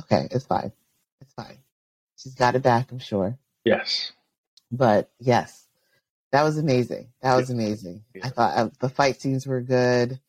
Okay, 0.00 0.28
it's 0.30 0.46
fine. 0.46 0.72
It's 1.20 1.32
fine. 1.34 1.58
She's 2.16 2.34
got 2.34 2.54
it 2.56 2.62
back, 2.62 2.90
I'm 2.92 2.98
sure. 2.98 3.38
Yes. 3.64 4.12
But 4.70 5.10
yes, 5.20 5.66
that 6.32 6.42
was 6.42 6.58
amazing. 6.58 7.08
That 7.22 7.36
was 7.36 7.50
amazing. 7.50 8.04
Yeah. 8.14 8.26
I 8.26 8.28
thought 8.30 8.56
uh, 8.58 8.70
the 8.80 8.88
fight 8.88 9.20
scenes 9.20 9.46
were 9.46 9.60
good. 9.60 10.20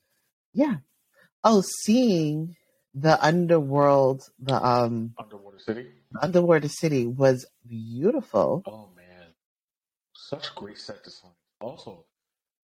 Yeah. 0.54 0.78
Oh, 1.44 1.62
seeing 1.84 2.56
the 2.94 3.24
underworld, 3.24 4.30
the 4.40 4.56
um 4.56 5.14
Underwater 5.18 5.60
City. 5.60 5.88
underwater 6.22 6.68
city 6.70 7.06
was 7.08 7.46
beautiful. 7.68 8.64
Oh 8.68 8.90
man. 8.96 9.28
Such 10.14 10.54
great 10.56 10.78
set 10.78 11.04
design. 11.04 11.32
Also, 11.62 12.06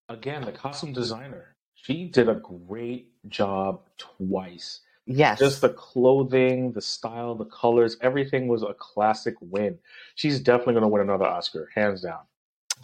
again, 0.08 0.44
the 0.44 0.52
costume 0.52 0.92
designer. 0.92 1.54
She 1.74 2.08
did 2.08 2.28
a 2.28 2.34
great 2.34 3.08
job 3.28 3.80
twice. 3.98 4.80
Yes. 5.06 5.38
Just 5.38 5.60
the 5.60 5.68
clothing, 5.68 6.72
the 6.72 6.80
style, 6.80 7.34
the 7.34 7.44
colors, 7.44 7.96
everything 8.00 8.48
was 8.48 8.62
a 8.62 8.74
classic 8.74 9.34
win. 9.40 9.78
She's 10.16 10.40
definitely 10.40 10.74
going 10.74 10.82
to 10.82 10.88
win 10.88 11.02
another 11.02 11.26
Oscar, 11.26 11.68
hands 11.74 12.02
down. 12.02 12.20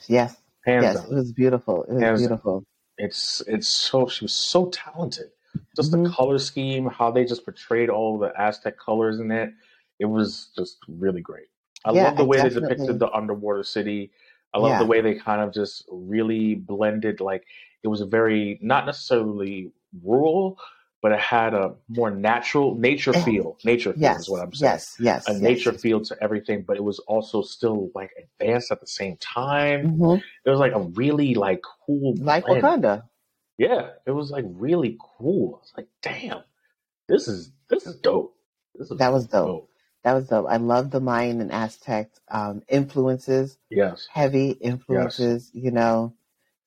yes. 0.07 0.37
Hands 0.65 0.85
Yes. 0.85 0.95
down. 0.95 1.07
It 1.13 1.15
was 1.17 1.33
beautiful. 1.33 1.83
It 1.85 1.95
was 1.95 2.03
Hands 2.03 2.21
down. 2.21 2.29
beautiful. 2.29 2.65
It's 2.99 3.43
it's 3.49 3.67
so 3.69 4.07
she 4.07 4.25
was 4.25 4.33
so 4.33 4.67
talented. 4.69 5.33
Just 5.75 5.91
the 5.91 5.97
Mhm. 5.99 6.13
color 6.15 6.39
scheme, 6.39 6.87
how 6.87 7.11
they 7.11 7.25
just 7.25 7.45
portrayed 7.45 7.91
all 7.91 8.17
the 8.19 8.33
Aztec 8.41 8.79
colors 8.79 9.19
in 9.19 9.31
it, 9.33 9.53
it 9.99 10.05
was 10.05 10.51
just 10.57 10.79
really 10.87 11.21
great. 11.21 11.49
I 11.85 11.91
Yeah, 11.93 12.05
love 12.05 12.17
the 12.19 12.25
way 12.25 12.41
they 12.41 12.49
depicted 12.51 13.01
the 13.01 13.11
underwater 13.11 13.65
city. 13.65 14.13
I 14.55 14.59
love 14.59 14.71
Yeah. 14.71 14.79
the 14.81 14.87
way 14.87 15.01
they 15.01 15.15
kind 15.15 15.41
of 15.41 15.53
just 15.53 15.85
really 15.91 16.55
blended. 16.55 17.21
Like 17.21 17.45
it 17.83 17.89
was 17.89 18.01
a 18.01 18.07
very 18.07 18.59
not 18.63 18.87
necessarily 18.87 19.73
rural, 20.03 20.59
but 21.01 21.13
it 21.13 21.19
had 21.21 21.53
a 21.55 21.75
more 21.89 22.11
natural 22.11 22.75
nature 22.77 23.13
Eh, 23.15 23.23
feel. 23.25 23.57
Nature 23.65 23.93
feel 23.93 24.03
Yes. 24.03 24.21
is 24.21 24.31
what 24.31 24.41
I'm 24.43 24.53
saying. 24.53 24.73
Yes. 24.73 24.97
Yes. 25.01 25.29
A 25.29 25.33
yes, 25.33 25.41
nature 25.41 25.73
yes. 25.73 25.81
feel 25.81 26.01
to 26.03 26.17
everything, 26.23 26.63
but 26.63 26.77
it 26.77 26.85
was 26.85 26.99
also 27.01 27.43
still 27.43 27.91
like 27.95 28.11
advanced 28.41 28.71
at 28.71 28.81
the 28.81 28.87
same 28.87 29.17
time. 29.19 29.99
Mhm. 29.99 30.23
It 30.45 30.51
was 30.51 30.61
like 30.61 30.73
a 30.75 30.81
really 30.81 31.35
like 31.35 31.63
cool 31.87 32.15
Like 32.19 32.47
blend. 32.47 32.63
Wakanda. 32.63 33.05
Yeah, 33.59 33.91
it 34.07 34.13
was 34.13 34.31
like 34.31 34.45
really 34.49 34.97
cool. 35.19 35.57
I 35.57 35.61
was 35.61 35.73
like, 35.77 35.89
damn, 36.03 36.43
this 37.09 37.27
is 37.29 37.51
this 37.69 37.87
is 37.87 37.97
dope. 37.97 38.37
This 38.75 38.91
is 38.91 38.99
That 38.99 39.13
was 39.13 39.27
dope. 39.27 39.69
That 40.05 40.15
was 40.15 40.29
dope. 40.29 40.47
I 40.49 40.57
love 40.57 40.91
the 40.91 41.01
Mayan 41.01 41.41
and 41.41 41.53
Aztec 41.53 42.11
um, 42.29 42.63
influences, 42.69 43.57
Yes. 43.71 44.09
heavy 44.11 44.51
influences, 44.51 45.51
you 45.55 45.71
know, 45.71 46.15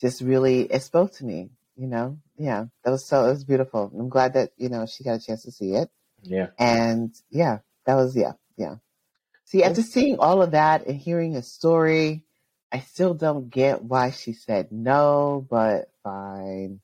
just 0.02 0.22
really, 0.22 0.62
it 0.62 0.82
spoke 0.82 1.12
to 1.14 1.26
me, 1.26 1.50
you 1.76 1.88
know? 1.88 2.18
Yeah, 2.38 2.66
that 2.84 2.92
was 2.92 3.06
so, 3.06 3.26
it 3.26 3.30
was 3.30 3.44
beautiful. 3.44 3.92
I'm 3.98 4.10
glad 4.10 4.34
that, 4.34 4.52
you 4.58 4.70
know, 4.70 4.86
she 4.86 5.04
got 5.04 5.22
a 5.22 5.26
chance 5.26 5.44
to 5.44 5.52
see 5.52 5.74
it. 5.74 5.90
Yeah. 6.24 6.48
And 6.58 7.14
yeah, 7.30 7.60
that 7.86 7.96
was, 7.96 8.16
yeah, 8.16 8.34
yeah. 8.58 8.76
See, 9.44 9.64
after 9.64 9.82
seeing 9.82 10.18
all 10.20 10.42
of 10.42 10.52
that 10.52 10.88
and 10.88 10.98
hearing 10.98 11.36
a 11.36 11.44
story, 11.44 12.24
I 12.72 12.80
still 12.80 13.14
don't 13.14 13.50
get 13.50 13.84
why 13.84 14.12
she 14.12 14.34
said 14.34 14.72
no, 14.72 15.46
but 15.50 15.92
fine. 16.04 16.80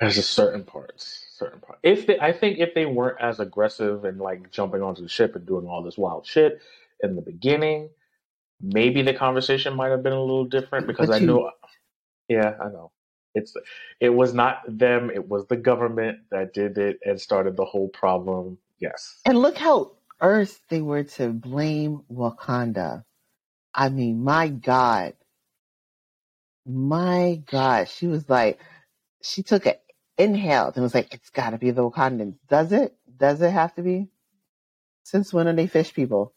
There's 0.00 0.16
just 0.16 0.32
certain 0.32 0.64
parts. 0.64 1.26
Certain 1.38 1.60
parts. 1.60 1.80
If 1.84 2.06
they 2.06 2.20
I 2.20 2.32
think 2.32 2.58
if 2.58 2.74
they 2.74 2.86
weren't 2.86 3.20
as 3.20 3.40
aggressive 3.40 4.04
and 4.04 4.20
like 4.20 4.50
jumping 4.52 4.82
onto 4.82 5.02
the 5.02 5.08
ship 5.08 5.36
and 5.36 5.46
doing 5.46 5.66
all 5.66 5.82
this 5.82 5.98
wild 5.98 6.26
shit 6.26 6.60
in 7.02 7.16
the 7.16 7.22
beginning, 7.22 7.90
maybe 8.60 9.02
the 9.02 9.14
conversation 9.14 9.76
might 9.76 9.90
have 9.90 10.02
been 10.02 10.12
a 10.14 10.20
little 10.20 10.46
different 10.46 10.86
because 10.88 11.08
But 11.08 11.10
I 11.10 11.18
you- 11.20 11.26
knew 11.26 11.48
Yeah, 12.28 12.54
I 12.60 12.66
know. 12.70 12.92
It's 13.34 13.54
it 14.00 14.10
was 14.10 14.34
not 14.34 14.62
them, 14.68 15.10
it 15.12 15.28
was 15.28 15.46
the 15.48 15.58
government 15.58 16.20
that 16.32 16.54
did 16.54 16.78
it 16.78 17.00
and 17.04 17.20
started 17.20 17.56
the 17.56 17.66
whole 17.66 17.90
problem. 17.90 18.58
Yes. 18.80 19.24
And 19.24 19.38
look 19.38 19.58
how 19.58 19.92
earth 20.20 20.60
they 20.70 20.82
were 20.82 21.04
to 21.04 21.30
blame 21.30 22.02
Wakanda. 22.12 23.04
I 23.74 23.90
mean, 23.90 24.24
my 24.24 24.48
God. 24.48 25.14
My 26.66 27.42
God. 27.46 27.88
She 27.88 28.06
was 28.08 28.28
like, 28.30 28.60
she 29.22 29.42
took 29.42 29.66
an 29.66 29.74
inhale 30.18 30.72
and 30.74 30.82
was 30.82 30.94
like, 30.94 31.12
it's 31.14 31.30
got 31.30 31.50
to 31.50 31.58
be 31.58 31.70
the 31.70 31.88
Wakandans. 31.88 32.36
Does 32.48 32.72
it? 32.72 32.94
Does 33.16 33.40
it 33.42 33.50
have 33.50 33.74
to 33.76 33.82
be? 33.82 34.08
Since 35.04 35.32
when 35.32 35.48
are 35.48 35.52
they 35.54 35.66
fish 35.66 35.94
people? 35.94 36.34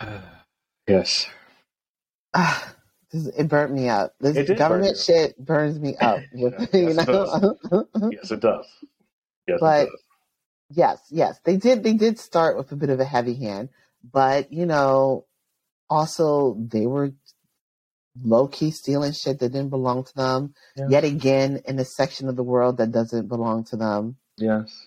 yes. 0.88 1.26
Ah, 2.34 2.74
this, 3.12 3.26
it 3.28 3.48
burnt 3.48 3.72
me 3.72 3.88
up. 3.88 4.14
This 4.20 4.46
burn 4.48 4.56
government 4.56 4.96
you. 4.96 5.02
shit 5.02 5.38
burns 5.38 5.78
me 5.78 5.96
up. 5.96 6.20
Yes, 6.32 6.58
it? 6.72 7.56
Yes, 8.12 8.30
it 8.30 8.40
does. 8.40 8.66
Yes, 9.46 9.58
But- 9.60 9.82
it 9.82 9.90
does. 9.90 10.00
yes, 10.70 10.98
yes, 11.10 11.40
they 11.44 11.56
did. 11.56 11.82
They 11.84 11.92
did 11.94 12.18
start 12.18 12.56
with 12.56 12.72
a 12.72 12.76
bit 12.76 12.90
of 12.90 12.98
a 13.00 13.04
heavy 13.04 13.34
hand, 13.34 13.68
but 14.02 14.52
you 14.52 14.66
know, 14.66 15.26
also 15.88 16.56
they 16.58 16.86
were 16.86 17.12
low 18.22 18.46
key 18.48 18.70
stealing 18.70 19.12
shit 19.12 19.38
that 19.40 19.50
didn't 19.50 19.70
belong 19.70 20.04
to 20.04 20.14
them. 20.14 20.54
Yeah. 20.76 20.88
Yet 20.88 21.04
again, 21.04 21.62
in 21.66 21.78
a 21.78 21.84
section 21.84 22.28
of 22.28 22.36
the 22.36 22.42
world 22.42 22.78
that 22.78 22.92
doesn't 22.92 23.28
belong 23.28 23.64
to 23.64 23.76
them. 23.76 24.16
Yes. 24.36 24.86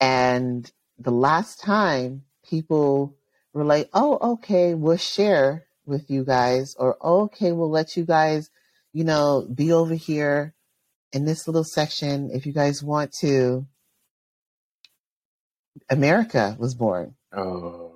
And 0.00 0.70
the 0.98 1.10
last 1.10 1.60
time 1.60 2.24
people 2.48 3.16
were 3.52 3.64
like, 3.64 3.88
"Oh, 3.92 4.32
okay, 4.34 4.74
we'll 4.74 4.96
share 4.96 5.66
with 5.86 6.10
you 6.10 6.24
guys," 6.24 6.74
or 6.78 6.96
"Oh, 7.00 7.22
"Okay, 7.22 7.52
we'll 7.52 7.70
let 7.70 7.96
you 7.96 8.04
guys, 8.04 8.50
you 8.92 9.04
know, 9.04 9.46
be 9.52 9.72
over 9.72 9.94
here 9.94 10.54
in 11.12 11.24
this 11.24 11.46
little 11.48 11.64
section 11.64 12.30
if 12.30 12.46
you 12.46 12.52
guys 12.52 12.82
want 12.82 13.12
to." 13.20 13.66
America 15.90 16.56
was 16.58 16.74
born. 16.74 17.14
Oh, 17.32 17.87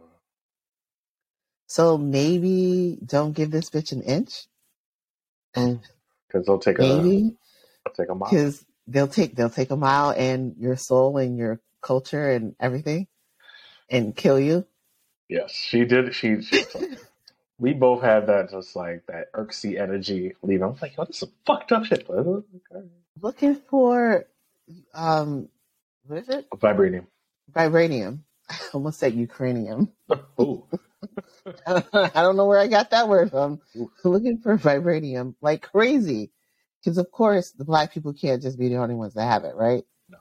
So 1.72 1.96
maybe 1.96 2.98
don't 3.02 3.32
give 3.32 3.50
this 3.50 3.70
bitch 3.70 3.92
an 3.92 4.02
inch. 4.02 4.44
And 5.54 5.80
because 6.28 6.44
they'll 6.44 6.58
take 6.58 6.78
a 6.78 6.82
maybe 6.82 7.34
they'll 7.86 7.94
take 7.94 8.10
a 8.10 8.14
mile. 8.14 8.30
because 8.30 8.66
they'll 8.86 9.08
take 9.08 9.34
they'll 9.34 9.48
take 9.48 9.70
a 9.70 9.76
mile 9.76 10.10
and 10.10 10.54
your 10.58 10.76
soul 10.76 11.16
and 11.16 11.38
your 11.38 11.62
culture 11.80 12.30
and 12.30 12.54
everything 12.60 13.06
and 13.88 14.14
kill 14.14 14.38
you. 14.38 14.66
Yes, 15.30 15.50
she 15.52 15.86
did. 15.86 16.14
She, 16.14 16.42
she 16.42 16.62
we 17.58 17.72
both 17.72 18.02
had 18.02 18.26
that 18.26 18.50
just 18.50 18.76
like 18.76 19.06
that 19.06 19.32
irksy 19.32 19.80
energy 19.80 20.34
leaving. 20.42 20.64
I 20.64 20.66
was 20.66 20.82
like, 20.82 20.94
yo, 20.98 21.06
this 21.06 21.16
is 21.16 21.20
some 21.20 21.32
fucked 21.46 21.72
up 21.72 21.86
shit. 21.86 22.06
Looking 23.22 23.54
for 23.54 24.26
um 24.92 25.48
what 26.06 26.18
is 26.18 26.28
it? 26.28 26.50
Vibranium. 26.50 27.06
Vibranium. 27.50 28.18
I 28.50 28.58
almost 28.74 28.98
said 28.98 29.14
Ukrainium. 29.14 29.88
Ooh. 30.38 30.66
I 31.66 32.10
don't 32.14 32.36
know 32.36 32.46
where 32.46 32.58
I 32.58 32.66
got 32.68 32.90
that 32.90 33.08
word 33.08 33.30
from. 33.30 33.60
Looking 34.04 34.38
for 34.38 34.56
vibranium 34.58 35.34
like 35.40 35.62
crazy. 35.62 36.30
Because 36.82 36.98
of 36.98 37.10
course 37.10 37.52
the 37.52 37.64
black 37.64 37.92
people 37.92 38.12
can't 38.12 38.42
just 38.42 38.58
be 38.58 38.68
the 38.68 38.76
only 38.76 38.94
ones 38.94 39.14
that 39.14 39.24
have 39.24 39.44
it, 39.44 39.54
right? 39.54 39.84
No. 40.08 40.18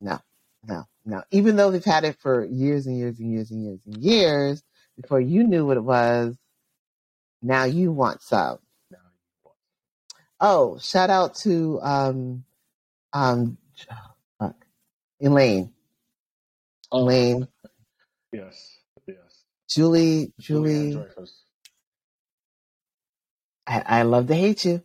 No. 0.00 0.18
No. 0.66 0.84
No. 1.04 1.22
Even 1.30 1.56
though 1.56 1.70
they've 1.70 1.84
had 1.84 2.04
it 2.04 2.16
for 2.20 2.44
years 2.44 2.86
and 2.86 2.98
years 2.98 3.20
and 3.20 3.32
years 3.32 3.50
and 3.50 3.64
years 3.64 3.80
and 3.86 3.96
years 3.98 4.62
before 5.00 5.20
you 5.20 5.44
knew 5.44 5.66
what 5.66 5.76
it 5.76 5.84
was, 5.84 6.36
now 7.42 7.64
you 7.64 7.92
want 7.92 8.22
some. 8.22 8.58
Oh, 10.40 10.78
shout 10.78 11.08
out 11.08 11.36
to 11.36 11.80
um 11.82 12.44
um 13.12 13.56
fuck. 14.38 14.56
Elaine. 15.20 15.72
Elaine. 16.92 17.48
Yes. 18.32 18.75
Julie 19.68 20.32
Julie 20.40 21.06
I, 23.66 23.82
I 23.86 24.02
love 24.02 24.28
to 24.28 24.34
hate 24.36 24.64
you. 24.66 24.82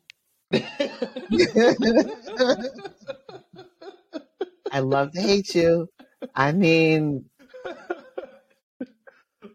I 4.71 4.79
love 4.81 5.13
to 5.13 5.21
hate 5.21 5.55
you. 5.55 5.89
I 6.35 6.51
mean, 6.53 7.25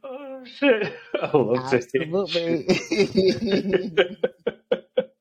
oh 0.05 0.45
shit! 0.45 0.95
I 1.21 1.31
love 1.37 1.69
to 1.69 1.77
hate 1.77 1.95
you. 1.95 2.07
absolutely. 2.07 2.67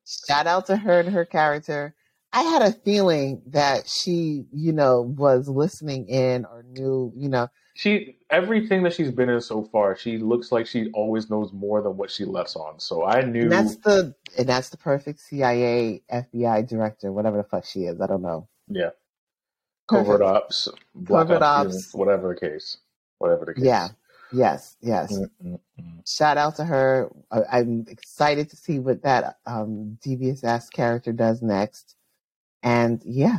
Shout 0.06 0.47
out 0.47 0.68
to 0.68 0.78
her 0.78 1.01
and 1.01 1.10
her 1.10 1.26
character. 1.26 1.95
I 2.36 2.42
had 2.42 2.62
a 2.64 2.74
feeling 2.74 3.42
that 3.48 3.88
she, 3.88 4.44
you 4.52 4.74
know, 4.74 5.02
was 5.02 5.48
listening 5.48 6.10
in 6.10 6.44
or 6.44 6.64
knew, 6.64 7.14
you 7.16 7.30
know, 7.30 7.48
She 7.76 8.18
everything 8.30 8.84
that 8.84 8.94
she's 8.94 9.12
been 9.12 9.30
in 9.30 9.40
so 9.40 9.64
far, 9.64 9.96
she 9.96 10.18
looks 10.18 10.52
like 10.52 10.68
she 10.68 10.92
always 10.92 11.30
knows 11.30 11.54
more 11.54 11.82
than 11.82 11.96
what 11.96 12.12
she 12.12 12.26
lets 12.26 12.58
on. 12.58 12.80
So 12.82 13.06
I 13.06 13.22
knew. 13.22 13.44
and 13.44 13.52
that's 13.54 13.78
the 13.78 14.14
and 14.38 14.50
that's 14.50 14.70
the 14.70 14.76
perfect 14.78 15.22
CIA, 15.22 16.04
FBI 16.12 16.68
director, 16.68 17.14
whatever 17.14 17.38
the 17.38 17.44
fuck 17.44 17.66
she 17.66 17.86
is. 17.86 18.02
I 18.02 18.08
don't 18.08 18.22
know. 18.22 18.50
yeah, 18.68 18.90
covert 19.88 20.22
ops, 20.22 20.68
Covert 21.08 21.42
ops, 21.42 21.76
ops. 21.76 21.94
whatever 21.94 22.34
the 22.34 22.40
case, 22.40 22.78
whatever 23.18 23.46
the 23.46 23.54
case. 23.54 23.64
Yeah. 23.64 23.88
Yes. 24.34 24.76
Yes. 24.82 25.18
Mm, 25.18 25.30
mm, 25.46 25.60
mm. 25.80 26.10
Shout 26.10 26.38
out 26.38 26.58
to 26.58 26.66
her. 26.66 27.10
I'm 27.32 27.86
excited 27.88 28.50
to 28.50 28.58
see 28.58 28.80
what 28.80 29.04
that 29.04 29.38
um, 29.46 29.98
devious 30.04 30.44
ass 30.44 30.70
character 30.70 31.14
does 31.14 31.42
next. 31.42 31.95
And 32.66 33.01
yeah, 33.05 33.38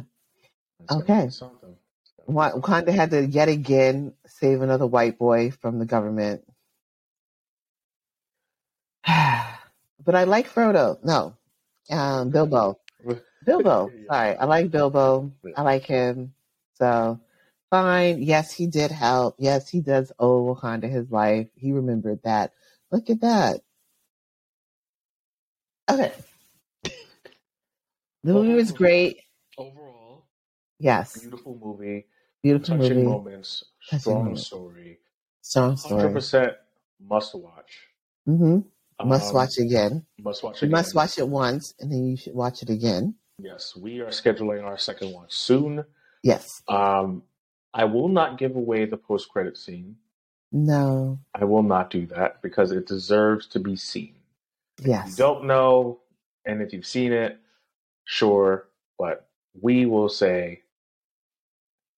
gonna 0.89 1.03
Okay. 1.03 1.29
Something. 1.31 1.77
Wa- 2.27 2.53
Wakanda 2.53 2.91
had 2.95 3.11
to 3.11 3.27
yet 3.27 3.49
again 3.49 4.15
save 4.27 4.63
another 4.63 4.87
white 4.87 5.19
boy 5.19 5.51
from 5.51 5.81
the 5.81 5.85
government. 5.85 6.45
but 9.07 10.15
I 10.15 10.25
like 10.25 10.49
Frodo. 10.49 11.03
No, 11.05 11.37
um, 11.91 12.31
Bilbo. 12.31 12.79
Bilbo. 13.45 13.91
Yeah. 13.93 14.07
Sorry, 14.13 14.37
I 14.37 14.45
like 14.45 14.71
Bilbo. 14.71 15.33
I 15.57 15.63
like 15.63 15.85
him. 15.85 16.35
So 16.75 17.21
fine. 17.71 18.23
Yes, 18.23 18.53
he 18.53 18.69
did 18.69 18.93
help. 18.93 19.35
Yes, 19.39 19.69
he 19.69 19.81
does 19.81 20.13
owe 20.21 20.55
Wakanda 20.55 20.89
his 20.89 21.11
life. 21.11 21.49
He 21.57 21.73
remembered 21.73 22.23
that. 22.23 22.53
Look 22.93 23.11
at 23.11 23.23
that. 23.23 23.61
Okay. 25.91 26.13
The 28.27 28.33
movie 28.33 28.55
was 28.55 28.73
great. 28.73 29.21
Overall, 29.57 30.27
Yes. 30.81 31.17
beautiful 31.21 31.57
movie, 31.63 32.07
Beautiful 32.43 32.77
touching 32.77 32.97
movie. 32.97 33.09
moments, 33.09 33.65
Touching 33.89 34.01
strong 34.01 34.19
moments. 34.25 34.47
story, 34.49 34.99
Strong 35.43 35.77
story, 35.77 36.01
hundred 36.01 36.13
percent 36.13 36.53
must 36.99 37.37
watch. 37.37 37.87
Mm 38.29 38.39
hmm 38.99 39.09
Must 39.09 39.31
Um, 39.31 39.37
watch 39.37 39.59
again. 39.59 40.05
Must 40.19 40.43
watch 40.43 40.61
You 40.61 40.67
again. 40.67 40.73
must 40.73 40.95
watch 40.97 41.19
it 41.19 41.29
once 41.29 41.75
and 41.79 41.93
then 41.93 42.05
you 42.05 42.17
should 42.17 42.35
watch 42.35 42.63
it 42.65 42.69
again. 42.71 43.15
Yes, 43.39 43.77
we 43.77 44.01
are 44.01 44.09
scheduling 44.09 44.65
our 44.65 44.77
second 44.77 45.13
one 45.13 45.27
soon. 45.31 45.85
Yes. 46.25 46.63
Um, 46.67 47.23
I 47.75 47.85
will 47.85 48.09
not 48.09 48.39
give 48.39 48.57
away 48.57 48.87
the 48.87 48.97
post 48.97 49.29
credit 49.29 49.57
scene. 49.57 49.97
No. 50.51 51.21
I 51.33 51.45
will 51.45 51.63
not 51.63 51.91
do 51.91 52.07
that 52.07 52.43
because 52.43 52.73
it 52.73 52.89
deserves 52.89 53.47
to 53.49 53.61
be 53.61 53.77
seen. 53.77 54.17
If 54.79 54.87
you 54.87 54.91
Yes. 54.93 55.15
don't 55.17 55.45
know, 55.45 56.01
and 56.45 56.61
if 56.61 56.73
you've 56.73 56.87
seen 56.87 57.13
it, 57.13 57.39
sure, 58.07 58.67
but 58.99 59.29
we 59.61 59.85
will 59.87 60.09
say 60.09 60.63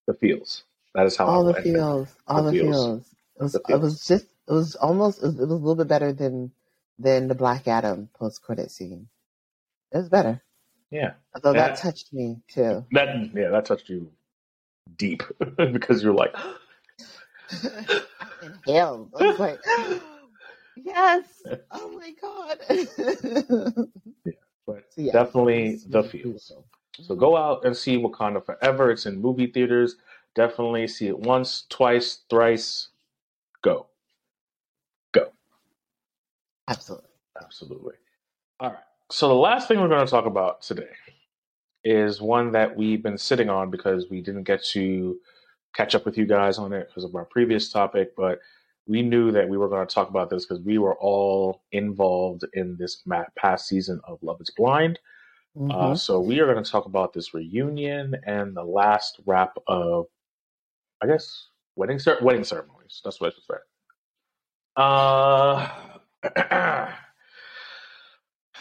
the 0.08 0.14
feels. 0.14 0.64
That 0.94 1.06
is 1.06 1.16
how 1.16 1.26
All 1.26 1.44
the 1.44 1.54
feels. 1.54 2.08
All 2.26 2.42
The 2.42 2.50
the 2.50 2.58
feels. 2.58 2.86
feels. 2.86 3.14
It 3.38 3.42
was 3.42 3.54
it 3.68 3.80
was 3.80 4.06
just 4.06 4.24
it 4.48 4.52
was 4.52 4.74
almost 4.74 5.22
it 5.22 5.26
was, 5.26 5.34
it 5.36 5.40
was 5.42 5.50
a 5.50 5.54
little 5.54 5.76
bit 5.76 5.86
better 5.88 6.12
than 6.12 6.50
than 6.98 7.28
the 7.28 7.34
Black 7.36 7.68
Adam 7.68 8.08
post 8.18 8.42
credit 8.42 8.70
scene. 8.72 9.08
It 9.92 9.98
was 9.98 10.08
better. 10.08 10.42
Yeah, 10.90 11.12
Although 11.34 11.52
that 11.52 11.74
That- 11.76 11.82
touched 11.82 12.12
me 12.12 12.40
too. 12.48 12.84
that 12.92 13.30
yeah, 13.34 13.50
that 13.50 13.66
touched 13.66 13.88
you 13.90 14.10
deep 14.96 15.22
because 15.56 16.02
you're 16.02 16.14
like, 16.14 16.34
inhaled. 18.42 19.12
I 19.20 19.24
was 19.26 19.38
like, 19.38 19.60
yes. 20.76 21.24
Oh 21.70 21.90
my 21.98 22.14
god. 22.20 22.58
but 24.68 24.84
So, 24.90 25.02
yeah, 25.02 25.12
definitely 25.12 25.68
it 25.68 25.72
was- 25.72 25.84
the 25.86 26.02
feels. 26.04 26.12
beautiful. 26.12 26.66
So 27.00 27.14
mm-hmm. 27.14 27.20
go 27.20 27.36
out 27.36 27.64
and 27.64 27.76
see 27.76 27.96
Wakanda 27.96 28.44
Forever. 28.44 28.90
It's 28.92 29.06
in 29.06 29.20
movie 29.20 29.46
theaters. 29.48 29.96
Definitely 30.34 30.86
see 30.88 31.08
it 31.08 31.18
once, 31.18 31.64
twice, 31.70 32.20
thrice. 32.30 32.88
Go. 33.62 33.86
Go. 35.12 35.32
Absolutely. 36.68 37.08
Absolutely. 37.42 37.94
All 38.60 38.70
right. 38.70 38.78
So 39.10 39.28
the 39.28 39.34
last 39.34 39.68
thing 39.68 39.80
we're 39.80 39.88
going 39.88 40.04
to 40.04 40.10
talk 40.10 40.26
about 40.26 40.60
today 40.62 40.90
is 41.84 42.20
one 42.20 42.52
that 42.52 42.76
we've 42.76 43.02
been 43.02 43.16
sitting 43.18 43.48
on 43.48 43.70
because 43.70 44.10
we 44.10 44.20
didn't 44.20 44.44
get 44.44 44.62
to 44.64 45.18
catch 45.74 45.94
up 45.94 46.04
with 46.04 46.18
you 46.18 46.26
guys 46.26 46.58
on 46.58 46.72
it 46.72 46.88
because 46.88 47.04
of 47.04 47.14
our 47.14 47.24
previous 47.24 47.70
topic, 47.70 48.14
but 48.16 48.40
we 48.88 49.02
knew 49.02 49.30
that 49.30 49.48
we 49.48 49.58
were 49.58 49.68
going 49.68 49.86
to 49.86 49.94
talk 49.94 50.08
about 50.08 50.30
this 50.30 50.46
because 50.46 50.64
we 50.64 50.78
were 50.78 50.96
all 50.96 51.62
involved 51.72 52.44
in 52.54 52.76
this 52.78 53.04
past 53.36 53.68
season 53.68 54.00
of 54.04 54.18
Love 54.22 54.40
Is 54.40 54.50
Blind. 54.56 54.98
Mhm. 55.56 55.72
Uh, 55.72 55.94
so 55.94 56.20
we 56.20 56.40
are 56.40 56.50
going 56.50 56.62
to 56.62 56.70
talk 56.70 56.86
about 56.86 57.12
this 57.12 57.34
reunion 57.34 58.16
and 58.26 58.56
the 58.56 58.64
last 58.64 59.20
wrap 59.26 59.56
of, 59.66 60.06
I 61.02 61.06
guess, 61.06 61.48
wedding 61.76 61.98
cer- 61.98 62.18
wedding 62.22 62.44
ceremonies. 62.44 63.00
That's 63.04 63.20
what 63.20 63.32
I 63.32 63.34
should 63.34 63.44
say. 63.44 63.58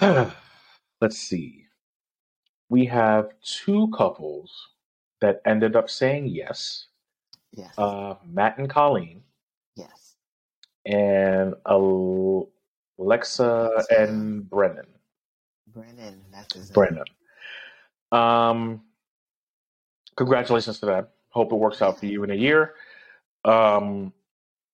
Uh, 0.02 0.32
let's 1.02 1.18
see. 1.18 1.66
We 2.70 2.86
have 2.86 3.30
two 3.42 3.90
couples 3.96 4.52
that 5.22 5.42
ended 5.46 5.76
up 5.76 5.90
saying 5.90 6.28
yes. 6.28 6.88
yes. 7.54 7.74
Uh, 7.78 8.16
Matt 8.26 8.58
and 8.58 8.70
Colleen, 8.70 9.22
yes. 9.22 9.27
And 10.88 11.54
Al- 11.68 12.50
Alexa 12.98 13.84
and 13.96 14.50
Brennon. 14.50 14.88
Brennon. 15.68 16.22
That's 16.32 16.54
his 16.54 16.70
name. 16.70 16.74
Brennon. 16.74 17.06
Um, 18.12 18.82
congratulations 20.16 20.80
to 20.80 20.86
that. 20.88 21.12
Hope 21.30 21.52
it 21.52 21.56
works 21.58 21.82
out 21.82 22.00
for 22.00 22.06
you 22.06 22.24
in 22.24 22.32
a 22.32 22.36
year. 22.36 22.74
Um, 23.44 24.14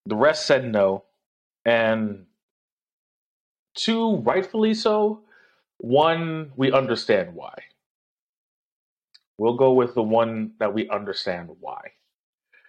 the 0.06 0.14
rest 0.14 0.46
said 0.46 0.70
no, 0.70 1.04
and 1.64 2.26
two 3.74 4.16
rightfully 4.18 4.74
so. 4.74 5.22
One, 5.78 6.52
we 6.56 6.70
understand 6.70 7.34
why. 7.34 7.54
We'll 9.36 9.56
go 9.56 9.72
with 9.72 9.94
the 9.94 10.02
one 10.02 10.52
that 10.60 10.72
we 10.72 10.88
understand 10.88 11.50
why. 11.58 11.80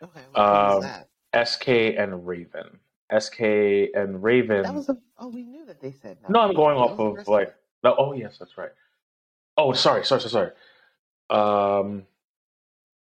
Okay. 0.01 0.21
What 0.31 0.41
Um, 0.41 0.81
that? 0.81 1.09
SK 1.47 1.67
and 1.95 2.25
Raven. 2.25 2.79
SK 3.17 3.41
and 3.93 4.23
Raven. 4.23 4.63
That 4.63 4.73
was 4.73 4.89
a. 4.89 4.97
Oh, 5.17 5.29
we 5.29 5.43
knew 5.43 5.65
that 5.65 5.81
they 5.81 5.91
said 5.91 6.17
no. 6.23 6.29
No, 6.29 6.39
I'm 6.47 6.55
going 6.55 6.75
That 6.75 6.81
off 6.81 6.99
of 6.99 7.27
like. 7.27 7.53
No, 7.83 7.95
oh 7.97 8.13
yes, 8.13 8.37
that's 8.39 8.57
right. 8.57 8.71
Oh, 9.57 9.73
sorry, 9.73 10.03
sorry, 10.05 10.21
sorry, 10.21 10.51
sorry. 11.29 11.79
Um, 11.81 12.03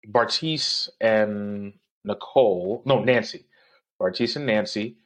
Bartise 0.08 0.88
and 1.00 1.74
Nicole, 2.04 2.82
no 2.84 3.02
Nancy, 3.02 3.44
Bartise 4.00 4.36
and 4.36 4.46
Nancy, 4.46 4.96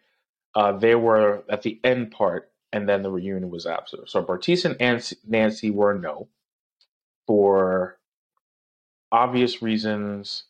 uh, 0.54 0.72
they 0.72 0.94
were 0.94 1.44
at 1.50 1.62
the 1.62 1.78
end 1.84 2.10
part, 2.10 2.50
and 2.72 2.88
then 2.88 3.02
the 3.02 3.10
reunion 3.10 3.50
was 3.50 3.66
after. 3.66 3.98
So 4.06 4.22
Bartise 4.22 4.64
and 4.64 4.76
Nancy, 4.80 5.16
Nancy 5.26 5.70
were 5.70 5.94
no 5.94 6.28
for 7.26 7.98
obvious 9.12 9.62
reasons. 9.62 10.44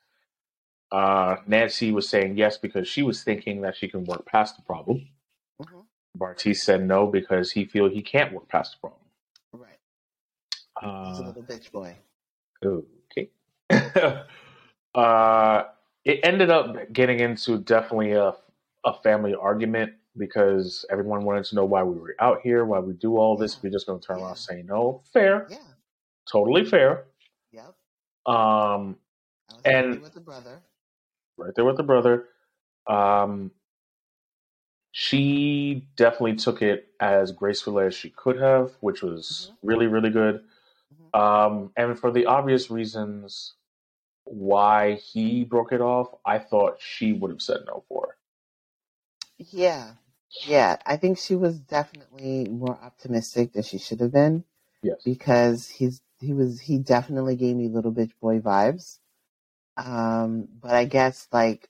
Uh, 0.92 1.36
Nancy 1.46 1.92
was 1.92 2.08
saying 2.08 2.36
yes 2.36 2.56
because 2.58 2.86
she 2.88 3.02
was 3.02 3.22
thinking 3.24 3.60
that 3.62 3.76
she 3.76 3.88
can 3.88 4.04
work 4.04 4.24
past 4.26 4.56
the 4.56 4.62
problem. 4.62 5.08
hmm 5.62 5.80
Bartise 6.16 6.58
said 6.58 6.82
no 6.86 7.06
because 7.06 7.52
he 7.52 7.64
feel 7.66 7.88
he 7.90 8.00
can't 8.00 8.32
work 8.32 8.48
past 8.48 8.72
the 8.72 8.78
problem. 8.88 9.02
Right. 9.52 9.78
He's 10.80 11.18
a 11.18 11.22
Uh, 11.24 11.26
little 11.26 11.42
bitch 11.42 11.70
boy. 11.72 11.94
okay. 12.64 13.30
uh, 14.94 15.64
it 16.04 16.20
ended 16.22 16.50
up 16.50 16.92
getting 16.92 17.20
into 17.20 17.58
definitely 17.58 18.12
a 18.12 18.34
a 18.84 18.92
family 19.02 19.34
argument 19.34 19.92
because 20.16 20.86
everyone 20.90 21.24
wanted 21.24 21.44
to 21.44 21.56
know 21.56 21.64
why 21.64 21.82
we 21.82 21.98
were 21.98 22.14
out 22.20 22.40
here, 22.42 22.64
why 22.64 22.78
we 22.78 22.92
do 22.94 23.16
all 23.18 23.36
this. 23.36 23.54
Yeah. 23.54 23.60
We're 23.64 23.70
just 23.72 23.86
going 23.86 23.98
to 24.00 24.06
turn 24.06 24.16
around 24.18 24.26
Yeah. 24.26 24.30
and 24.30 24.38
say 24.38 24.62
no. 24.62 25.02
Fair, 25.12 25.48
Yeah. 25.50 25.56
totally 26.30 26.64
fair. 26.64 27.06
Yep. 27.50 27.74
Um, 28.26 28.96
I 29.50 29.54
was 29.54 29.62
And- 29.64 30.00
with 30.02 30.14
the 30.14 30.20
brother. 30.20 30.62
Right 31.38 31.54
there 31.54 31.64
with 31.64 31.78
her 31.78 31.84
brother. 31.84 32.26
Um, 32.86 33.52
she 34.92 35.86
definitely 35.96 36.36
took 36.36 36.62
it 36.62 36.88
as 37.00 37.32
gracefully 37.32 37.86
as 37.86 37.94
she 37.94 38.10
could 38.10 38.40
have, 38.40 38.72
which 38.80 39.02
was 39.02 39.52
really, 39.62 39.86
really 39.86 40.10
good. 40.10 40.44
Mhm. 40.94 41.14
Um, 41.18 41.72
and 41.76 41.98
for 41.98 42.10
the 42.12 42.26
obvious 42.26 42.70
reasons 42.70 43.54
why 44.24 44.94
he 44.94 45.44
broke 45.44 45.72
it 45.72 45.80
off, 45.80 46.08
I 46.26 46.38
thought 46.38 46.80
she 46.80 47.12
would 47.12 47.30
have 47.30 47.42
said 47.42 47.60
no 47.66 47.84
for. 47.88 48.16
Yeah. 49.38 49.94
Yeah. 50.46 50.76
I 50.86 50.96
think 50.96 51.18
she 51.18 51.36
was 51.36 51.60
definitely 51.60 52.48
more 52.48 52.78
optimistic 52.82 53.52
than 53.52 53.62
she 53.64 53.78
should 53.78 54.00
have 54.00 54.12
been 54.12 54.44
Yes. 54.82 55.00
because 55.04 55.68
he's 55.68 56.02
he 56.20 56.34
was 56.34 56.60
he 56.60 56.78
definitely 56.78 57.36
gave 57.36 57.56
me 57.56 57.68
little 57.68 57.92
bitch 57.92 58.12
boy 58.20 58.40
vibes. 58.40 58.98
Um, 59.76 60.48
but 60.60 60.72
I 60.72 60.86
guess 60.86 61.28
like 61.32 61.68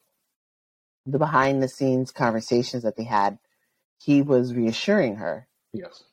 the 1.06 1.18
behind 1.18 1.62
the 1.62 1.68
scenes 1.68 2.12
conversations 2.12 2.84
that 2.84 2.96
they 2.96 3.04
had, 3.04 3.38
he 3.98 4.22
was 4.22 4.54
reassuring 4.54 5.16
her. 5.16 5.48
Yes. 5.74 6.04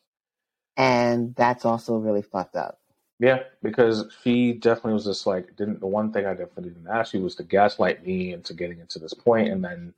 And 0.78 1.36
that's 1.36 1.66
also 1.66 1.98
really 1.98 2.24
fucked 2.24 2.56
up. 2.56 2.80
Yeah, 3.20 3.44
because 3.64 4.06
she 4.24 4.54
definitely 4.54 4.94
was 4.94 5.06
just 5.06 5.28
like 5.28 5.56
didn't 5.56 5.80
the 5.82 5.88
one 5.88 6.14
thing 6.14 6.26
I 6.28 6.32
definitely 6.34 6.72
didn't 6.72 6.90
ask 6.90 7.14
you 7.14 7.22
was 7.22 7.36
to 7.36 7.44
gaslight 7.44 8.06
me 8.06 8.34
into 8.34 8.54
getting 8.54 8.80
into 8.80 9.00
this 9.00 9.14
point 9.14 9.50
and 9.50 9.64
then 9.64 9.94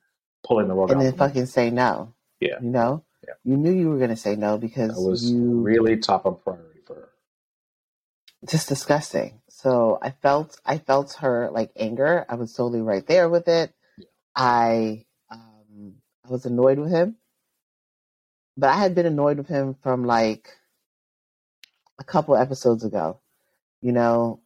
pulling 0.46 0.68
the 0.70 0.76
rug 0.76 0.92
And 0.92 1.00
out. 1.00 1.02
then 1.02 1.14
from 1.14 1.22
me. 1.22 1.34
fucking 1.34 1.48
say 1.48 1.70
no. 1.72 2.14
Yeah. 2.42 2.60
You 2.60 2.70
know? 2.70 3.04
Yeah. 3.28 3.36
You 3.46 3.58
knew 3.58 3.72
you 3.74 3.90
were 3.90 4.00
gonna 4.00 4.18
say 4.18 4.36
no 4.36 4.58
because 4.58 4.96
That 4.96 5.02
was 5.02 5.32
you 5.32 5.62
really 5.62 5.98
top 5.98 6.26
of 6.26 6.44
priority 6.44 6.82
for 6.86 6.96
her. 6.96 7.10
just 8.50 8.70
disgusting. 8.70 9.42
So 9.66 9.98
I 10.00 10.12
felt 10.12 10.62
I 10.64 10.78
felt 10.78 11.14
her 11.22 11.50
like 11.52 11.72
anger. 11.76 12.24
I 12.30 12.36
was 12.36 12.54
totally 12.54 12.84
right 12.84 13.04
there 13.08 13.28
with 13.30 13.48
it. 13.48 13.74
Yeah. 13.98 14.06
I 14.36 15.06
um 15.32 15.96
I 16.24 16.30
was 16.30 16.46
annoyed 16.46 16.78
with 16.78 16.92
him. 16.92 17.16
But 18.56 18.70
I 18.70 18.78
had 18.78 18.94
been 18.94 19.08
annoyed 19.08 19.38
with 19.40 19.48
him 19.48 19.76
from 19.82 20.06
like 20.06 20.52
a 21.98 22.04
couple 22.04 22.36
episodes 22.36 22.84
ago. 22.84 23.22
You 23.82 23.92
know, 23.92 24.42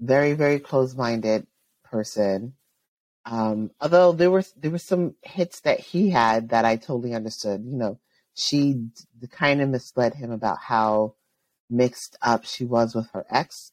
very, 0.00 0.32
very 0.32 0.58
close 0.58 0.96
minded 0.96 1.46
person. 1.84 2.54
Um, 3.26 3.70
although 3.80 4.10
there 4.10 4.32
were 4.32 4.42
there 4.56 4.72
were 4.72 4.78
some 4.78 5.14
hits 5.22 5.60
that 5.60 5.78
he 5.78 6.10
had 6.10 6.48
that 6.48 6.64
I 6.64 6.74
totally 6.74 7.14
understood. 7.14 7.64
You 7.64 7.76
know, 7.76 8.00
she 8.34 8.72
d- 9.20 9.28
kind 9.28 9.62
of 9.62 9.68
misled 9.68 10.14
him 10.14 10.32
about 10.32 10.58
how 10.58 11.14
mixed 11.70 12.16
up 12.20 12.44
she 12.44 12.64
was 12.64 12.96
with 12.96 13.08
her 13.12 13.24
ex. 13.30 13.70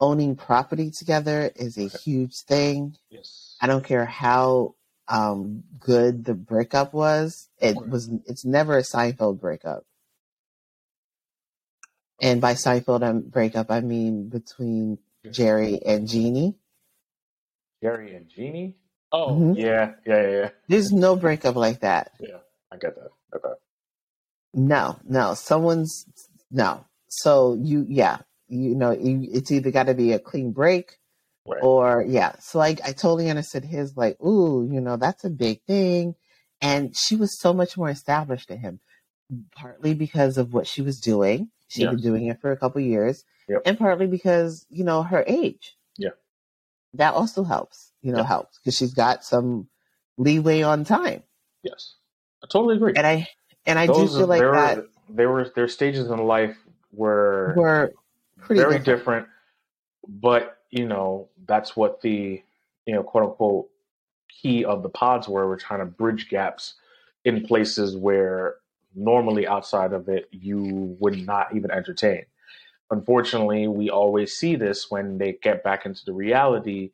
Owning 0.00 0.36
property 0.36 0.90
together 0.90 1.50
is 1.56 1.76
a 1.76 1.88
huge 1.88 2.34
thing. 2.48 2.96
Yes. 3.10 3.56
I 3.60 3.66
don't 3.66 3.84
care 3.84 4.06
how 4.06 4.74
um, 5.08 5.64
good 5.78 6.24
the 6.24 6.34
breakup 6.34 6.94
was. 6.94 7.48
It 7.58 7.76
was. 7.76 8.08
It's 8.26 8.44
never 8.44 8.78
a 8.78 8.82
Seinfeld 8.82 9.40
breakup. 9.40 9.84
And 12.22 12.40
by 12.40 12.54
Seinfeld 12.54 13.02
um, 13.02 13.20
breakup, 13.22 13.70
I 13.70 13.80
mean 13.80 14.28
between 14.28 14.98
Jerry 15.30 15.80
and 15.84 16.08
Jeannie. 16.08 16.54
Jerry 17.82 18.14
and 18.14 18.28
Jeannie? 18.28 18.76
Oh, 19.12 19.32
Mhm. 19.32 19.56
yeah, 19.56 19.94
yeah, 20.06 20.22
yeah, 20.22 20.28
yeah. 20.28 20.50
There's 20.68 20.92
no 20.92 21.16
breakup 21.16 21.56
like 21.56 21.80
that. 21.80 22.12
Yeah, 22.20 22.38
I 22.70 22.76
get 22.76 22.94
that. 22.94 23.10
Okay. 23.34 23.54
No, 24.54 24.98
no. 25.04 25.34
Someone's 25.34 26.06
no. 26.50 26.84
So 27.08 27.54
you, 27.60 27.86
yeah, 27.88 28.18
you 28.50 28.74
know, 28.74 28.90
you, 28.90 29.28
it's 29.32 29.50
either 29.50 29.70
got 29.70 29.84
to 29.86 29.94
be 29.94 30.12
a 30.12 30.18
clean 30.18 30.52
break 30.52 30.98
Right. 31.46 31.62
or 31.62 32.04
yeah. 32.06 32.34
So 32.40 32.58
like, 32.58 32.80
I 32.84 32.92
totally 32.92 33.30
understood 33.30 33.64
his 33.64 33.96
like, 33.96 34.20
ooh, 34.22 34.68
you 34.70 34.80
know, 34.80 34.96
that's 34.98 35.24
a 35.24 35.30
big 35.30 35.62
thing, 35.66 36.14
and 36.60 36.94
she 36.96 37.16
was 37.16 37.40
so 37.40 37.52
much 37.54 37.78
more 37.78 37.88
established 37.88 38.48
than 38.48 38.58
him, 38.58 38.80
partly 39.56 39.94
because 39.94 40.36
of 40.36 40.52
what 40.52 40.66
she 40.66 40.82
was 40.82 41.00
doing. 41.00 41.50
She'd 41.68 41.88
been 41.88 42.00
doing 42.02 42.26
it 42.26 42.40
for 42.40 42.50
a 42.52 42.56
couple 42.58 42.80
years, 42.82 43.24
Yep. 43.48 43.62
and 43.64 43.78
partly 43.78 44.06
because 44.06 44.66
you 44.68 44.84
know 44.84 45.02
her 45.02 45.24
age. 45.26 45.76
Yeah. 45.96 46.10
that 46.94 47.14
also 47.14 47.44
helps. 47.44 47.92
You 48.02 48.12
know, 48.12 48.18
Yeah. 48.18 48.26
helps 48.26 48.58
because 48.58 48.76
she's 48.76 48.94
got 48.94 49.24
some 49.24 49.68
leeway 50.18 50.62
on 50.62 50.84
time, 50.84 51.22
Yes. 51.62 51.94
I 52.44 52.46
totally 52.50 52.76
agree. 52.76 52.94
and 52.96 53.06
I 53.06 53.28
and 53.66 53.78
I 53.78 53.86
Those 53.86 54.12
do 54.12 54.18
feel 54.18 54.26
like 54.26 54.40
that 54.40 54.76
were 54.76 54.88
there 55.08 55.30
were 55.30 55.50
there 55.54 55.68
stages 55.68 56.10
in 56.10 56.18
life 56.26 56.56
where 56.90 57.54
were 57.56 57.92
pretty 58.40 58.62
very 58.62 58.78
different. 58.78 58.84
different. 58.84 59.28
But 60.08 60.58
you 60.70 60.86
know, 60.86 61.28
that's 61.46 61.76
what 61.76 62.00
the 62.00 62.42
you 62.86 62.94
know 62.94 63.02
quote 63.02 63.24
unquote 63.24 63.68
key 64.28 64.64
of 64.64 64.82
the 64.82 64.88
pods 64.88 65.28
were. 65.28 65.48
We're 65.48 65.58
trying 65.58 65.80
to 65.80 65.86
bridge 65.86 66.28
gaps 66.28 66.74
in 67.24 67.42
places 67.44 67.96
where 67.96 68.56
normally 68.94 69.46
outside 69.46 69.92
of 69.92 70.08
it 70.08 70.28
you 70.32 70.96
would 71.00 71.26
not 71.26 71.54
even 71.54 71.70
entertain. 71.70 72.24
Unfortunately, 72.90 73.68
we 73.68 73.90
always 73.90 74.36
see 74.36 74.56
this 74.56 74.90
when 74.90 75.18
they 75.18 75.38
get 75.42 75.62
back 75.62 75.86
into 75.86 76.04
the 76.04 76.12
reality. 76.12 76.90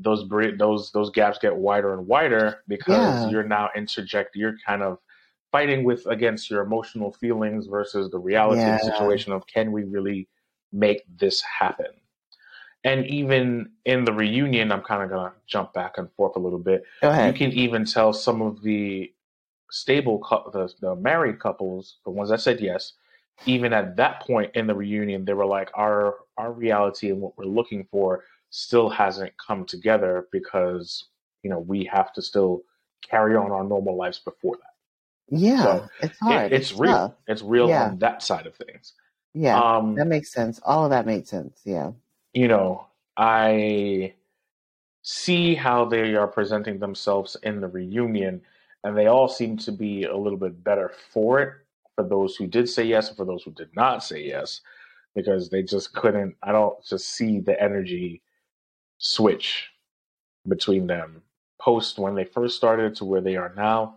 Those 0.00 0.28
those 0.58 0.92
those 0.92 1.10
gaps 1.10 1.38
get 1.38 1.56
wider 1.56 1.94
and 1.94 2.06
wider 2.06 2.60
because 2.68 3.24
Yeah. 3.24 3.30
you're 3.30 3.42
now 3.44 3.70
interject. 3.76 4.36
You're 4.36 4.56
kind 4.66 4.82
of 4.82 4.98
fighting 5.52 5.84
with 5.84 6.06
against 6.06 6.50
your 6.50 6.62
emotional 6.62 7.12
feelings 7.12 7.66
versus 7.66 8.10
the 8.10 8.18
reality 8.18 8.68
of 8.68 8.74
the 8.74 8.80
situation 8.80 9.32
of 9.32 9.46
can 9.46 9.72
we 9.72 9.84
really 9.84 10.28
make 10.76 11.02
this 11.18 11.42
happen? 11.42 11.86
And 12.84 13.06
even 13.06 13.70
in 13.84 14.04
the 14.04 14.12
reunion, 14.12 14.70
I'm 14.70 14.82
kind 14.82 15.02
of 15.02 15.10
gonna 15.10 15.32
jump 15.46 15.72
back 15.72 15.98
and 15.98 16.08
forth 16.12 16.36
a 16.36 16.38
little 16.38 16.58
bit. 16.58 16.84
Go 17.02 17.10
You 17.26 17.32
can 17.32 17.52
even 17.52 17.84
tell 17.84 18.12
some 18.12 18.42
of 18.42 18.62
the 18.62 19.12
stable, 19.70 20.18
the, 20.52 20.72
the 20.80 20.94
married 20.96 21.40
couples, 21.40 21.96
the 22.04 22.10
ones 22.10 22.30
that 22.30 22.40
said 22.40 22.60
yes, 22.60 22.92
even 23.46 23.72
at 23.72 23.96
that 23.96 24.20
point 24.22 24.52
in 24.54 24.66
the 24.66 24.74
reunion, 24.74 25.24
they 25.24 25.34
were 25.34 25.46
like, 25.46 25.70
our 25.74 26.16
our 26.38 26.52
reality 26.52 27.10
and 27.10 27.20
what 27.20 27.36
we're 27.38 27.44
looking 27.46 27.86
for 27.90 28.24
still 28.50 28.88
hasn't 28.90 29.32
come 29.44 29.64
together 29.64 30.28
because 30.32 31.06
you 31.42 31.50
know 31.50 31.58
we 31.58 31.84
have 31.92 32.12
to 32.12 32.22
still 32.22 32.62
carry 33.02 33.34
on 33.36 33.50
our 33.50 33.64
normal 33.64 33.96
lives 33.96 34.18
before 34.20 34.56
that. 34.56 35.36
Yeah, 35.38 35.62
So, 35.62 35.88
it's 36.02 36.14
It- 36.14 36.18
hard. 36.22 36.52
it's 36.52 36.72
real. 36.72 36.92
tough. 36.92 37.14
It's 37.26 37.42
real 37.42 37.68
Yeah. 37.68 37.86
on 37.86 37.98
that 37.98 38.22
side 38.22 38.46
of 38.46 38.54
things. 38.56 38.94
Yeah, 39.38 39.60
Um, 39.60 39.94
that 39.96 40.06
makes 40.06 40.32
sense. 40.32 40.60
All 40.64 40.84
of 40.84 40.90
that 40.90 41.04
made 41.04 41.28
sense. 41.28 41.60
Yeah. 41.64 41.92
you 42.32 42.48
know, 42.48 42.86
I 43.18 44.14
see 45.02 45.54
how 45.54 45.84
they 45.84 46.14
are 46.14 46.26
presenting 46.26 46.78
themselves 46.78 47.36
in 47.42 47.60
the 47.60 47.68
reunion, 47.68 48.40
and 48.82 48.96
they 48.96 49.06
all 49.08 49.28
seem 49.28 49.56
to 49.58 49.72
be 49.72 50.04
a 50.04 50.16
little 50.16 50.38
bit 50.38 50.64
better 50.64 50.90
for 51.12 51.40
it. 51.40 51.52
For 51.96 52.04
those 52.04 52.36
who 52.36 52.46
did 52.46 52.68
say 52.68 52.84
yes, 52.84 53.08
and 53.08 53.16
for 53.16 53.24
those 53.26 53.42
who 53.42 53.50
did 53.52 53.68
not 53.76 54.02
say 54.02 54.22
yes, 54.24 54.60
because 55.14 55.50
they 55.50 55.62
just 55.62 55.92
couldn't. 55.94 56.34
I 56.42 56.52
don't 56.52 56.82
just 56.84 57.08
see 57.10 57.40
the 57.40 57.60
energy 57.62 58.22
switch 58.98 59.68
between 60.48 60.86
them 60.86 61.22
post 61.60 61.98
when 61.98 62.14
they 62.14 62.24
first 62.24 62.56
started 62.56 62.94
to 62.96 63.04
where 63.04 63.20
they 63.20 63.36
are 63.36 63.52
now. 63.56 63.96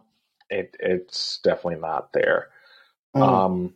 It 0.50 0.76
it's 0.80 1.40
definitely 1.44 1.80
not 1.80 2.12
there. 2.14 2.50
Mm. 3.16 3.22
Um, 3.22 3.74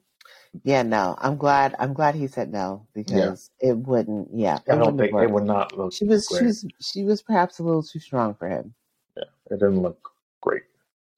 yeah, 0.64 0.84
no. 0.84 1.16
I'm 1.20 1.38
glad 1.38 1.76
I'm 1.80 1.94
glad 1.94 2.16
he 2.16 2.28
said 2.28 2.52
no 2.52 2.86
because 2.94 3.50
it 3.60 3.76
wouldn't 3.76 4.30
yeah, 4.34 4.60
I 4.70 4.76
don't 4.76 4.98
think 4.98 5.14
it 5.14 5.32
would 5.32 5.46
not 5.46 5.76
look. 5.78 5.94
She 5.94 6.06
was 6.06 6.28
she 6.30 6.36
great. 6.36 6.46
was 6.46 6.66
she 6.82 7.04
was 7.04 7.22
perhaps 7.22 7.60
a 7.60 7.64
little 7.64 7.84
too 7.84 8.00
strong 8.00 8.36
for 8.36 8.48
him. 8.48 8.74
Yeah, 9.18 9.24
it 9.50 9.60
didn't 9.60 9.82
look 9.82 10.12
great. 10.42 10.64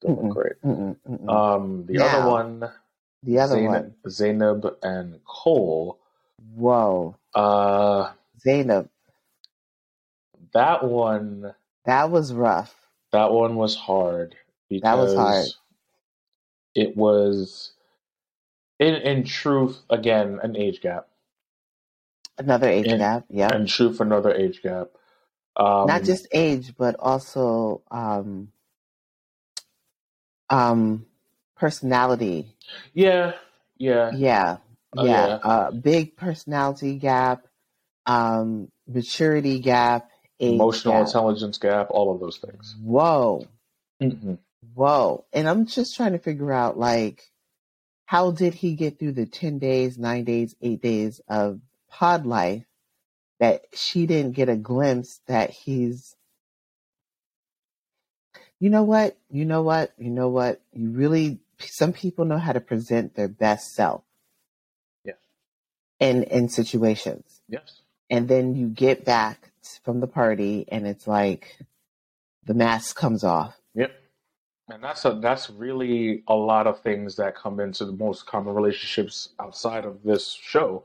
Didn't 0.00 0.22
look 0.24 0.34
great. 0.34 0.62
Mm-mm, 0.64 0.96
mm-mm. 1.08 1.30
Um, 1.30 1.84
the 1.86 1.98
other 1.98 2.28
one, 2.30 2.70
the 3.22 3.38
other 3.38 3.56
Zainab, 3.56 3.72
one. 3.72 3.94
Zainab 4.08 4.76
and 4.82 5.20
Cole. 5.24 5.98
Whoa. 6.54 7.16
Uh, 7.34 8.12
Zainab. 8.40 8.88
that 10.54 10.84
one, 10.84 11.54
That 11.84 12.10
was 12.10 12.32
rough. 12.32 12.74
That 13.12 13.32
one 13.32 13.56
was 13.56 13.74
hard 13.76 14.34
because 14.68 14.82
That 14.82 14.98
was 14.98 15.14
hard. 15.14 15.46
it 16.74 16.96
was 16.96 17.72
in 18.78 18.94
in 18.96 19.24
truth 19.24 19.78
again 19.90 20.40
an 20.42 20.56
age 20.56 20.80
gap. 20.80 21.08
Another 22.38 22.68
age 22.68 22.86
In 22.86 22.98
gap. 22.98 23.24
Yep. 23.30 23.52
in 23.52 23.66
truth 23.66 24.00
another 24.00 24.34
age 24.34 24.62
gap. 24.62 24.88
Um 25.56 25.86
Not 25.86 26.04
just 26.04 26.28
age, 26.32 26.74
but 26.76 26.96
also 26.98 27.82
um 27.90 28.52
um 30.50 31.06
personality. 31.56 32.46
yeah, 32.94 33.32
yeah. 33.78 34.12
Yeah. 34.12 34.58
Oh, 34.96 35.04
Yeah. 35.04 35.26
yeah. 35.26 35.38
Uh 35.42 35.70
big 35.70 36.16
personality 36.16 36.96
gap, 36.98 37.46
um, 38.06 38.70
maturity 38.86 39.60
gap, 39.60 40.10
age 40.40 40.52
Emotional 40.52 40.94
gap. 40.94 41.06
intelligence 41.06 41.58
gap, 41.58 41.88
all 41.90 42.12
of 42.14 42.20
those 42.20 42.38
things. 42.38 42.76
Whoa. 42.82 43.46
hmm 44.00 44.34
Whoa. 44.74 45.24
And 45.32 45.48
I'm 45.48 45.66
just 45.66 45.96
trying 45.96 46.12
to 46.12 46.18
figure 46.18 46.52
out 46.52 46.78
like 46.78 47.24
how 48.06 48.30
did 48.30 48.54
he 48.54 48.74
get 48.74 48.98
through 48.98 49.12
the 49.12 49.26
10 49.26 49.58
days, 49.58 49.98
9 49.98 50.24
days, 50.24 50.54
8 50.62 50.80
days 50.80 51.20
of 51.28 51.60
pod 51.90 52.24
life 52.24 52.64
that 53.38 53.64
she 53.74 54.06
didn't 54.06 54.32
get 54.32 54.48
a 54.48 54.56
glimpse 54.56 55.20
that 55.26 55.50
he's 55.50 56.14
you 58.58 58.70
know 58.70 58.84
what? 58.84 59.18
You 59.30 59.44
know 59.44 59.60
what? 59.62 59.92
You 59.98 60.08
know 60.08 60.28
what? 60.30 60.62
You 60.72 60.90
really 60.90 61.40
some 61.58 61.92
people 61.92 62.24
know 62.24 62.38
how 62.38 62.52
to 62.52 62.60
present 62.60 63.14
their 63.14 63.28
best 63.28 63.72
self 63.74 64.02
Yeah. 65.04 65.14
in 66.00 66.22
in 66.22 66.48
situations. 66.48 67.42
Yes. 67.48 67.82
And 68.08 68.28
then 68.28 68.54
you 68.54 68.68
get 68.68 69.04
back 69.04 69.50
from 69.82 70.00
the 70.00 70.06
party 70.06 70.64
and 70.68 70.86
it's 70.86 71.06
like 71.06 71.58
the 72.44 72.54
mask 72.54 72.96
comes 72.96 73.24
off. 73.24 73.56
And 74.68 74.82
that's 74.82 75.04
a 75.04 75.12
that's 75.22 75.48
really 75.48 76.24
a 76.26 76.34
lot 76.34 76.66
of 76.66 76.80
things 76.80 77.14
that 77.16 77.36
come 77.36 77.60
into 77.60 77.84
the 77.84 77.92
most 77.92 78.26
common 78.26 78.54
relationships 78.54 79.30
outside 79.38 79.84
of 79.84 80.02
this 80.02 80.32
show. 80.32 80.84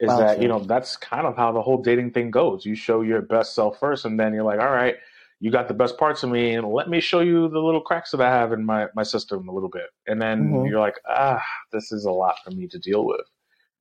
Is 0.00 0.16
Well, 0.16 0.18
that, 0.18 0.42
you 0.42 0.48
know, 0.48 0.58
that's 0.58 0.96
kind 0.96 1.26
of 1.26 1.36
how 1.36 1.52
the 1.52 1.62
whole 1.62 1.80
dating 1.80 2.10
thing 2.12 2.30
goes. 2.30 2.66
You 2.66 2.74
show 2.74 3.02
your 3.02 3.22
best 3.22 3.54
self 3.54 3.78
first 3.78 4.04
and 4.04 4.18
then 4.20 4.34
you're 4.34 4.42
like, 4.44 4.60
all 4.60 4.72
right, 4.72 4.96
you 5.40 5.50
got 5.52 5.68
the 5.68 5.74
best 5.74 5.96
parts 5.98 6.22
of 6.24 6.30
me 6.30 6.54
and 6.54 6.66
let 6.68 6.90
me 6.90 7.00
show 7.00 7.20
you 7.20 7.48
the 7.48 7.60
little 7.60 7.80
cracks 7.80 8.10
that 8.10 8.20
I 8.20 8.28
have 8.30 8.52
in 8.52 8.64
my, 8.64 8.88
my 8.96 9.04
system 9.04 9.48
a 9.48 9.52
little 9.54 9.68
bit. 9.70 9.90
And 10.08 10.20
then 10.20 10.60
Mhm. 10.60 10.64
you're 10.64 10.80
like, 10.80 11.00
ah, 11.08 11.42
this 11.72 11.92
is 11.92 12.04
a 12.06 12.10
lot 12.10 12.36
for 12.44 12.50
me 12.50 12.66
to 12.68 12.78
deal 12.78 13.06
with. 13.06 13.22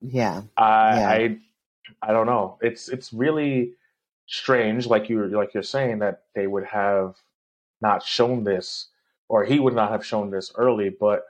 Yeah. 0.02 0.44
I 0.58 0.64
Yeah. 0.88 1.24
I 2.04 2.10
I 2.10 2.14
don't 2.14 2.28
know. 2.28 2.58
It's 2.62 2.90
it's 2.90 3.14
really 3.14 3.74
strange, 4.28 4.88
like 4.88 5.10
you 5.10 5.28
like 5.30 5.54
you're 5.54 5.64
saying 5.64 6.00
that 6.00 6.24
they 6.36 6.48
would 6.48 6.66
have 6.66 7.16
not 7.82 8.04
shown 8.04 8.44
this, 8.44 8.90
or 9.34 9.44
he 9.44 9.60
would 9.60 9.74
not 9.74 9.90
have 9.90 10.06
shown 10.06 10.30
this 10.30 10.52
early. 10.56 10.90
But 10.90 11.24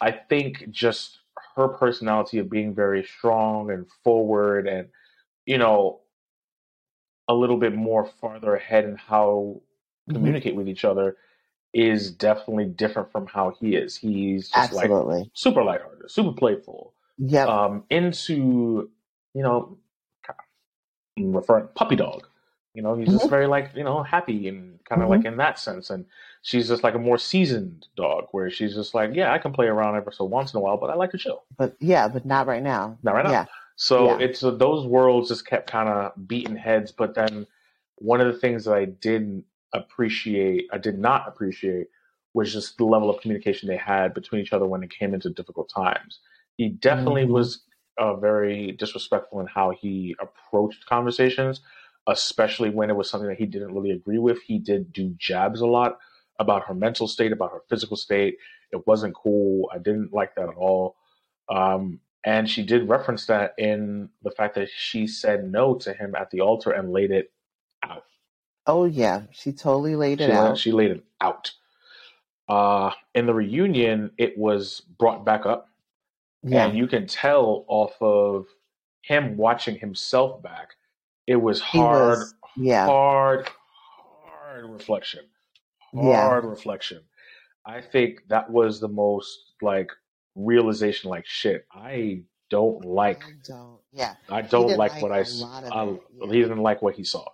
I 0.00 0.10
think 0.10 0.68
just 0.70 1.20
her 1.54 1.68
personality 1.68 2.38
of 2.38 2.50
being 2.50 2.74
very 2.74 3.04
strong 3.04 3.70
and 3.70 3.86
forward, 4.02 4.66
and 4.66 4.88
you 5.46 5.56
know, 5.56 6.00
a 7.28 7.34
little 7.34 7.56
bit 7.58 7.74
more 7.76 8.04
farther 8.04 8.56
ahead 8.56 8.84
in 8.84 8.96
how 8.96 9.60
Mhm. 10.08 10.14
communicate 10.14 10.56
with 10.56 10.68
each 10.68 10.84
other 10.84 11.16
is 11.72 12.10
definitely 12.10 12.64
different 12.66 13.12
from 13.12 13.28
how 13.28 13.50
he 13.60 13.76
is. 13.76 13.96
He's 13.96 14.48
just 14.48 14.72
like 14.72 14.86
Absolutely. 14.86 15.30
super 15.32 15.62
lighthearted, 15.62 16.10
super 16.10 16.32
playful 16.32 16.92
Yep. 17.18 17.48
um, 17.48 17.84
into 17.88 18.90
you 19.34 19.42
know 19.44 19.78
referring 21.18 21.68
puppy 21.76 21.94
dog. 21.96 22.26
You 22.74 22.82
know, 22.82 22.94
he's 22.96 23.10
just 23.10 23.26
Mhm. 23.26 23.30
very 23.30 23.46
like 23.46 23.70
you 23.76 23.84
know 23.84 24.02
happy 24.02 24.48
and 24.48 24.82
kind 24.84 25.02
of 25.02 25.08
Mhm. 25.08 25.10
like 25.10 25.24
in 25.24 25.36
that 25.36 25.58
sense. 25.60 25.90
And 25.90 26.06
she's 26.42 26.68
just 26.68 26.82
like 26.82 26.94
a 26.94 26.98
more 26.98 27.18
seasoned 27.18 27.86
dog, 27.96 28.26
where 28.32 28.50
she's 28.50 28.74
just 28.74 28.94
like, 28.94 29.14
yeah, 29.14 29.32
I 29.32 29.38
can 29.38 29.52
play 29.52 29.66
around 29.66 29.96
every 29.96 30.12
so 30.12 30.24
once 30.24 30.52
in 30.52 30.58
a 30.58 30.60
while, 30.60 30.76
but 30.76 30.90
I 30.90 30.94
like 30.94 31.12
to 31.12 31.18
chill. 31.18 31.44
But 31.56 31.76
yeah, 31.80 32.08
but 32.08 32.26
not 32.26 32.46
right 32.46 32.62
now. 32.62 32.98
Not 33.02 33.14
right 33.14 33.24
now. 33.24 33.30
Yeah. 33.30 33.44
So 33.76 34.06
Yeah. 34.06 34.26
it's 34.26 34.42
uh, 34.42 34.50
those 34.50 34.86
worlds 34.86 35.28
just 35.28 35.46
kept 35.46 35.70
kind 35.70 35.88
of 35.88 36.12
beating 36.28 36.56
heads. 36.56 36.92
But 36.92 37.14
then 37.14 37.46
one 37.96 38.20
of 38.20 38.26
the 38.26 38.38
things 38.38 38.64
that 38.64 38.74
I 38.74 38.84
didn't 38.84 39.44
appreciate, 39.72 40.68
I 40.72 40.78
did 40.78 40.98
not 40.98 41.26
appreciate, 41.26 41.86
was 42.34 42.52
just 42.52 42.76
the 42.76 42.84
level 42.84 43.08
of 43.08 43.20
communication 43.20 43.68
they 43.68 43.76
had 43.76 44.12
between 44.12 44.42
each 44.42 44.52
other 44.52 44.66
when 44.66 44.82
it 44.82 44.90
came 44.90 45.14
into 45.14 45.30
difficult 45.30 45.70
times. 45.74 46.18
He 46.56 46.68
definitely 46.70 47.24
Mhm. 47.24 47.30
was 47.30 47.62
uh, 47.98 48.14
very 48.16 48.72
disrespectful 48.72 49.40
in 49.40 49.46
how 49.46 49.70
he 49.70 50.16
approached 50.18 50.86
conversations, 50.86 51.60
especially 52.08 52.70
when 52.70 52.90
it 52.90 52.96
was 52.96 53.08
something 53.08 53.28
that 53.28 53.38
he 53.38 53.46
didn't 53.46 53.74
really 53.74 53.90
agree 53.90 54.18
with. 54.18 54.40
He 54.42 54.58
did 54.58 54.92
do 54.92 55.14
jabs 55.18 55.60
a 55.60 55.66
lot 55.66 55.98
about 56.42 56.66
her 56.66 56.74
mental 56.74 57.08
state, 57.08 57.32
about 57.32 57.52
her 57.52 57.62
physical 57.70 57.96
state. 57.96 58.36
It 58.72 58.86
wasn't 58.86 59.14
cool. 59.14 59.70
I 59.74 59.78
didn't 59.78 60.12
like 60.12 60.34
that 60.36 60.48
at 60.48 60.54
all. 60.56 60.96
Um, 61.48 62.00
and 62.24 62.48
she 62.48 62.62
did 62.62 62.88
reference 62.88 63.26
that 63.26 63.54
in 63.58 64.08
the 64.22 64.30
fact 64.30 64.54
that 64.56 64.68
she 64.74 65.06
said 65.06 65.50
no 65.50 65.74
to 65.76 65.92
him 65.94 66.14
at 66.14 66.30
the 66.30 66.40
altar 66.40 66.70
and 66.70 66.92
laid 66.92 67.10
it 67.10 67.32
out. 67.84 68.04
Oh 68.66 68.84
yeah, 68.84 69.22
she 69.32 69.52
totally 69.52 69.96
laid 69.96 70.18
She 70.18 70.24
it 70.24 70.28
laid, 70.28 70.36
out. 70.36 70.58
she 70.58 70.72
laid 70.72 70.92
it 70.92 71.04
out. 71.20 71.52
Uh, 72.48 72.90
in 73.14 73.26
the 73.26 73.34
reunion, 73.34 74.10
it 74.18 74.36
was 74.38 74.82
brought 74.98 75.24
back 75.24 75.46
up, 75.46 75.68
Yeah. 76.44 76.66
and 76.66 76.76
you 76.78 76.86
can 76.86 77.06
tell 77.06 77.64
off 77.68 77.94
of 78.00 78.46
him 79.02 79.36
watching 79.36 79.76
himself 79.78 80.42
back. 80.42 80.74
It 81.26 81.36
was 81.36 81.60
hard, 81.60 82.18
was 82.18 82.34
yeah. 82.56 82.86
hard, 82.86 83.48
hard 83.96 84.70
reflection. 84.70 85.24
Yeah. 85.94 86.22
Hard 86.22 86.44
reflection. 86.44 87.02
I 87.66 87.80
think 87.80 88.28
that 88.28 88.50
was 88.50 88.80
the 88.80 88.88
most 88.88 89.38
like 89.62 89.90
realization. 90.34 91.10
Like 91.10 91.26
shit, 91.26 91.66
I 91.72 92.22
don't 92.50 92.84
like 92.84 93.22
I 93.24 93.32
don't. 93.46 93.78
Yeah. 93.92 94.14
I 94.28 94.42
don't 94.42 94.76
like 94.76 94.92
like 94.94 95.02
what 95.02 95.12
I, 95.12 95.18
a 95.18 95.20
s- 95.22 95.42
I- 95.42 95.84
it, 95.84 96.00
yeah. 96.18 96.26
he 96.32 96.40
didn't 96.42 96.58
like 96.62 96.82
what 96.82 96.94
he 96.94 97.04
saw. 97.04 97.26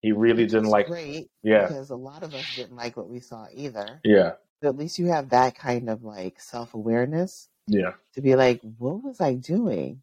He 0.00 0.12
really 0.12 0.46
didn't 0.46 0.66
like 0.70 0.86
great 0.88 1.30
yeah 1.42 1.62
because 1.68 1.90
a 1.90 1.96
lot 1.96 2.22
of 2.24 2.34
us 2.34 2.56
didn't 2.56 2.76
like 2.76 2.96
what 2.96 3.08
we 3.08 3.20
saw 3.20 3.46
either. 3.54 4.00
yeah 4.04 4.32
But 4.60 4.68
at 4.70 4.76
least 4.76 4.98
you 4.98 5.06
have 5.06 5.30
that 5.30 5.56
kind 5.56 5.88
of 5.90 6.02
like 6.02 6.40
self 6.40 6.74
awareness 6.74 7.48
yeah 7.68 7.92
to 8.14 8.20
be 8.20 8.34
like, 8.34 8.60
what 8.78 9.02
was 9.02 9.20
I 9.20 9.34
doing? 9.34 10.02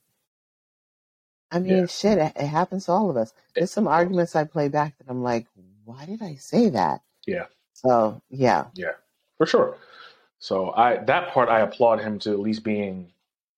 I 1.51 1.59
mean, 1.59 1.77
Yeah. 1.80 1.86
shit, 1.88 2.17
it, 2.17 2.34
it 2.36 2.47
happens 2.47 2.86
to 2.86 2.91
all 2.91 3.09
of 3.09 3.17
us. 3.17 3.34
There's 3.55 3.71
some 3.71 3.88
arguments 3.88 4.36
I 4.36 4.43
play 4.43 4.67
back 4.69 4.97
that 4.99 5.09
I'm 5.09 5.23
like, 5.23 5.47
why 5.84 6.05
did 6.05 6.21
I 6.21 6.36
say 6.36 6.69
that? 6.69 7.01
Yeah. 7.25 7.45
So 7.82 8.21
yeah, 8.30 8.67
yeah, 8.73 8.93
for 9.38 9.45
sure. 9.45 9.77
So 10.39 10.71
I 10.71 10.97
that 11.05 11.32
part 11.34 11.49
I 11.49 11.61
applaud 11.61 12.01
him 12.01 12.19
to 12.19 12.32
at 12.32 12.39
least 12.39 12.63
being 12.63 13.13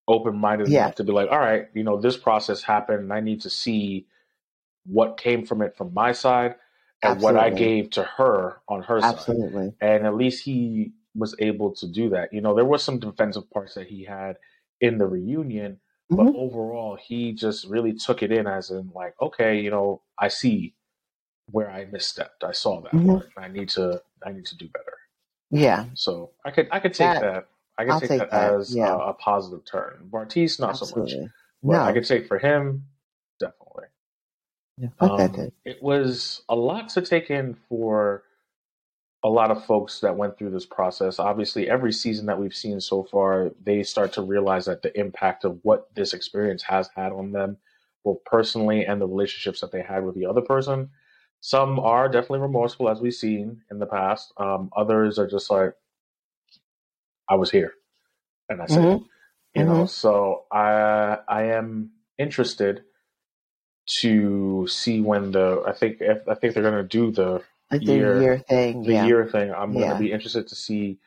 open 0.07 0.37
minded 0.37 0.67
Yeah. 0.67 0.71
enough 0.71 0.95
to 0.95 1.03
be 1.05 1.11
like, 1.13 1.29
all 1.31 1.39
right, 1.39 1.67
you 1.73 1.83
know, 1.83 1.99
this 2.01 2.17
process 2.17 2.63
happened 2.63 3.01
and 3.01 3.13
I 3.13 3.21
need 3.21 3.41
to 3.41 3.49
see 3.49 4.07
what 4.85 5.17
came 5.17 5.45
from 5.45 5.61
it 5.61 5.75
from 5.77 5.93
my 5.93 6.11
side 6.13 6.55
and 7.03 7.21
what 7.21 7.37
I 7.37 7.49
gave 7.51 7.91
to 7.91 8.03
her 8.03 8.61
on 8.69 8.83
her 8.83 9.01
side. 9.01 9.35
absolutely. 9.35 9.73
And 9.81 10.05
at 10.07 10.15
least 10.15 10.43
he 10.45 10.93
was 11.15 11.35
able 11.39 11.73
to 11.75 11.87
do 11.87 12.09
that. 12.11 12.33
You 12.33 12.41
know, 12.41 12.55
there 12.55 12.65
was 12.65 12.83
some 12.83 12.99
defensive 12.99 13.49
parts 13.51 13.75
that 13.75 13.87
he 13.87 14.03
had 14.05 14.37
in 14.81 14.97
the 14.97 15.07
reunion, 15.07 15.79
but 16.15 16.29
Mhm. 16.29 16.35
overall 16.35 16.97
he 16.97 17.33
just 17.33 17.67
really 17.67 17.93
took 17.93 18.23
it 18.23 18.31
in 18.31 18.47
as 18.47 18.71
in 18.71 18.91
like, 18.95 19.15
okay, 19.21 19.59
you 19.59 19.71
know, 19.71 20.03
I 20.19 20.29
see 20.29 20.75
where 21.47 21.69
I 21.69 21.85
misstepped. 21.85 22.43
I 22.43 22.51
saw 22.51 22.81
that 22.81 22.93
Mhm. 22.93 23.05
part. 23.05 23.31
I 23.37 23.47
need 23.47 23.69
to 23.69 24.01
I 24.25 24.31
need 24.31 24.45
to 24.47 24.57
do 24.57 24.67
better. 24.69 24.97
Yeah, 25.49 25.85
So 25.95 26.31
I 26.45 26.51
could 26.51 26.67
I 26.71 26.79
could 26.79 26.93
take 26.93 27.13
That- 27.13 27.21
that. 27.21 27.47
I 27.77 27.85
could 27.85 27.99
take, 28.01 28.09
take 28.09 28.19
that, 28.19 28.31
that, 28.31 28.53
as 28.53 28.75
yeah. 28.75 28.93
a, 28.93 28.97
a 28.97 29.13
positive 29.13 29.65
turn. 29.65 30.07
Bartise 30.11 30.59
not 30.59 30.77
so 30.77 30.85
much. 30.85 31.03
absolutely. 31.13 31.29
But 31.63 31.71
No, 31.73 31.81
I 31.81 31.93
could 31.93 32.05
take 32.05 32.27
for 32.27 32.37
him 32.37 32.85
definitely. 33.39 33.85
yeah, 34.77 34.89
Um, 34.99 35.51
it 35.65 35.81
was 35.81 36.43
a 36.49 36.55
lot 36.55 36.89
to 36.89 37.01
take 37.01 37.29
in 37.31 37.55
for 37.69 38.23
a 39.23 39.29
lot 39.29 39.51
of 39.51 39.65
folks 39.65 39.99
that 40.01 40.15
went 40.15 40.37
through 40.37 40.51
this 40.51 40.65
process. 40.65 41.17
Obviously, 41.17 41.69
every 41.69 41.91
season 41.93 42.25
that 42.27 42.39
we've 42.39 42.55
seen 42.55 42.79
so 42.81 43.03
far, 43.03 43.51
they 43.63 43.83
start 43.83 44.13
to 44.13 44.21
realize 44.21 44.65
that 44.65 44.81
the 44.83 44.97
impact 44.99 45.43
of 45.43 45.59
what 45.63 45.93
this 45.95 46.13
experience 46.13 46.61
has 46.63 46.89
had 46.95 47.11
on 47.11 47.31
them, 47.31 47.57
both 48.03 48.23
personally 48.25 48.85
and 48.85 48.99
the 49.01 49.07
relationships 49.07 49.61
that 49.61 49.71
they 49.71 49.81
had 49.81 50.03
with 50.05 50.15
the 50.15 50.25
other 50.25 50.41
person. 50.41 50.89
Some 51.41 51.79
are 51.79 52.07
definitely 52.07 52.39
remorseful, 52.39 52.87
as 52.87 53.01
we've 53.01 53.13
seen 53.13 53.61
in 53.71 53.79
the 53.79 53.87
past. 53.87 54.31
Um, 54.37 54.69
others 54.75 55.17
are 55.19 55.27
just 55.27 55.49
like, 55.49 55.73
I 57.27 57.35
was 57.35 57.49
here, 57.51 57.73
and 58.47 58.61
I 58.61 58.67
said, 58.67 58.85
it." 58.85 58.99
Mhm. 58.99 59.05
you 59.55 59.63
know. 59.65 59.83
Mhm. 59.83 59.89
So 59.89 60.45
I 60.51 61.17
I 61.27 61.43
am 61.43 61.91
interested 62.17 62.83
to 64.01 64.67
see 64.67 65.01
when 65.01 65.31
the 65.31 65.63
I 65.65 65.71
think 65.73 65.97
if, 65.99 66.27
I 66.27 66.35
think 66.35 66.53
they're 66.53 66.63
going 66.63 66.75
to 66.75 66.83
do 66.83 67.11
the 67.11 67.41
year- 67.79 68.21
year 68.21 68.37
thing. 68.39 68.83
the 68.83 68.93
yeah. 68.93 69.05
year 69.05 69.25
thing. 69.25 69.51
I'm 69.51 69.73
going 69.73 69.89
to 69.89 69.97
be 69.97 70.11
interested 70.11 70.47
to 70.47 70.55
see 70.55 70.99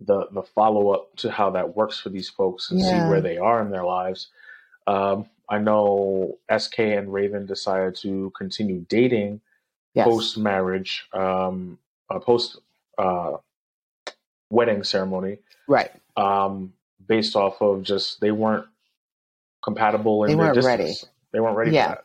the 0.00 0.26
the 0.30 0.42
follow 0.42 0.90
up 0.90 1.14
to 1.16 1.30
how 1.30 1.50
that 1.50 1.74
works 1.76 1.98
for 1.98 2.08
these 2.08 2.28
folks 2.28 2.70
and 2.70 2.80
see 2.80 2.86
where 3.08 3.20
they 3.20 3.36
are 3.38 3.60
in 3.60 3.70
their 3.70 3.84
lives. 3.84 4.28
Um, 4.86 5.28
I 5.48 5.58
know 5.58 6.38
SK 6.56 6.78
and 6.96 7.12
Raven 7.12 7.46
decided 7.46 7.96
to 7.96 8.30
continue 8.36 8.86
dating 8.88 9.40
Yes. 9.94 10.06
post 10.06 10.38
marriage, 10.38 11.04
um, 11.12 11.78
uh, 12.10 12.18
post 12.18 12.58
uh, 12.98 13.32
wedding 14.50 14.84
ceremony, 14.84 15.38
right. 15.68 15.90
um, 16.16 16.72
based 17.06 17.36
off 17.36 17.60
of 17.62 17.82
just 17.82 18.20
they 18.20 18.30
weren't 18.30 18.66
compatible 19.64 20.24
in 20.24 20.30
They 20.30 20.36
weren't 20.36 20.54
distance. 20.54 21.04
ready. 21.04 21.12
They 21.32 21.40
weren't 21.40 21.56
ready 21.56 21.72
Yeah. 21.72 21.84
for 21.84 21.90
that. 21.96 22.04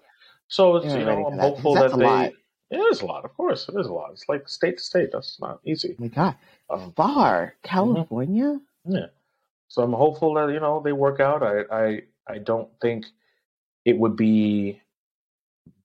So 0.49 0.77
it's, 0.77 0.85
you 0.93 1.05
know, 1.05 1.27
I'm 1.27 1.37
that, 1.37 1.41
hopeful 1.43 1.75
that 1.75 1.97
they. 1.97 2.05
lot. 2.05 2.33
It 2.69 2.77
is 2.77 3.01
a 3.01 3.05
lot, 3.05 3.25
of 3.25 3.33
course. 3.35 3.69
It 3.69 3.79
is 3.79 3.87
a 3.87 3.93
lot. 3.93 4.11
It's 4.11 4.27
like 4.27 4.49
state 4.49 4.77
to 4.77 4.83
state. 4.83 5.09
That's 5.13 5.39
not 5.39 5.59
easy. 5.65 5.95
Oh 5.99 6.03
my 6.03 6.07
God. 6.09 6.35
Um, 6.69 6.91
Far. 6.95 7.55
California? 7.63 8.59
Yeah. 8.85 9.07
So 9.69 9.83
I'm 9.83 9.93
hopeful 9.93 10.33
that 10.35 10.51
you 10.51 10.59
know 10.59 10.81
they 10.83 10.91
work 10.93 11.19
out. 11.19 11.43
I 11.43 11.61
I 11.71 12.01
I 12.27 12.37
don't 12.39 12.69
think 12.81 13.05
it 13.85 13.97
would 13.97 14.15
be 14.17 14.81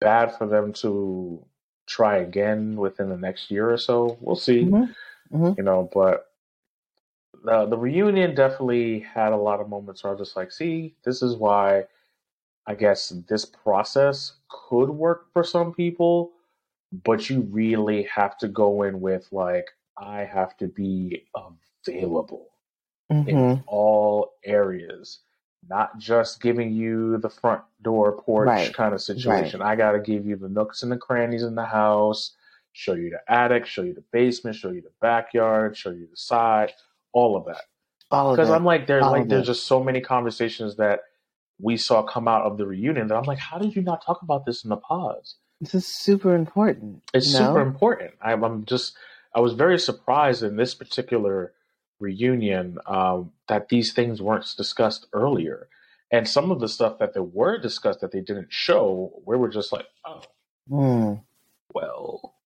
bad 0.00 0.36
for 0.36 0.46
them 0.46 0.72
to 0.74 1.44
try 1.92 2.16
again 2.18 2.76
within 2.76 3.08
the 3.10 3.16
next 3.16 3.50
year 3.50 3.70
or 3.70 3.76
so. 3.78 4.16
We'll 4.20 4.36
see. 4.36 4.64
Mhm. 4.64 4.94
Mhm. 5.32 5.56
You 5.58 5.64
know, 5.64 5.90
but 5.92 6.28
the 7.44 7.66
the 7.66 7.76
reunion 7.78 8.34
definitely 8.34 9.00
had 9.00 9.32
a 9.32 9.36
lot 9.36 9.60
of 9.60 9.68
moments 9.68 10.02
where 10.02 10.12
I 10.12 10.16
was 10.16 10.28
just 10.28 10.36
like, 10.36 10.52
see, 10.52 10.94
this 11.04 11.22
is 11.22 11.36
why 11.36 11.84
I 12.66 12.74
guess 12.74 13.10
this 13.28 13.44
process 13.44 14.34
could 14.48 14.90
work 14.90 15.32
for 15.32 15.44
some 15.44 15.74
people, 15.74 16.32
but 17.04 17.28
you 17.30 17.42
really 17.42 18.04
have 18.04 18.38
to 18.38 18.48
go 18.48 18.82
in 18.84 19.00
with 19.00 19.28
like 19.32 19.68
I 19.98 20.20
have 20.24 20.56
to 20.58 20.68
be 20.68 21.26
available 21.88 22.48
in 23.26 23.36
Mhm. 23.36 23.64
all 23.66 24.34
areas, 24.44 25.20
not 25.68 25.98
just 25.98 26.40
giving 26.40 26.72
you 26.72 27.18
the 27.18 27.30
front 27.30 27.62
door 27.82 28.12
porch 28.12 28.48
Right. 28.48 28.74
kind 28.74 28.94
of 28.94 29.00
situation. 29.00 29.62
I 29.62 29.76
got 29.76 29.92
to 29.92 30.00
give 30.00 30.26
you 30.26 30.36
the 30.36 30.48
nooks 30.48 30.82
and 30.82 30.90
the 30.90 30.96
crannies 30.96 31.42
in 31.42 31.54
the 31.54 31.64
house, 31.64 32.34
show 32.72 32.94
you 32.94 33.10
the 33.10 33.32
attic, 33.32 33.66
show 33.66 33.82
you 33.82 33.94
the 33.94 34.04
basement, 34.12 34.56
show 34.56 34.70
you 34.70 34.80
the 34.82 34.92
backyard, 35.00 35.76
show 35.76 35.90
you 35.90 36.06
the 36.10 36.16
side, 36.16 36.72
all 37.12 37.36
of 37.36 37.44
that. 37.46 37.62
All 38.10 38.30
of 38.30 38.36
Because. 38.36 38.50
I'm 38.50 38.64
like, 38.64 38.86
there's 38.86 39.04
All 39.04 39.12
like 39.12 39.28
there's 39.28 39.46
just 39.46 39.66
so 39.66 39.82
many 39.82 40.00
conversations 40.00 40.76
that 40.76 41.00
we 41.60 41.76
saw 41.76 42.02
come 42.02 42.26
out 42.26 42.42
of 42.42 42.58
the 42.58 42.66
reunion 42.66 43.06
that 43.08 43.16
I'm 43.16 43.24
like, 43.24 43.38
how 43.38 43.58
did 43.58 43.76
you 43.76 43.82
not 43.82 44.04
talk 44.04 44.22
about 44.22 44.44
this 44.44 44.64
in 44.64 44.70
the 44.70 44.76
pause? 44.76 45.36
This 45.60 45.74
is 45.74 45.86
super 45.86 46.34
important. 46.34 47.02
It's 47.14 47.28
you 47.28 47.38
know? 47.38 47.46
super 47.46 47.60
important. 47.60 48.12
I'm, 48.20 48.42
I'm 48.42 48.64
just, 48.64 48.96
I 49.34 49.40
was 49.40 49.52
very 49.52 49.78
surprised 49.78 50.42
in 50.42 50.56
this 50.56 50.74
particular 50.74 51.52
reunion 52.02 52.78
um, 52.86 53.32
that 53.48 53.70
these 53.70 53.94
things 53.94 54.22
weren't 54.22 54.46
discussed 54.58 55.08
earlier. 55.14 55.68
And 56.12 56.28
some 56.28 56.52
of 56.52 56.60
the 56.60 56.68
stuff 56.68 56.98
that 57.00 57.14
they 57.14 57.20
were 57.20 57.58
discussed 57.58 58.02
that 58.02 58.12
they 58.12 58.22
didn't 58.22 58.52
show, 58.52 59.22
we 59.26 59.36
were 59.38 59.50
just 59.50 59.72
like, 59.72 59.86
oh, 60.06 60.22
Mm. 60.70 61.22
well, 61.74 62.36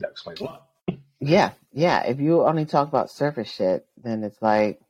that 0.00 0.10
explains 0.12 0.40
a 0.40 0.44
lot. 0.44 0.68
Yeah, 1.20 1.52
yeah. 1.72 2.04
If 2.04 2.20
you 2.20 2.42
only 2.44 2.66
talk 2.66 2.88
about 2.88 3.10
surface 3.10 3.50
shit, 3.52 3.86
then 4.02 4.24
it's 4.24 4.40
like, 4.42 4.80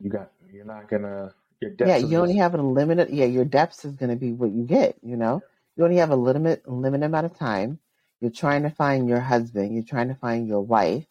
You 0.00 0.10
got, 0.10 0.32
you're 0.52 0.64
not 0.64 0.88
gonna, 0.88 1.34
your 1.60 1.72
depths 1.72 1.88
yeah, 1.88 1.96
you 1.98 2.18
only 2.18 2.36
have 2.36 2.54
a 2.54 2.62
limited. 2.62 3.10
Yeah, 3.10 3.26
your 3.26 3.44
depths 3.46 3.84
is 3.84 3.96
going 3.96 4.10
to 4.10 4.16
be 4.16 4.32
what 4.32 4.52
you 4.52 4.64
get. 4.64 4.96
You 5.02 5.16
know, 5.16 5.42
you 5.76 5.84
only 5.84 5.96
have 5.98 6.10
a 6.10 6.16
limit, 6.16 6.68
limited 6.68 7.06
amount 7.06 7.26
of 7.26 7.38
time. 7.38 7.78
You're 8.20 8.30
trying 8.32 8.64
to 8.64 8.70
find 8.70 9.08
your 9.08 9.20
husband. 9.20 9.74
You're 9.74 9.84
trying 9.84 10.08
to 10.08 10.14
find 10.16 10.48
your 10.48 10.62
wife. 10.62 11.06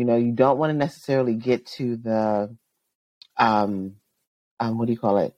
You 0.00 0.06
know, 0.06 0.16
you 0.16 0.32
don't 0.32 0.56
want 0.56 0.70
to 0.70 0.78
necessarily 0.78 1.34
get 1.34 1.66
to 1.76 1.96
the, 1.98 2.56
um, 3.36 3.96
um, 4.58 4.78
what 4.78 4.86
do 4.86 4.92
you 4.92 4.98
call 4.98 5.18
it? 5.18 5.34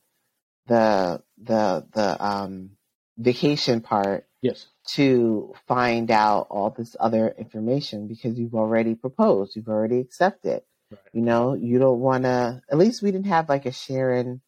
The 0.68 1.20
the 1.36 1.84
the 1.92 2.24
um 2.24 2.70
vacation 3.18 3.80
part 3.80 4.24
yes, 4.40 4.68
to 4.94 5.52
find 5.66 6.12
out 6.12 6.46
all 6.48 6.70
this 6.70 6.94
other 7.00 7.34
information 7.36 8.06
because 8.06 8.38
you've 8.38 8.54
already 8.54 8.94
proposed, 8.94 9.56
you've 9.56 9.66
already 9.68 9.98
accepted. 9.98 10.62
right. 10.92 11.00
You 11.12 11.22
know, 11.22 11.54
you 11.54 11.80
don't 11.80 11.98
want 11.98 12.22
to, 12.22 12.62
at 12.70 12.78
least 12.78 13.02
we 13.02 13.10
didn't 13.10 13.26
have 13.26 13.48
like 13.48 13.66
a 13.66 13.72
Sharon 13.72 14.42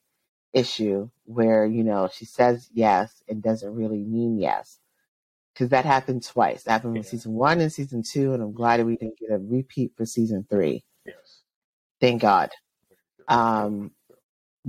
issue 0.53 1.11
where, 1.25 1.67
you 1.67 1.83
know, 1.83 2.09
she 2.13 2.25
says 2.25 2.71
yes 2.73 3.21
and 3.29 3.43
doesn't 3.43 3.75
really 3.75 4.05
mean 4.05 4.39
yes. 4.39 4.79
Because 5.55 5.69
that 5.71 5.85
happened 5.85 6.25
twice. 6.27 6.65
That 6.65 6.73
happened 6.73 6.95
with 6.95 7.07
Yeah. 7.07 7.11
season 7.13 7.33
one 7.35 7.61
and 7.61 7.73
season 7.73 8.03
two, 8.03 8.35
and 8.35 8.43
I'm 8.43 8.53
glad 8.53 8.81
that 8.81 8.87
we 8.87 8.97
didn't 8.97 9.19
get 9.19 9.31
a 9.31 9.39
repeat 9.39 9.93
for 9.97 10.05
season 10.05 10.45
three. 10.51 10.85
yes. 11.07 11.43
Thank 12.01 12.23
God. 12.23 12.51
Um, 13.29 13.93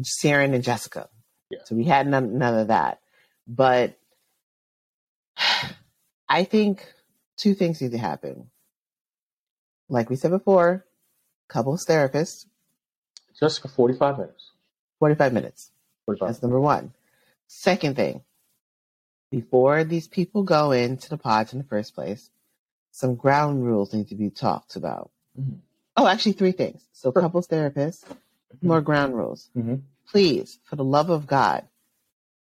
Sharon 0.03 0.53
and 0.53 0.63
Jessica. 0.63 1.09
Yeah. 1.49 1.59
So 1.65 1.75
we 1.75 1.85
had 1.85 2.07
none, 2.07 2.37
none 2.37 2.53
of 2.59 2.67
that. 2.67 2.99
But 3.47 3.97
I 6.29 6.43
think 6.43 6.85
two 7.37 7.53
things 7.55 7.81
need 7.81 7.91
to 7.91 7.97
happen. 7.97 8.49
Like 9.89 10.09
we 10.09 10.15
said 10.15 10.31
before, 10.31 10.85
couples 11.47 11.83
therapist, 11.85 12.47
Just 13.39 13.61
for 13.61 13.67
45 13.67 14.17
minutes. 14.19 14.51
45 14.99 15.33
minutes. 15.33 15.71
45 16.05 16.27
That's 16.27 16.41
number 16.41 16.59
one. 16.59 16.93
Second 17.47 17.95
thing, 17.95 18.23
before 19.31 19.83
these 19.83 20.07
people 20.07 20.43
go 20.43 20.71
into 20.71 21.09
the 21.09 21.17
pods 21.17 21.53
in 21.53 21.59
the 21.59 21.65
first 21.65 21.95
place, 21.95 22.29
some 22.91 23.15
ground 23.15 23.63
rules 23.65 23.93
need 23.93 24.07
to 24.09 24.15
be 24.15 24.29
talked 24.29 24.75
about. 24.75 25.11
Mhm. 25.39 25.59
Oh, 25.97 26.07
actually, 26.07 26.33
three 26.33 26.51
things. 26.51 26.87
So, 26.93 27.11
Sure. 27.11 27.21
couples 27.21 27.47
therapists, 27.47 28.03
more 28.61 28.81
ground 28.81 29.15
rules. 29.15 29.49
Mhm. 29.55 29.81
Please, 30.07 30.59
for 30.63 30.75
the 30.75 30.83
love 30.83 31.09
of 31.09 31.27
God, 31.27 31.67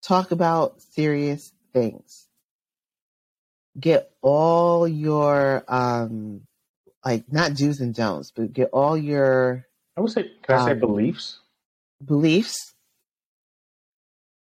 talk 0.03 0.31
about 0.31 0.81
serious 0.83 1.53
things. 1.73 2.29
Get 3.79 4.13
all 4.23 4.87
your, 4.87 5.65
um, 5.69 6.47
like, 7.05 7.31
not 7.33 7.55
do's 7.55 7.81
and 7.81 7.95
don'ts, 7.95 8.31
but 8.31 8.53
get 8.53 8.71
all 8.71 8.97
your 8.97 9.67
I 9.97 10.01
would 10.01 10.11
say, 10.11 10.25
can 10.43 10.57
I 10.59 10.67
say 10.67 10.73
Um, 10.73 10.79
beliefs? 10.81 11.39
beliefs 12.05 12.75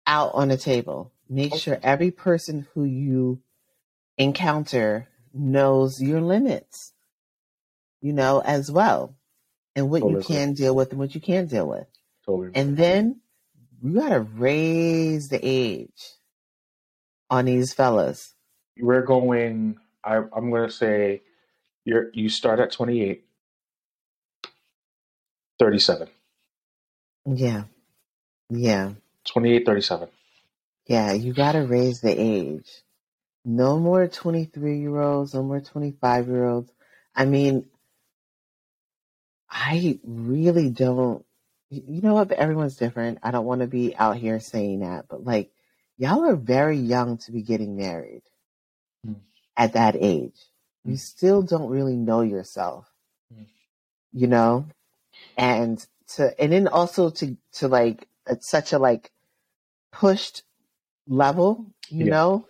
out 0.06 0.32
on 0.34 0.48
the 0.48 0.56
table. 0.56 1.10
Make 1.30 1.54
sure 1.56 1.80
every 1.82 2.12
person 2.12 2.68
who 2.74 2.84
you 2.84 3.42
encounter 4.18 5.08
knows 5.34 6.00
your 6.02 6.20
limits, 6.20 6.92
you 8.02 8.12
know, 8.12 8.42
as 8.44 8.70
well, 8.70 9.16
and 9.76 9.90
what 9.90 10.06
you 10.06 10.16
Totally 10.16 10.20
agree. 10.22 10.26
can 10.26 10.54
deal 10.54 10.74
with 10.74 10.90
and 10.90 11.00
what 11.00 11.14
you 11.14 11.20
can't 11.22 11.50
deal 11.50 11.68
with. 11.68 11.86
Totally. 12.26 12.54
And 12.54 12.76
then 12.76 13.20
you 13.82 13.94
got 13.94 14.10
to 14.10 14.20
raise 14.20 15.28
the 15.28 15.40
age 15.42 16.02
on 17.30 17.46
these 17.46 17.74
fellas. 17.74 18.34
we're 18.80 19.02
going 19.04 19.76
I, 20.04 20.16
i'm 20.18 20.50
going 20.50 20.68
to 20.68 20.74
say 20.74 21.22
you're 21.84 22.10
you 22.14 22.28
start 22.30 22.60
at 22.60 22.72
28 22.72 23.24
37 25.60 26.08
Yeah. 27.26 27.64
Yeah. 28.50 28.92
28 29.32 29.66
37 29.66 30.08
Yeah. 30.90 31.12
You 31.14 31.34
got 31.34 31.52
to 31.54 31.60
raise 31.66 32.02
the 32.02 32.10
age. 32.10 32.68
No 33.44 33.78
more 33.78 34.08
23 34.08 34.80
year 34.80 35.00
olds, 35.00 35.34
no 35.34 35.42
more 35.44 35.60
25 35.62 36.28
year 36.28 36.46
olds. 36.48 36.72
I 37.16 37.26
mean, 37.26 37.66
I 39.50 40.00
really 40.04 40.70
don't. 40.70 41.24
You 41.70 42.02
know 42.02 42.14
what? 42.14 42.32
Everyone's 42.32 42.76
different. 42.76 43.18
I 43.22 43.30
don't 43.32 43.46
want 43.46 43.62
to 43.62 43.68
be 43.68 43.96
out 43.96 44.16
here 44.16 44.40
saying 44.40 44.80
that, 44.80 45.06
but 45.08 45.24
like, 45.24 45.52
y'all 45.98 46.24
are 46.24 46.36
very 46.36 46.78
young 46.78 47.18
to 47.18 47.32
be 47.32 47.42
getting 47.42 47.76
married 47.76 48.22
Hmm. 49.04 49.14
at 49.56 49.74
that 49.74 49.96
age. 49.96 50.36
Hmm. 50.84 50.92
You 50.92 50.96
still 50.98 51.42
don't 51.42 51.70
really 51.70 51.96
know 51.96 52.22
yourself, 52.22 52.90
Hmm. 53.32 53.44
you 54.12 54.28
know, 54.28 54.66
and 55.36 55.84
to 56.16 56.38
and 56.40 56.52
then 56.52 56.68
also 56.68 57.10
to 57.10 57.36
to 57.54 57.68
like 57.68 58.08
at 58.26 58.44
such 58.44 58.72
a 58.72 58.78
like 58.78 59.12
pushed 59.92 60.42
level, 61.08 61.66
you 61.90 62.06
Yeah. 62.06 62.10
know, 62.12 62.46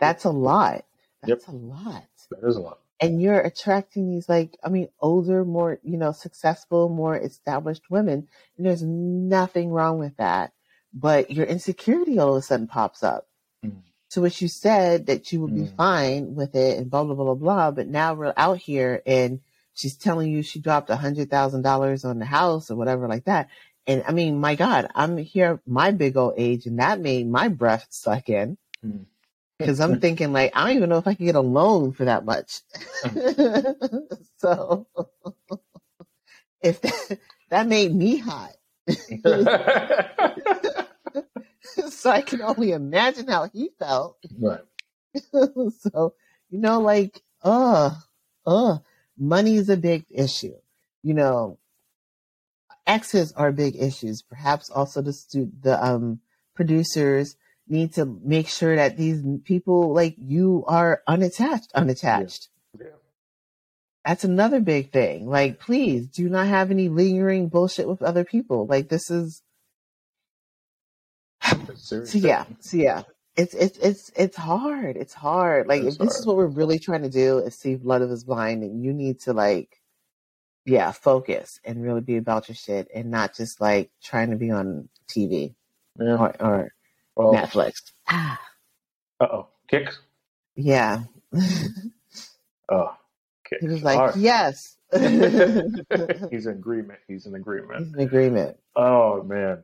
that's 0.00 0.24
a 0.24 0.30
lot. 0.30 0.84
Yep. 1.24 1.40
That's 1.40 1.48
a 1.48 1.52
lot 1.52 2.04
that 2.30 2.44
is 2.48 2.56
a 2.56 2.60
lot 2.60 2.80
and 3.00 3.22
you're 3.22 3.40
attracting 3.40 4.10
these 4.10 4.28
like 4.28 4.58
i 4.64 4.70
mean 4.70 4.88
older 5.00 5.44
more 5.46 5.80
you 5.84 5.98
know 5.98 6.12
successful 6.12 6.90
more 6.90 7.16
established 7.16 7.90
women 7.90 8.28
and 8.58 8.66
there's 8.66 8.82
nothing 8.84 9.70
wrong 9.70 10.00
with 10.00 10.16
that 10.18 10.52
but 10.94 11.30
your 11.32 11.46
insecurity 11.46 12.18
all 12.20 12.32
of 12.36 12.38
a 12.38 12.42
sudden 12.42 12.68
pops 12.68 13.04
up 13.04 13.28
Mm. 13.64 13.82
to 14.10 14.20
which 14.22 14.42
you 14.42 14.48
said 14.48 15.06
that 15.06 15.32
you 15.32 15.40
would 15.42 15.54
be 15.54 15.66
Mm. 15.66 15.76
fine 15.76 16.34
with 16.36 16.54
it 16.56 16.78
and 16.78 16.90
blah 16.90 17.04
blah 17.04 17.14
blah 17.14 17.26
blah 17.26 17.34
blah 17.34 17.72
but 17.72 17.88
now 17.88 18.14
we're 18.14 18.34
out 18.36 18.58
here 18.58 19.02
and 19.06 19.40
she's 19.74 19.96
telling 19.96 20.30
you 20.32 20.42
she 20.42 20.60
dropped 20.60 20.90
a 20.90 20.96
hundred 20.96 21.30
thousand 21.30 21.62
dollars 21.62 22.04
on 22.04 22.18
the 22.18 22.26
house 22.26 22.70
or 22.70 22.76
whatever 22.76 23.08
like 23.08 23.26
that 23.26 23.48
and 23.86 24.02
i 24.06 24.12
mean 24.12 24.38
my 24.40 24.54
god 24.54 24.88
i'm 24.94 25.16
here 25.16 25.60
my 25.66 25.90
big 25.90 26.16
old 26.16 26.34
age 26.36 26.66
and 26.66 26.78
that 26.78 27.00
made 27.00 27.28
my 27.28 27.48
breath 27.48 27.86
suck 27.90 28.28
in 28.28 28.56
Mm. 28.84 29.06
because 29.58 29.80
I'm 29.80 30.00
thinking 30.04 30.32
like 30.32 30.52
I 30.54 30.66
don't 30.68 30.76
even 30.76 30.88
know 30.90 30.98
if 30.98 31.06
I 31.06 31.14
can 31.14 31.24
get 31.26 31.34
a 31.34 31.40
loan 31.40 31.92
for 31.92 32.04
that 32.04 32.24
much. 32.26 32.60
so 34.38 34.86
if 36.62 36.80
that, 36.82 37.18
that 37.50 37.66
made 37.66 37.94
me 37.94 38.18
hot, 38.18 38.52
so 41.88 42.10
I 42.10 42.22
can 42.22 42.42
only 42.42 42.72
imagine 42.72 43.28
how 43.28 43.48
he 43.48 43.70
felt. 43.78 44.18
right 44.38 44.60
so 45.92 46.14
You 46.50 46.58
know, 46.58 46.80
like, 46.80 47.20
uh, 47.42 47.90
uh, 48.46 48.78
money 49.18 49.56
is 49.56 49.68
a 49.68 49.76
big 49.76 50.04
issue. 50.10 50.54
You 51.02 51.14
know, 51.14 51.58
exes 52.86 53.32
are 53.32 53.52
big 53.52 53.76
issues. 53.76 54.22
Perhaps 54.22 54.70
also 54.70 55.02
the 55.02 55.12
stu- 55.12 55.52
the 55.60 55.82
um 55.84 56.20
producers 56.54 57.36
need 57.68 57.92
to 57.94 58.04
make 58.24 58.48
sure 58.48 58.76
that 58.76 58.96
these 58.96 59.22
people 59.44 59.92
like 59.92 60.14
you 60.18 60.64
are 60.68 61.02
unattached, 61.06 61.72
unattached. 61.74 62.48
Yeah. 62.78 62.86
That's 64.04 64.22
another 64.22 64.60
big 64.60 64.92
thing. 64.92 65.26
Like, 65.28 65.58
please 65.58 66.06
do 66.06 66.28
not 66.28 66.46
have 66.46 66.70
any 66.70 66.88
lingering 66.88 67.48
bullshit 67.48 67.88
with 67.88 68.02
other 68.02 68.24
people. 68.24 68.64
Like, 68.66 68.88
this 68.88 69.10
is 69.10 69.42
so 71.74 72.04
yeah, 72.14 72.44
so 72.60 72.76
yeah. 72.76 73.02
It's 73.36 73.52
it's 73.52 73.76
it's 73.78 74.10
it's 74.16 74.36
hard. 74.36 74.96
It's 74.96 75.12
hard. 75.12 75.66
Like, 75.66 75.82
if 75.82 75.98
this 75.98 76.16
is 76.16 76.24
what 76.24 76.36
we're 76.36 76.46
really 76.46 76.78
trying 76.78 77.02
to 77.02 77.10
do 77.10 77.38
is 77.38 77.56
see 77.56 77.74
blood 77.74 78.00
of 78.00 78.10
is 78.10 78.24
blind, 78.24 78.62
and 78.62 78.82
you 78.82 78.92
need 78.92 79.20
to 79.22 79.32
like, 79.32 79.82
yeah, 80.66 80.90
focus 80.92 81.58
and 81.64 81.82
really 81.82 82.00
be 82.02 82.16
about 82.18 82.48
your 82.48 82.56
shit, 82.56 82.88
and 82.94 83.10
not 83.10 83.34
just 83.34 83.60
like 83.60 83.90
trying 84.02 84.30
to 84.30 84.36
be 84.36 84.50
on 84.50 84.88
TV 85.08 85.54
Yeah. 85.98 86.16
or 86.16 86.34
or 86.40 86.72
Well, 87.14 87.32
Netflix. 87.34 87.92
Uh 89.18 89.26
oh. 89.32 89.48
Kicks. 89.68 89.98
yeah. 90.54 91.04
Oh, 92.68 92.96
kicks. 93.48 93.62
he 93.62 93.68
was 93.68 93.82
like, 93.84 93.98
right. 93.98 94.16
yes. 94.16 94.76
He's 94.92 96.46
in 96.46 96.52
agreement. 96.52 96.98
He's 97.06 97.26
in 97.26 97.34
agreement. 97.36 97.78
He's 97.86 97.94
in 97.94 98.00
agreement. 98.00 98.56
Oh 98.74 99.22
man. 99.22 99.62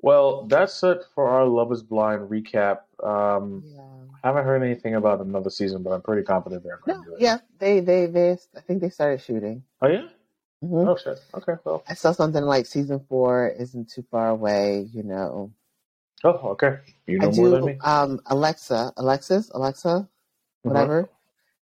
Well, 0.00 0.46
that's 0.46 0.82
it 0.82 1.02
for 1.14 1.28
our 1.28 1.44
Love 1.44 1.72
Is 1.72 1.82
Blind 1.82 2.30
recap. 2.30 2.80
Um, 3.02 3.62
Yeah. 3.66 3.82
haven't 4.24 4.44
heard 4.44 4.62
anything 4.62 4.94
about 4.94 5.20
another 5.20 5.50
season, 5.50 5.82
but 5.82 5.90
I'm 5.90 6.02
pretty 6.02 6.22
confident 6.22 6.62
they're 6.64 6.80
going 6.84 6.98
No, 6.98 7.04
to 7.04 7.10
do 7.10 7.16
it. 7.16 7.20
yeah, 7.20 7.38
they, 7.58 7.80
they, 7.80 8.06
they, 8.06 8.38
I 8.56 8.60
think 8.60 8.80
they 8.80 8.90
started 8.90 9.20
shooting. 9.20 9.62
Oh 9.82 9.88
yeah. 9.88 10.06
Hmm 10.60 10.88
Oh 10.88 10.96
shit. 10.96 11.20
Okay. 11.34 11.54
Well. 11.64 11.82
I 11.88 11.94
saw 11.94 12.12
something 12.12 12.42
like 12.42 12.66
season 12.66 13.00
four 13.08 13.48
isn't 13.48 13.90
too 13.90 14.04
far 14.10 14.28
away, 14.28 14.88
you 14.92 15.02
know. 15.02 15.52
Oh, 16.24 16.30
okay. 16.50 16.78
You 17.06 17.18
know 17.18 17.30
I 17.30 17.36
more 17.36 17.48
than 17.50 17.64
me. 17.64 17.76
um, 17.82 18.20
Alexa, 18.26 18.92
Alexis, 18.96 19.50
Alexa, 19.54 20.08
Mhm. 20.64 20.70
whatever, 20.70 21.08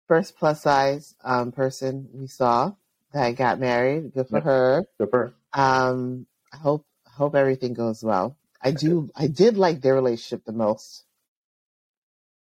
first 0.07 0.37
plus 0.39 0.63
size, 0.63 1.15
um, 1.23 1.53
person 1.53 2.09
we 2.13 2.27
saw 2.29 2.73
that 3.13 3.33
got 3.33 3.59
married. 3.59 4.15
Good 4.15 4.29
for 4.29 4.37
Yep. 4.37 4.45
her. 4.45 4.85
Good 4.99 5.11
for 5.11 5.19
her. 5.19 5.35
Um, 5.53 6.27
I 6.53 6.57
hope, 6.57 6.87
hope 7.07 7.35
everything 7.35 7.75
goes 7.75 8.03
well. 8.03 8.37
I 8.63 8.71
do, 8.71 9.11
I 9.15 9.27
did 9.27 9.57
like 9.57 9.81
their 9.81 9.95
relationship 9.95 10.45
the 10.45 10.53
most. 10.53 11.05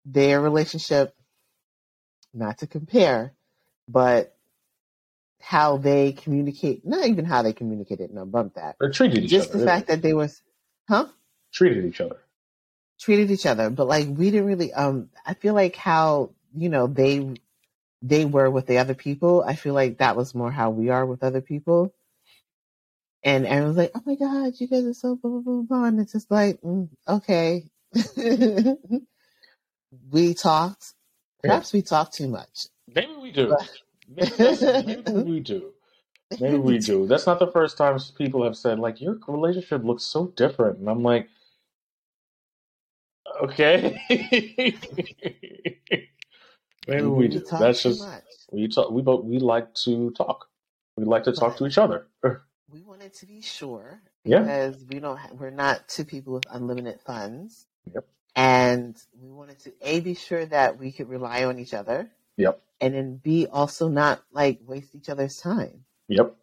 Their 0.05 0.39
relationship, 0.41 1.13
not 2.33 2.59
to 2.59 2.67
compare, 2.67 3.33
but 3.89 4.36
how 5.41 5.77
they 5.77 6.11
communicate, 6.11 6.85
not 6.85 7.05
even 7.05 7.25
how 7.25 7.41
they 7.41 7.53
communicated, 7.53 8.11
no, 8.13 8.25
bump 8.25 8.55
that. 8.55 8.75
They 8.79 8.89
treated 8.89 9.23
each 9.23 9.29
Just 9.29 9.49
other. 9.49 9.59
Just 9.59 9.65
the 9.65 9.65
fact 9.65 9.87
that 9.87 10.01
they 10.01 10.13
was, 10.13 10.41
huh? 10.89 11.07
treated 11.53 11.85
each 11.85 12.01
other. 12.01 12.17
Treated 12.99 13.31
each 13.31 13.45
other, 13.45 13.69
but 13.69 13.87
like 13.87 14.07
we 14.07 14.31
didn't 14.31 14.47
really, 14.47 14.73
um, 14.73 15.09
I 15.25 15.35
feel 15.35 15.53
like 15.53 15.75
how, 15.75 16.31
you 16.55 16.69
know, 16.69 16.87
they, 16.87 17.35
they 18.01 18.25
were 18.25 18.49
with 18.49 18.65
the 18.67 18.79
other 18.79 18.95
people. 18.95 19.43
I 19.45 19.55
feel 19.55 19.73
like 19.73 19.99
that 19.99 20.15
was 20.15 20.33
more 20.35 20.51
how 20.51 20.69
we 20.71 20.89
are 20.89 21.05
with 21.05 21.23
other 21.23 21.41
people. 21.41 21.93
And 23.23 23.45
everyone's 23.45 23.77
like, 23.77 23.91
oh 23.95 24.01
my 24.05 24.15
God, 24.15 24.53
you 24.57 24.67
guys 24.67 24.85
are 24.85 24.93
so 24.93 25.15
blah, 25.15 25.31
blah, 25.31 25.41
blah, 25.41 25.61
blah. 25.63 25.83
And 25.85 25.99
it's 25.99 26.13
just 26.13 26.31
like, 26.31 26.61
mm, 26.61 26.89
okay. 27.07 27.63
we 30.11 30.33
talked. 30.33 30.93
Yeah. 31.43 31.49
Perhaps 31.49 31.73
we 31.73 31.81
talk 31.81 32.11
too 32.11 32.27
much. 32.27 32.67
Maybe 32.93 33.13
we 33.21 33.31
do. 33.31 33.55
Maybe, 34.07 34.31
maybe 34.85 35.11
we 35.23 35.39
do. 35.39 35.73
Maybe 36.39 36.57
we 36.57 36.77
do. 36.79 37.07
That's 37.07 37.25
not 37.25 37.39
the 37.39 37.47
first 37.51 37.77
time 37.77 37.97
people 38.17 38.43
have 38.43 38.57
said 38.57 38.79
like 38.79 39.01
your 39.01 39.17
relationship 39.27 39.83
looks 39.83 40.03
so 40.03 40.27
different, 40.35 40.79
and 40.79 40.89
I'm 40.89 41.03
like, 41.03 41.29
okay. 43.43 43.99
maybe 46.87 47.07
we 47.07 47.27
do. 47.29 47.39
That's 47.51 47.83
just 47.83 48.01
much. 48.01 48.23
we 48.51 48.67
talk. 48.67 48.91
We 48.91 49.01
both 49.01 49.23
we 49.25 49.39
like 49.39 49.73
to 49.85 50.11
talk. 50.11 50.47
We 50.97 51.05
like 51.05 51.23
to 51.25 51.31
talk 51.33 51.57
to 51.57 51.65
each 51.67 51.77
other. 51.77 52.07
We 52.69 52.81
wanted 52.81 53.13
to 53.13 53.25
be 53.25 53.41
sure 53.41 54.01
Yeah. 54.25 54.39
because 54.41 54.83
we 54.89 54.99
don't. 54.99 55.15
Ha- 55.17 55.29
we're 55.39 55.51
not 55.51 55.87
two 55.87 56.03
people 56.03 56.33
with 56.33 56.43
unlimited 56.51 56.99
funds. 56.99 57.65
Yep. 57.93 58.05
And 58.35 58.97
we 59.21 59.29
wanted 59.31 59.59
to 59.59 59.71
a 59.81 60.01
be 60.01 60.15
sure 60.15 60.45
that 60.45 60.77
we 60.77 60.91
could 60.91 61.07
rely 61.07 61.45
on 61.45 61.59
each 61.59 61.73
other, 61.73 62.11
Yep. 62.37 62.61
and 62.81 62.93
then 62.93 63.17
b 63.23 63.47
also 63.51 63.87
not 63.89 64.23
like 64.31 64.59
waste 64.65 64.95
each 64.95 65.09
other's 65.09 65.37
time. 65.37 65.83
Yep. 66.09 66.35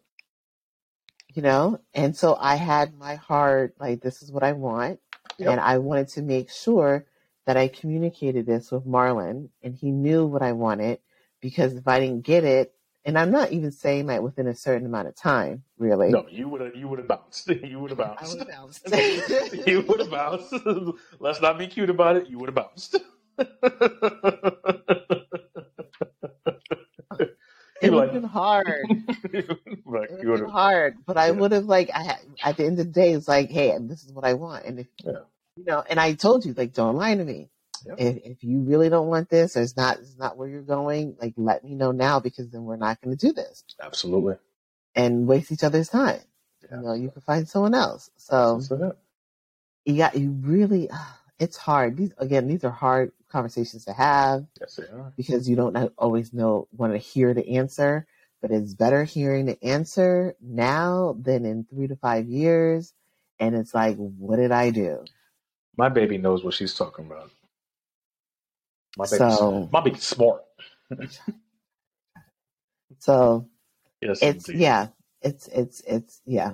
You 1.33 1.41
know. 1.41 1.79
And 1.93 2.15
so 2.15 2.37
I 2.39 2.55
had 2.55 2.97
my 2.97 3.15
heart 3.15 3.75
like 3.79 4.01
this 4.01 4.21
is 4.21 4.31
what 4.31 4.43
I 4.43 4.53
want, 4.53 4.99
Yep. 5.39 5.51
and 5.51 5.59
I 5.61 5.77
wanted 5.79 6.07
to 6.09 6.21
make 6.21 6.49
sure 6.51 7.05
that 7.45 7.57
I 7.57 7.67
communicated 7.67 8.45
this 8.45 8.71
with 8.71 8.85
Marlon, 8.85 9.49
and 9.63 9.75
he 9.75 9.91
knew 9.91 10.25
what 10.25 10.41
I 10.41 10.51
wanted 10.53 10.99
because 11.41 11.73
if 11.75 11.87
I 11.87 11.99
didn't 11.99 12.23
get 12.23 12.43
it, 12.43 12.73
and 13.05 13.19
I'm 13.19 13.31
not 13.31 13.51
even 13.51 13.71
saying 13.71 14.07
that 14.07 14.23
within 14.23 14.47
a 14.47 14.55
certain 14.55 14.85
amount 14.87 15.07
of 15.09 15.15
time, 15.15 15.63
really. 15.77 16.09
No, 16.09 16.25
you 16.29 16.49
would 16.49 16.61
have. 16.61 16.75
You 16.75 16.87
would 16.87 16.99
have 16.99 17.07
bounced. 17.07 17.47
You 17.63 17.79
would 17.79 17.91
have 17.91 17.99
bounced. 17.99 18.37
I 18.41 18.45
bounced. 18.45 18.83
would 18.85 18.91
bounce. 18.93 19.67
you 19.67 19.81
would 19.81 19.99
have 19.99 20.09
bounced. 20.11 20.53
Let's 21.19 21.41
not 21.41 21.59
be 21.59 21.67
cute 21.67 21.89
about 21.91 22.15
it. 22.17 22.27
You 22.29 22.39
would 22.39 22.49
have 22.49 22.55
bounced. 22.55 22.97
Would 27.95 28.03
have 28.13 28.21
been 28.21 28.29
hard. 28.29 28.67
It 29.33 29.49
would 29.85 30.09
have 30.09 30.19
been 30.21 30.49
hard, 30.49 30.97
but 31.05 31.17
I 31.17 31.27
Yeah. 31.27 31.31
would 31.33 31.51
have 31.51 31.65
like 31.65 31.89
I 31.93 32.17
at 32.43 32.57
the 32.57 32.65
end 32.65 32.79
of 32.79 32.87
the 32.87 32.91
day, 32.91 33.13
it's 33.13 33.27
like, 33.27 33.49
hey, 33.49 33.77
this 33.81 34.03
is 34.03 34.11
what 34.13 34.25
I 34.25 34.33
want, 34.33 34.65
and 34.65 34.79
if 34.79 34.87
Yeah. 35.03 35.19
you 35.55 35.65
know, 35.65 35.83
and 35.89 35.99
I 35.99 36.13
told 36.13 36.45
you 36.45 36.53
like, 36.53 36.73
don't 36.73 36.95
lie 36.95 37.15
to 37.15 37.23
me. 37.23 37.49
Yeah. 37.85 37.95
If 37.97 38.17
if 38.25 38.43
you 38.43 38.61
really 38.61 38.89
don't 38.89 39.07
want 39.07 39.29
this, 39.29 39.55
or 39.57 39.61
it's 39.61 39.77
not 39.77 39.99
it's 39.99 40.17
not 40.17 40.37
where 40.37 40.47
you're 40.47 40.61
going, 40.63 41.17
like 41.21 41.33
let 41.37 41.63
me 41.63 41.75
know 41.75 41.91
now 41.91 42.19
because 42.19 42.49
then 42.49 42.63
we're 42.65 42.77
not 42.77 42.99
going 43.01 43.15
to 43.15 43.27
do 43.27 43.33
this 43.33 43.63
Absolutely. 43.81 44.37
and 44.95 45.27
waste 45.27 45.51
each 45.51 45.63
other's 45.63 45.89
time. 45.89 46.21
Yeah. 46.69 46.77
You 46.79 46.83
know, 46.83 46.93
you 46.93 47.09
can 47.11 47.21
find 47.21 47.47
someone 47.47 47.75
else. 47.75 48.09
So 48.17 48.57
That's 48.59 48.71
it. 48.71 48.97
you 49.85 49.97
got 49.97 50.15
you 50.17 50.31
really, 50.31 50.89
it's 51.39 51.57
hard. 51.57 51.97
These 51.97 52.13
again, 52.17 52.47
these 52.47 52.63
are 52.63 52.71
hard 52.71 53.11
conversations 53.29 53.85
to 53.85 53.93
have. 53.93 54.45
Yes, 54.61 54.75
they 54.75 54.83
are. 54.87 55.13
because 55.17 55.49
you 55.49 55.55
don't 55.55 55.75
always 55.97 56.33
know 56.33 56.67
want 56.71 56.93
to 56.93 56.97
hear 56.97 57.33
the 57.33 57.57
answer 57.57 58.05
but 58.41 58.51
it's 58.51 58.73
better 58.75 59.03
hearing 59.03 59.45
the 59.47 59.57
answer 59.63 60.35
now 60.41 61.15
than 61.19 61.45
in 61.45 61.65
three 61.65 61.87
to 61.87 61.95
five 61.95 62.27
years 62.27 62.93
and 63.39 63.55
it's 63.55 63.73
like 63.73 63.95
what 63.97 64.35
did 64.35 64.51
i 64.51 64.69
do 64.69 65.03
My 65.77 65.89
baby 65.89 66.17
knows 66.17 66.43
what 66.43 66.53
she's 66.53 66.73
talking 66.75 67.05
about. 67.07 67.31
My 68.97 69.05
baby's, 69.05 69.37
So- 69.37 69.69
my 69.71 69.81
baby's 69.81 70.03
smart. 70.07 70.43
so 72.99 73.47
Yes, 74.01 74.21
it's 74.21 74.47
indeed. 74.49 74.61
yeah 74.61 74.87
it's 75.21 75.47
it's 75.47 75.81
it's 75.87 76.21
yeah 76.25 76.53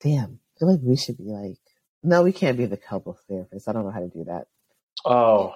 damn 0.00 0.40
i 0.56 0.58
feel 0.58 0.70
like 0.72 0.80
we 0.82 0.96
should 0.96 1.16
be 1.18 1.24
like 1.24 1.58
no 2.02 2.22
we 2.22 2.32
can't 2.32 2.58
be 2.58 2.66
the 2.66 2.76
couple 2.76 3.16
therapist 3.28 3.68
i 3.68 3.72
don't 3.72 3.84
know 3.84 3.90
how 3.92 4.00
to 4.00 4.08
do 4.08 4.24
that 4.24 4.46
Oh, 5.06 5.54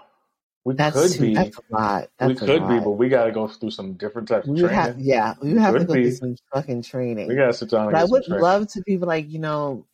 we 0.64 0.74
that's 0.74 0.96
could 1.16 1.20
be. 1.20 1.34
that's 1.34 1.58
a 1.58 1.62
lot 1.70 2.08
that's 2.18 2.28
we 2.40 2.46
could 2.46 2.68
be, 2.68 2.78
but 2.80 2.90
we 2.92 3.08
got 3.08 3.24
to 3.24 3.32
go 3.32 3.46
through 3.48 3.70
some 3.70 3.94
different 3.94 4.28
types 4.28 4.48
of 4.48 4.56
training. 4.56 4.70
have 4.70 4.98
yeah 4.98 5.34
we 5.40 5.52
have 5.58 5.74
to 5.78 5.84
go 5.84 5.94
be. 5.94 6.04
through 6.04 6.12
some 6.16 6.36
fucking 6.52 6.82
training 6.82 7.28
we 7.28 7.34
got 7.34 7.46
to 7.48 7.52
sit 7.52 7.70
down 7.70 7.82
and 7.88 7.92
But 7.92 8.00
I 8.00 8.04
would 8.04 8.26
love 8.28 8.68
to 8.72 8.82
be 8.82 8.96
like, 8.98 9.28
you 9.30 9.38
know, 9.38 9.86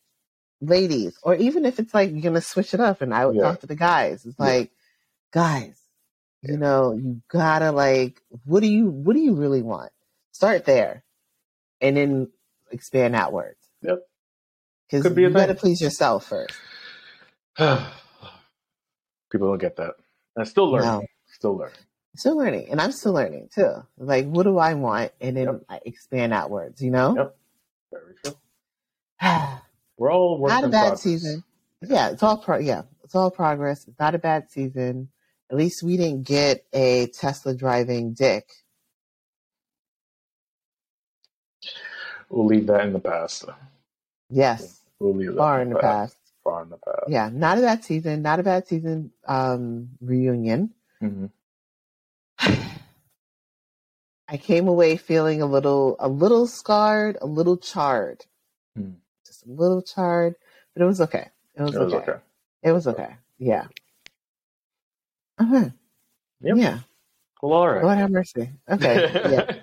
ladies, 0.61 1.17
or 1.23 1.35
even 1.35 1.65
if 1.65 1.79
it's 1.79 1.93
like 1.93 2.11
you're 2.11 2.21
gonna 2.21 2.39
switch 2.41 2.73
it 2.73 2.79
up, 2.79 3.01
and 3.01 3.13
I 3.13 3.25
would 3.25 3.35
Yeah. 3.35 3.43
talk 3.43 3.59
to 3.61 3.67
the 3.67 3.75
guys. 3.75 4.25
It's 4.25 4.37
Yeah. 4.39 4.45
like, 4.45 4.71
guys, 5.31 5.77
Yeah. 6.43 6.51
you 6.53 6.57
know, 6.57 6.93
you 6.93 7.21
gotta 7.27 7.71
like, 7.71 8.21
what 8.45 8.61
do 8.61 8.67
you, 8.67 8.87
what 8.89 9.13
do 9.13 9.19
you 9.19 9.33
really 9.35 9.61
want? 9.61 9.91
Start 10.31 10.65
there, 10.65 11.03
and 11.81 11.97
then 11.97 12.31
expand 12.71 13.15
outwards. 13.15 13.57
Yep. 13.81 14.07
Because 14.89 15.13
be 15.13 15.23
you 15.23 15.29
gotta 15.31 15.55
please 15.55 15.81
yourself 15.81 16.27
first. 16.27 16.57
People 17.57 17.87
don't 19.49 19.57
get 19.57 19.75
that. 19.77 19.95
And 20.35 20.47
still 20.47 20.69
learning. 20.71 20.87
No. 20.87 21.05
Still 21.27 21.57
learning. 21.57 21.77
Still 22.15 22.37
learning, 22.37 22.67
and 22.69 22.81
I'm 22.81 22.91
still 22.91 23.13
learning 23.13 23.49
too. 23.53 23.71
Like, 23.97 24.25
what 24.25 24.43
do 24.43 24.57
I 24.57 24.73
want, 24.73 25.11
and 25.21 25.35
then 25.37 25.45
Yep. 25.45 25.63
I 25.69 25.79
expand 25.85 26.33
outwards. 26.33 26.81
You 26.81 26.91
know. 26.91 27.15
Yep. 27.15 27.37
Very 27.91 28.13
true. 28.23 28.33
We're 29.97 30.11
all 30.11 30.37
working 30.37 30.55
not 30.55 30.63
a 30.65 30.69
bad 30.69 30.81
progress. 30.81 31.01
season. 31.01 31.43
Yeah, 31.81 32.09
it's 32.09 32.21
all 32.23 32.37
pro. 32.37 32.57
Yeah, 32.57 32.81
it's 33.03 33.15
all 33.15 33.31
progress. 33.31 33.87
It's 33.87 33.99
not 33.99 34.13
a 34.15 34.19
bad 34.19 34.49
season. 34.51 35.09
At 35.49 35.57
least 35.57 35.83
we 35.83 35.95
didn't 35.97 36.23
get 36.27 36.65
a 36.73 37.07
Tesla 37.07 37.53
driving 37.55 38.13
dick. 38.13 38.49
We'll 42.29 42.45
leave 42.45 42.67
that 42.67 42.85
in 42.85 42.93
the 42.93 42.99
past. 42.99 43.45
Yes, 44.29 44.81
We'll 44.99 45.13
leave 45.15 45.31
that 45.33 45.37
far 45.37 45.61
in 45.61 45.69
the 45.69 45.79
past. 45.79 46.15
Far 46.43 46.63
in 46.63 46.69
the 46.69 46.77
past. 46.77 47.03
Yeah, 47.07 47.29
not 47.31 47.57
a 47.57 47.61
bad 47.61 47.83
season. 47.83 48.21
Not 48.21 48.39
a 48.39 48.43
bad 48.43 48.67
season. 48.67 49.11
Um, 49.27 49.89
reunion. 50.01 50.73
hmm 50.99 51.27
I 54.27 54.37
came 54.37 54.67
away 54.69 54.95
feeling 54.97 55.41
a 55.41 55.45
little, 55.45 55.97
a 55.99 56.07
little 56.07 56.47
scarred, 56.47 57.17
a 57.21 57.25
little 57.27 57.57
charred, 57.57 58.25
Hmm. 58.75 58.91
just 59.27 59.45
a 59.45 59.51
little 59.51 59.81
charred, 59.81 60.35
but 60.73 60.81
it 60.83 60.85
was 60.85 61.01
okay. 61.01 61.27
It 61.53 61.61
was, 61.61 61.75
It 61.75 61.79
was 61.79 61.93
okay. 61.93 62.11
okay. 62.11 62.19
It 62.63 62.71
was 62.71 62.87
okay. 62.87 63.15
Yeah. 63.37 63.67
Okay. 65.41 65.73
Yep. 66.41 66.57
Yeah. 66.57 66.79
Well, 67.41 67.53
all 67.53 67.67
right. 67.69 67.83
Lord 67.83 67.97
have 67.97 68.09
mercy. 68.11 68.49
Okay. 68.69 69.11
yeah. 69.29 69.55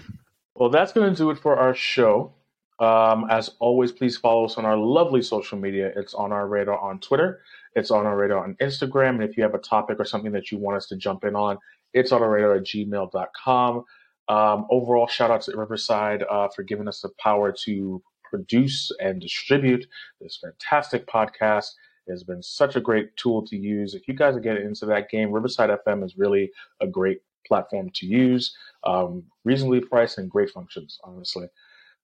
well, 0.54 0.68
that's 0.68 0.92
going 0.92 1.12
to 1.12 1.16
do 1.16 1.30
it 1.30 1.38
for 1.38 1.56
our 1.56 1.74
show. 1.74 2.34
Um, 2.82 3.26
as 3.30 3.48
always, 3.60 3.92
please 3.92 4.16
follow 4.16 4.44
us 4.44 4.58
on 4.58 4.64
our 4.64 4.76
lovely 4.76 5.22
social 5.22 5.56
media. 5.56 5.92
It's 5.94 6.14
on 6.14 6.32
our 6.32 6.48
radar 6.48 6.78
on 6.80 6.98
Twitter. 6.98 7.40
It's 7.76 7.92
on 7.92 8.06
our 8.06 8.16
radar 8.16 8.42
on 8.42 8.56
Instagram. 8.60 9.10
And 9.10 9.22
if 9.22 9.36
you 9.36 9.44
have 9.44 9.54
a 9.54 9.58
topic 9.58 10.00
or 10.00 10.04
something 10.04 10.32
that 10.32 10.50
you 10.50 10.58
want 10.58 10.76
us 10.76 10.88
to 10.88 10.96
jump 10.96 11.22
in 11.24 11.36
on, 11.36 11.58
it's 11.94 12.10
on 12.10 12.22
our 12.22 12.30
radar 12.30 12.56
at 12.56 12.64
gmail.com. 12.64 13.84
Um, 14.28 14.66
overall, 14.68 15.06
shout 15.06 15.30
out 15.30 15.42
to 15.42 15.56
Riverside 15.56 16.24
uh, 16.28 16.48
for 16.48 16.64
giving 16.64 16.88
us 16.88 17.00
the 17.02 17.10
power 17.20 17.52
to 17.64 18.02
produce 18.28 18.90
and 18.98 19.20
distribute 19.20 19.86
this 20.20 20.40
fantastic 20.42 21.06
podcast. 21.06 21.68
It 22.08 22.10
has 22.10 22.24
been 22.24 22.42
such 22.42 22.74
a 22.74 22.80
great 22.80 23.16
tool 23.16 23.46
to 23.46 23.56
use. 23.56 23.94
If 23.94 24.08
you 24.08 24.14
guys 24.14 24.34
are 24.34 24.40
getting 24.40 24.66
into 24.66 24.86
that 24.86 25.08
game, 25.08 25.30
Riverside 25.30 25.70
FM 25.86 26.04
is 26.04 26.18
really 26.18 26.50
a 26.80 26.88
great 26.88 27.20
platform 27.46 27.90
to 27.94 28.06
use. 28.06 28.56
Um, 28.82 29.22
reasonably 29.44 29.82
priced 29.82 30.18
and 30.18 30.28
great 30.28 30.50
functions, 30.50 30.98
honestly. 31.04 31.46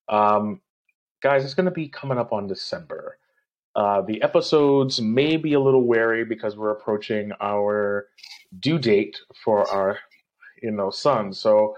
Um, 0.08 0.60
guys, 1.20 1.44
it's 1.44 1.54
going 1.54 1.66
to 1.66 1.72
be 1.72 1.88
coming 1.88 2.18
up 2.18 2.32
on 2.32 2.46
December. 2.46 3.18
Uh, 3.74 4.02
the 4.02 4.20
episodes 4.22 5.00
may 5.00 5.36
be 5.36 5.52
a 5.52 5.60
little 5.60 5.84
wary 5.84 6.24
because 6.24 6.56
we're 6.56 6.70
approaching 6.70 7.32
our 7.40 8.06
due 8.60 8.78
date 8.78 9.18
for 9.44 9.68
our, 9.70 9.98
you 10.62 10.70
know, 10.70 10.90
son. 10.90 11.32
So 11.32 11.76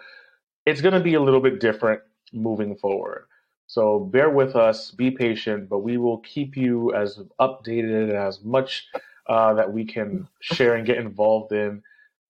it's 0.66 0.80
going 0.80 0.94
to 0.94 1.00
be 1.00 1.14
a 1.14 1.20
little 1.20 1.40
bit 1.40 1.60
different 1.60 2.00
moving 2.32 2.76
forward. 2.76 3.26
So 3.66 4.00
bear 4.00 4.30
with 4.30 4.56
us, 4.56 4.90
be 4.90 5.10
patient, 5.10 5.68
but 5.68 5.78
we 5.78 5.96
will 5.96 6.18
keep 6.18 6.56
you 6.56 6.92
as 6.94 7.20
updated 7.40 8.12
as 8.12 8.42
much 8.42 8.88
uh, 9.28 9.54
that 9.54 9.72
we 9.72 9.84
can 9.84 10.26
share 10.40 10.74
and 10.74 10.86
get 10.86 10.98
involved 10.98 11.52
in 11.52 11.82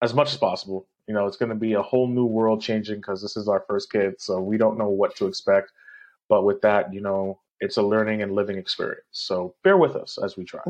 as 0.03 0.13
much 0.15 0.33
as 0.33 0.39
possible. 0.39 0.87
You 1.07 1.15
know, 1.15 1.27
it's 1.27 1.37
going 1.37 1.49
to 1.49 1.55
be 1.55 1.73
a 1.73 1.83
whole 1.83 2.09
new 2.09 2.27
world 2.27 2.61
changing 2.61 2.97
because 2.97 3.23
this 3.23 3.37
is 3.37 3.49
our 3.49 3.65
first 3.67 3.91
kid, 3.91 4.21
so 4.21 4.41
we 4.41 4.59
don't 4.59 4.79
know 4.79 4.91
what 4.91 5.17
to 5.17 5.27
expect. 5.27 5.73
But 6.31 6.45
with 6.45 6.62
that, 6.62 6.95
you 6.95 7.03
know, 7.03 7.41
it's 7.61 7.76
a 7.76 7.83
learning 7.83 8.22
and 8.22 8.33
living 8.35 8.57
experience. 8.57 9.05
So 9.11 9.55
bear 9.64 9.76
with 9.76 9.97
us 9.97 10.16
as 10.22 10.37
we 10.39 10.45
try. 10.45 10.62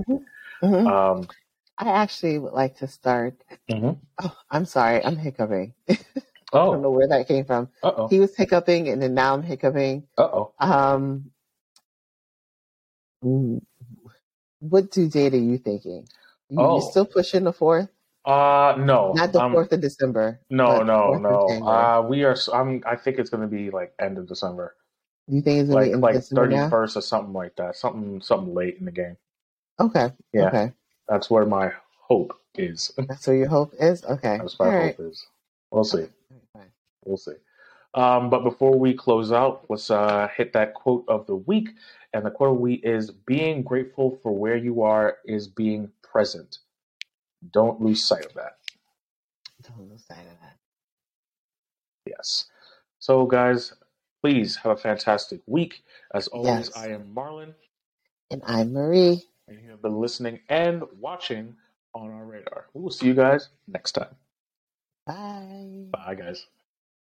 Mhm. 0.62 0.86
Um, 0.90 1.28
I 1.78 1.88
actually 1.90 2.38
would 2.38 2.52
like 2.54 2.76
to 2.78 2.88
start. 2.88 3.34
mhm. 3.70 3.98
Oh, 4.22 4.36
I'm 4.50 4.64
sorry. 4.66 5.04
I'm 5.04 5.16
hiccuping. 5.16 5.72
I 5.88 5.96
Oh, 6.52 6.72
don't 6.72 6.82
know 6.82 6.90
where 6.90 7.08
that 7.08 7.28
came 7.28 7.44
from. 7.44 7.68
uh 7.82 7.92
oh, 7.96 8.08
He 8.08 8.18
was 8.18 8.34
hiccuping, 8.34 8.88
and 8.88 9.00
then 9.00 9.14
now 9.14 9.34
I'm 9.34 9.42
hiccuping. 9.42 10.08
oh. 10.18 10.52
Um, 10.58 11.30
what 14.58 14.90
due 14.90 15.08
date 15.08 15.34
are 15.34 15.38
you 15.38 15.58
thinking? 15.58 16.06
You, 16.48 16.58
Oh. 16.60 16.72
You're 16.80 16.90
still 16.90 17.06
pushing 17.06 17.44
the 17.44 17.52
fourth? 17.52 17.88
Uh, 18.24 18.74
no, 18.78 19.14
Not 19.14 19.32
the 19.32 19.40
um, 19.40 19.52
fourth 19.52 19.72
of 19.72 19.80
December. 19.80 20.40
No, 20.50 20.82
no, 20.82 21.14
no. 21.16 21.46
Uh, 21.64 22.02
we 22.06 22.24
are. 22.24 22.36
I'm. 22.52 22.82
I 22.84 22.96
think 22.96 23.18
it's 23.18 23.30
going 23.30 23.42
to 23.42 23.48
be 23.48 23.70
like 23.70 23.94
end 23.98 24.18
of 24.18 24.26
December, 24.28 24.76
you 25.28 25.42
think 25.42 25.60
it's 25.60 25.70
like 25.70 25.94
like 25.96 26.22
thirty 26.22 26.56
first 26.68 26.96
or 26.96 27.00
something 27.02 27.32
like 27.32 27.56
that. 27.56 27.76
Something 27.76 28.20
something 28.20 28.54
late 28.54 28.76
in 28.78 28.84
the 28.84 28.92
game. 28.92 29.16
Okay. 29.78 30.12
Yeah. 30.32 30.48
Okay. 30.48 30.72
That's 31.08 31.30
where 31.30 31.46
my 31.46 31.72
hope 32.00 32.38
is. 32.54 32.92
That's 33.08 33.26
where 33.26 33.36
your 33.36 33.48
hope 33.48 33.74
is. 33.78 34.04
Okay. 34.04 34.38
That's 34.38 34.56
All 34.60 34.66
my 34.66 34.76
right. 34.76 34.96
is. 34.98 35.26
We'll 35.70 35.84
see. 35.84 36.06
Okay. 36.56 36.66
We'll 37.04 37.16
see. 37.16 37.34
Um, 37.94 38.30
but 38.30 38.44
before 38.44 38.78
we 38.78 38.94
close 38.94 39.32
out, 39.32 39.64
let's 39.68 39.90
uh, 39.90 40.28
hit 40.36 40.52
that 40.52 40.74
quote 40.74 41.04
of 41.08 41.26
the 41.26 41.34
week. 41.36 41.70
And 42.12 42.24
the 42.24 42.30
quote 42.30 42.50
of 42.50 42.56
the 42.56 42.60
week 42.60 42.80
is 42.84 43.10
being 43.10 43.62
grateful 43.62 44.18
for 44.22 44.32
where 44.32 44.56
you 44.56 44.82
are 44.82 45.18
is 45.24 45.48
being 45.48 45.90
present. 46.02 46.58
Don't 47.52 47.80
lose 47.80 48.06
sight 48.06 48.26
of 48.26 48.34
that. 48.34 48.56
Don't 49.62 49.90
lose 49.90 50.04
sight 50.06 50.18
of 50.18 50.40
that. 50.40 50.56
Yes. 52.06 52.46
So, 52.98 53.26
guys, 53.26 53.72
please 54.22 54.56
have 54.56 54.72
a 54.72 54.76
fantastic 54.76 55.40
week. 55.46 55.82
As 56.14 56.28
always, 56.28 56.70
Yes. 56.70 56.76
I 56.76 56.88
am 56.88 57.14
Marlon, 57.14 57.54
And 58.30 58.42
I'm 58.46 58.72
Marie. 58.72 59.22
and 59.48 59.60
you 59.62 59.70
have 59.70 59.82
been 59.82 60.00
listening 60.00 60.40
and 60.48 60.84
watching 60.98 61.56
on 61.94 62.10
our 62.10 62.24
radar. 62.26 62.66
We 62.74 62.82
will 62.82 62.90
see 62.90 63.06
you 63.06 63.14
guys 63.14 63.48
next 63.68 63.92
time. 63.92 64.16
Bye. 65.06 65.86
Bye, 65.92 66.14
guys. 66.16 66.46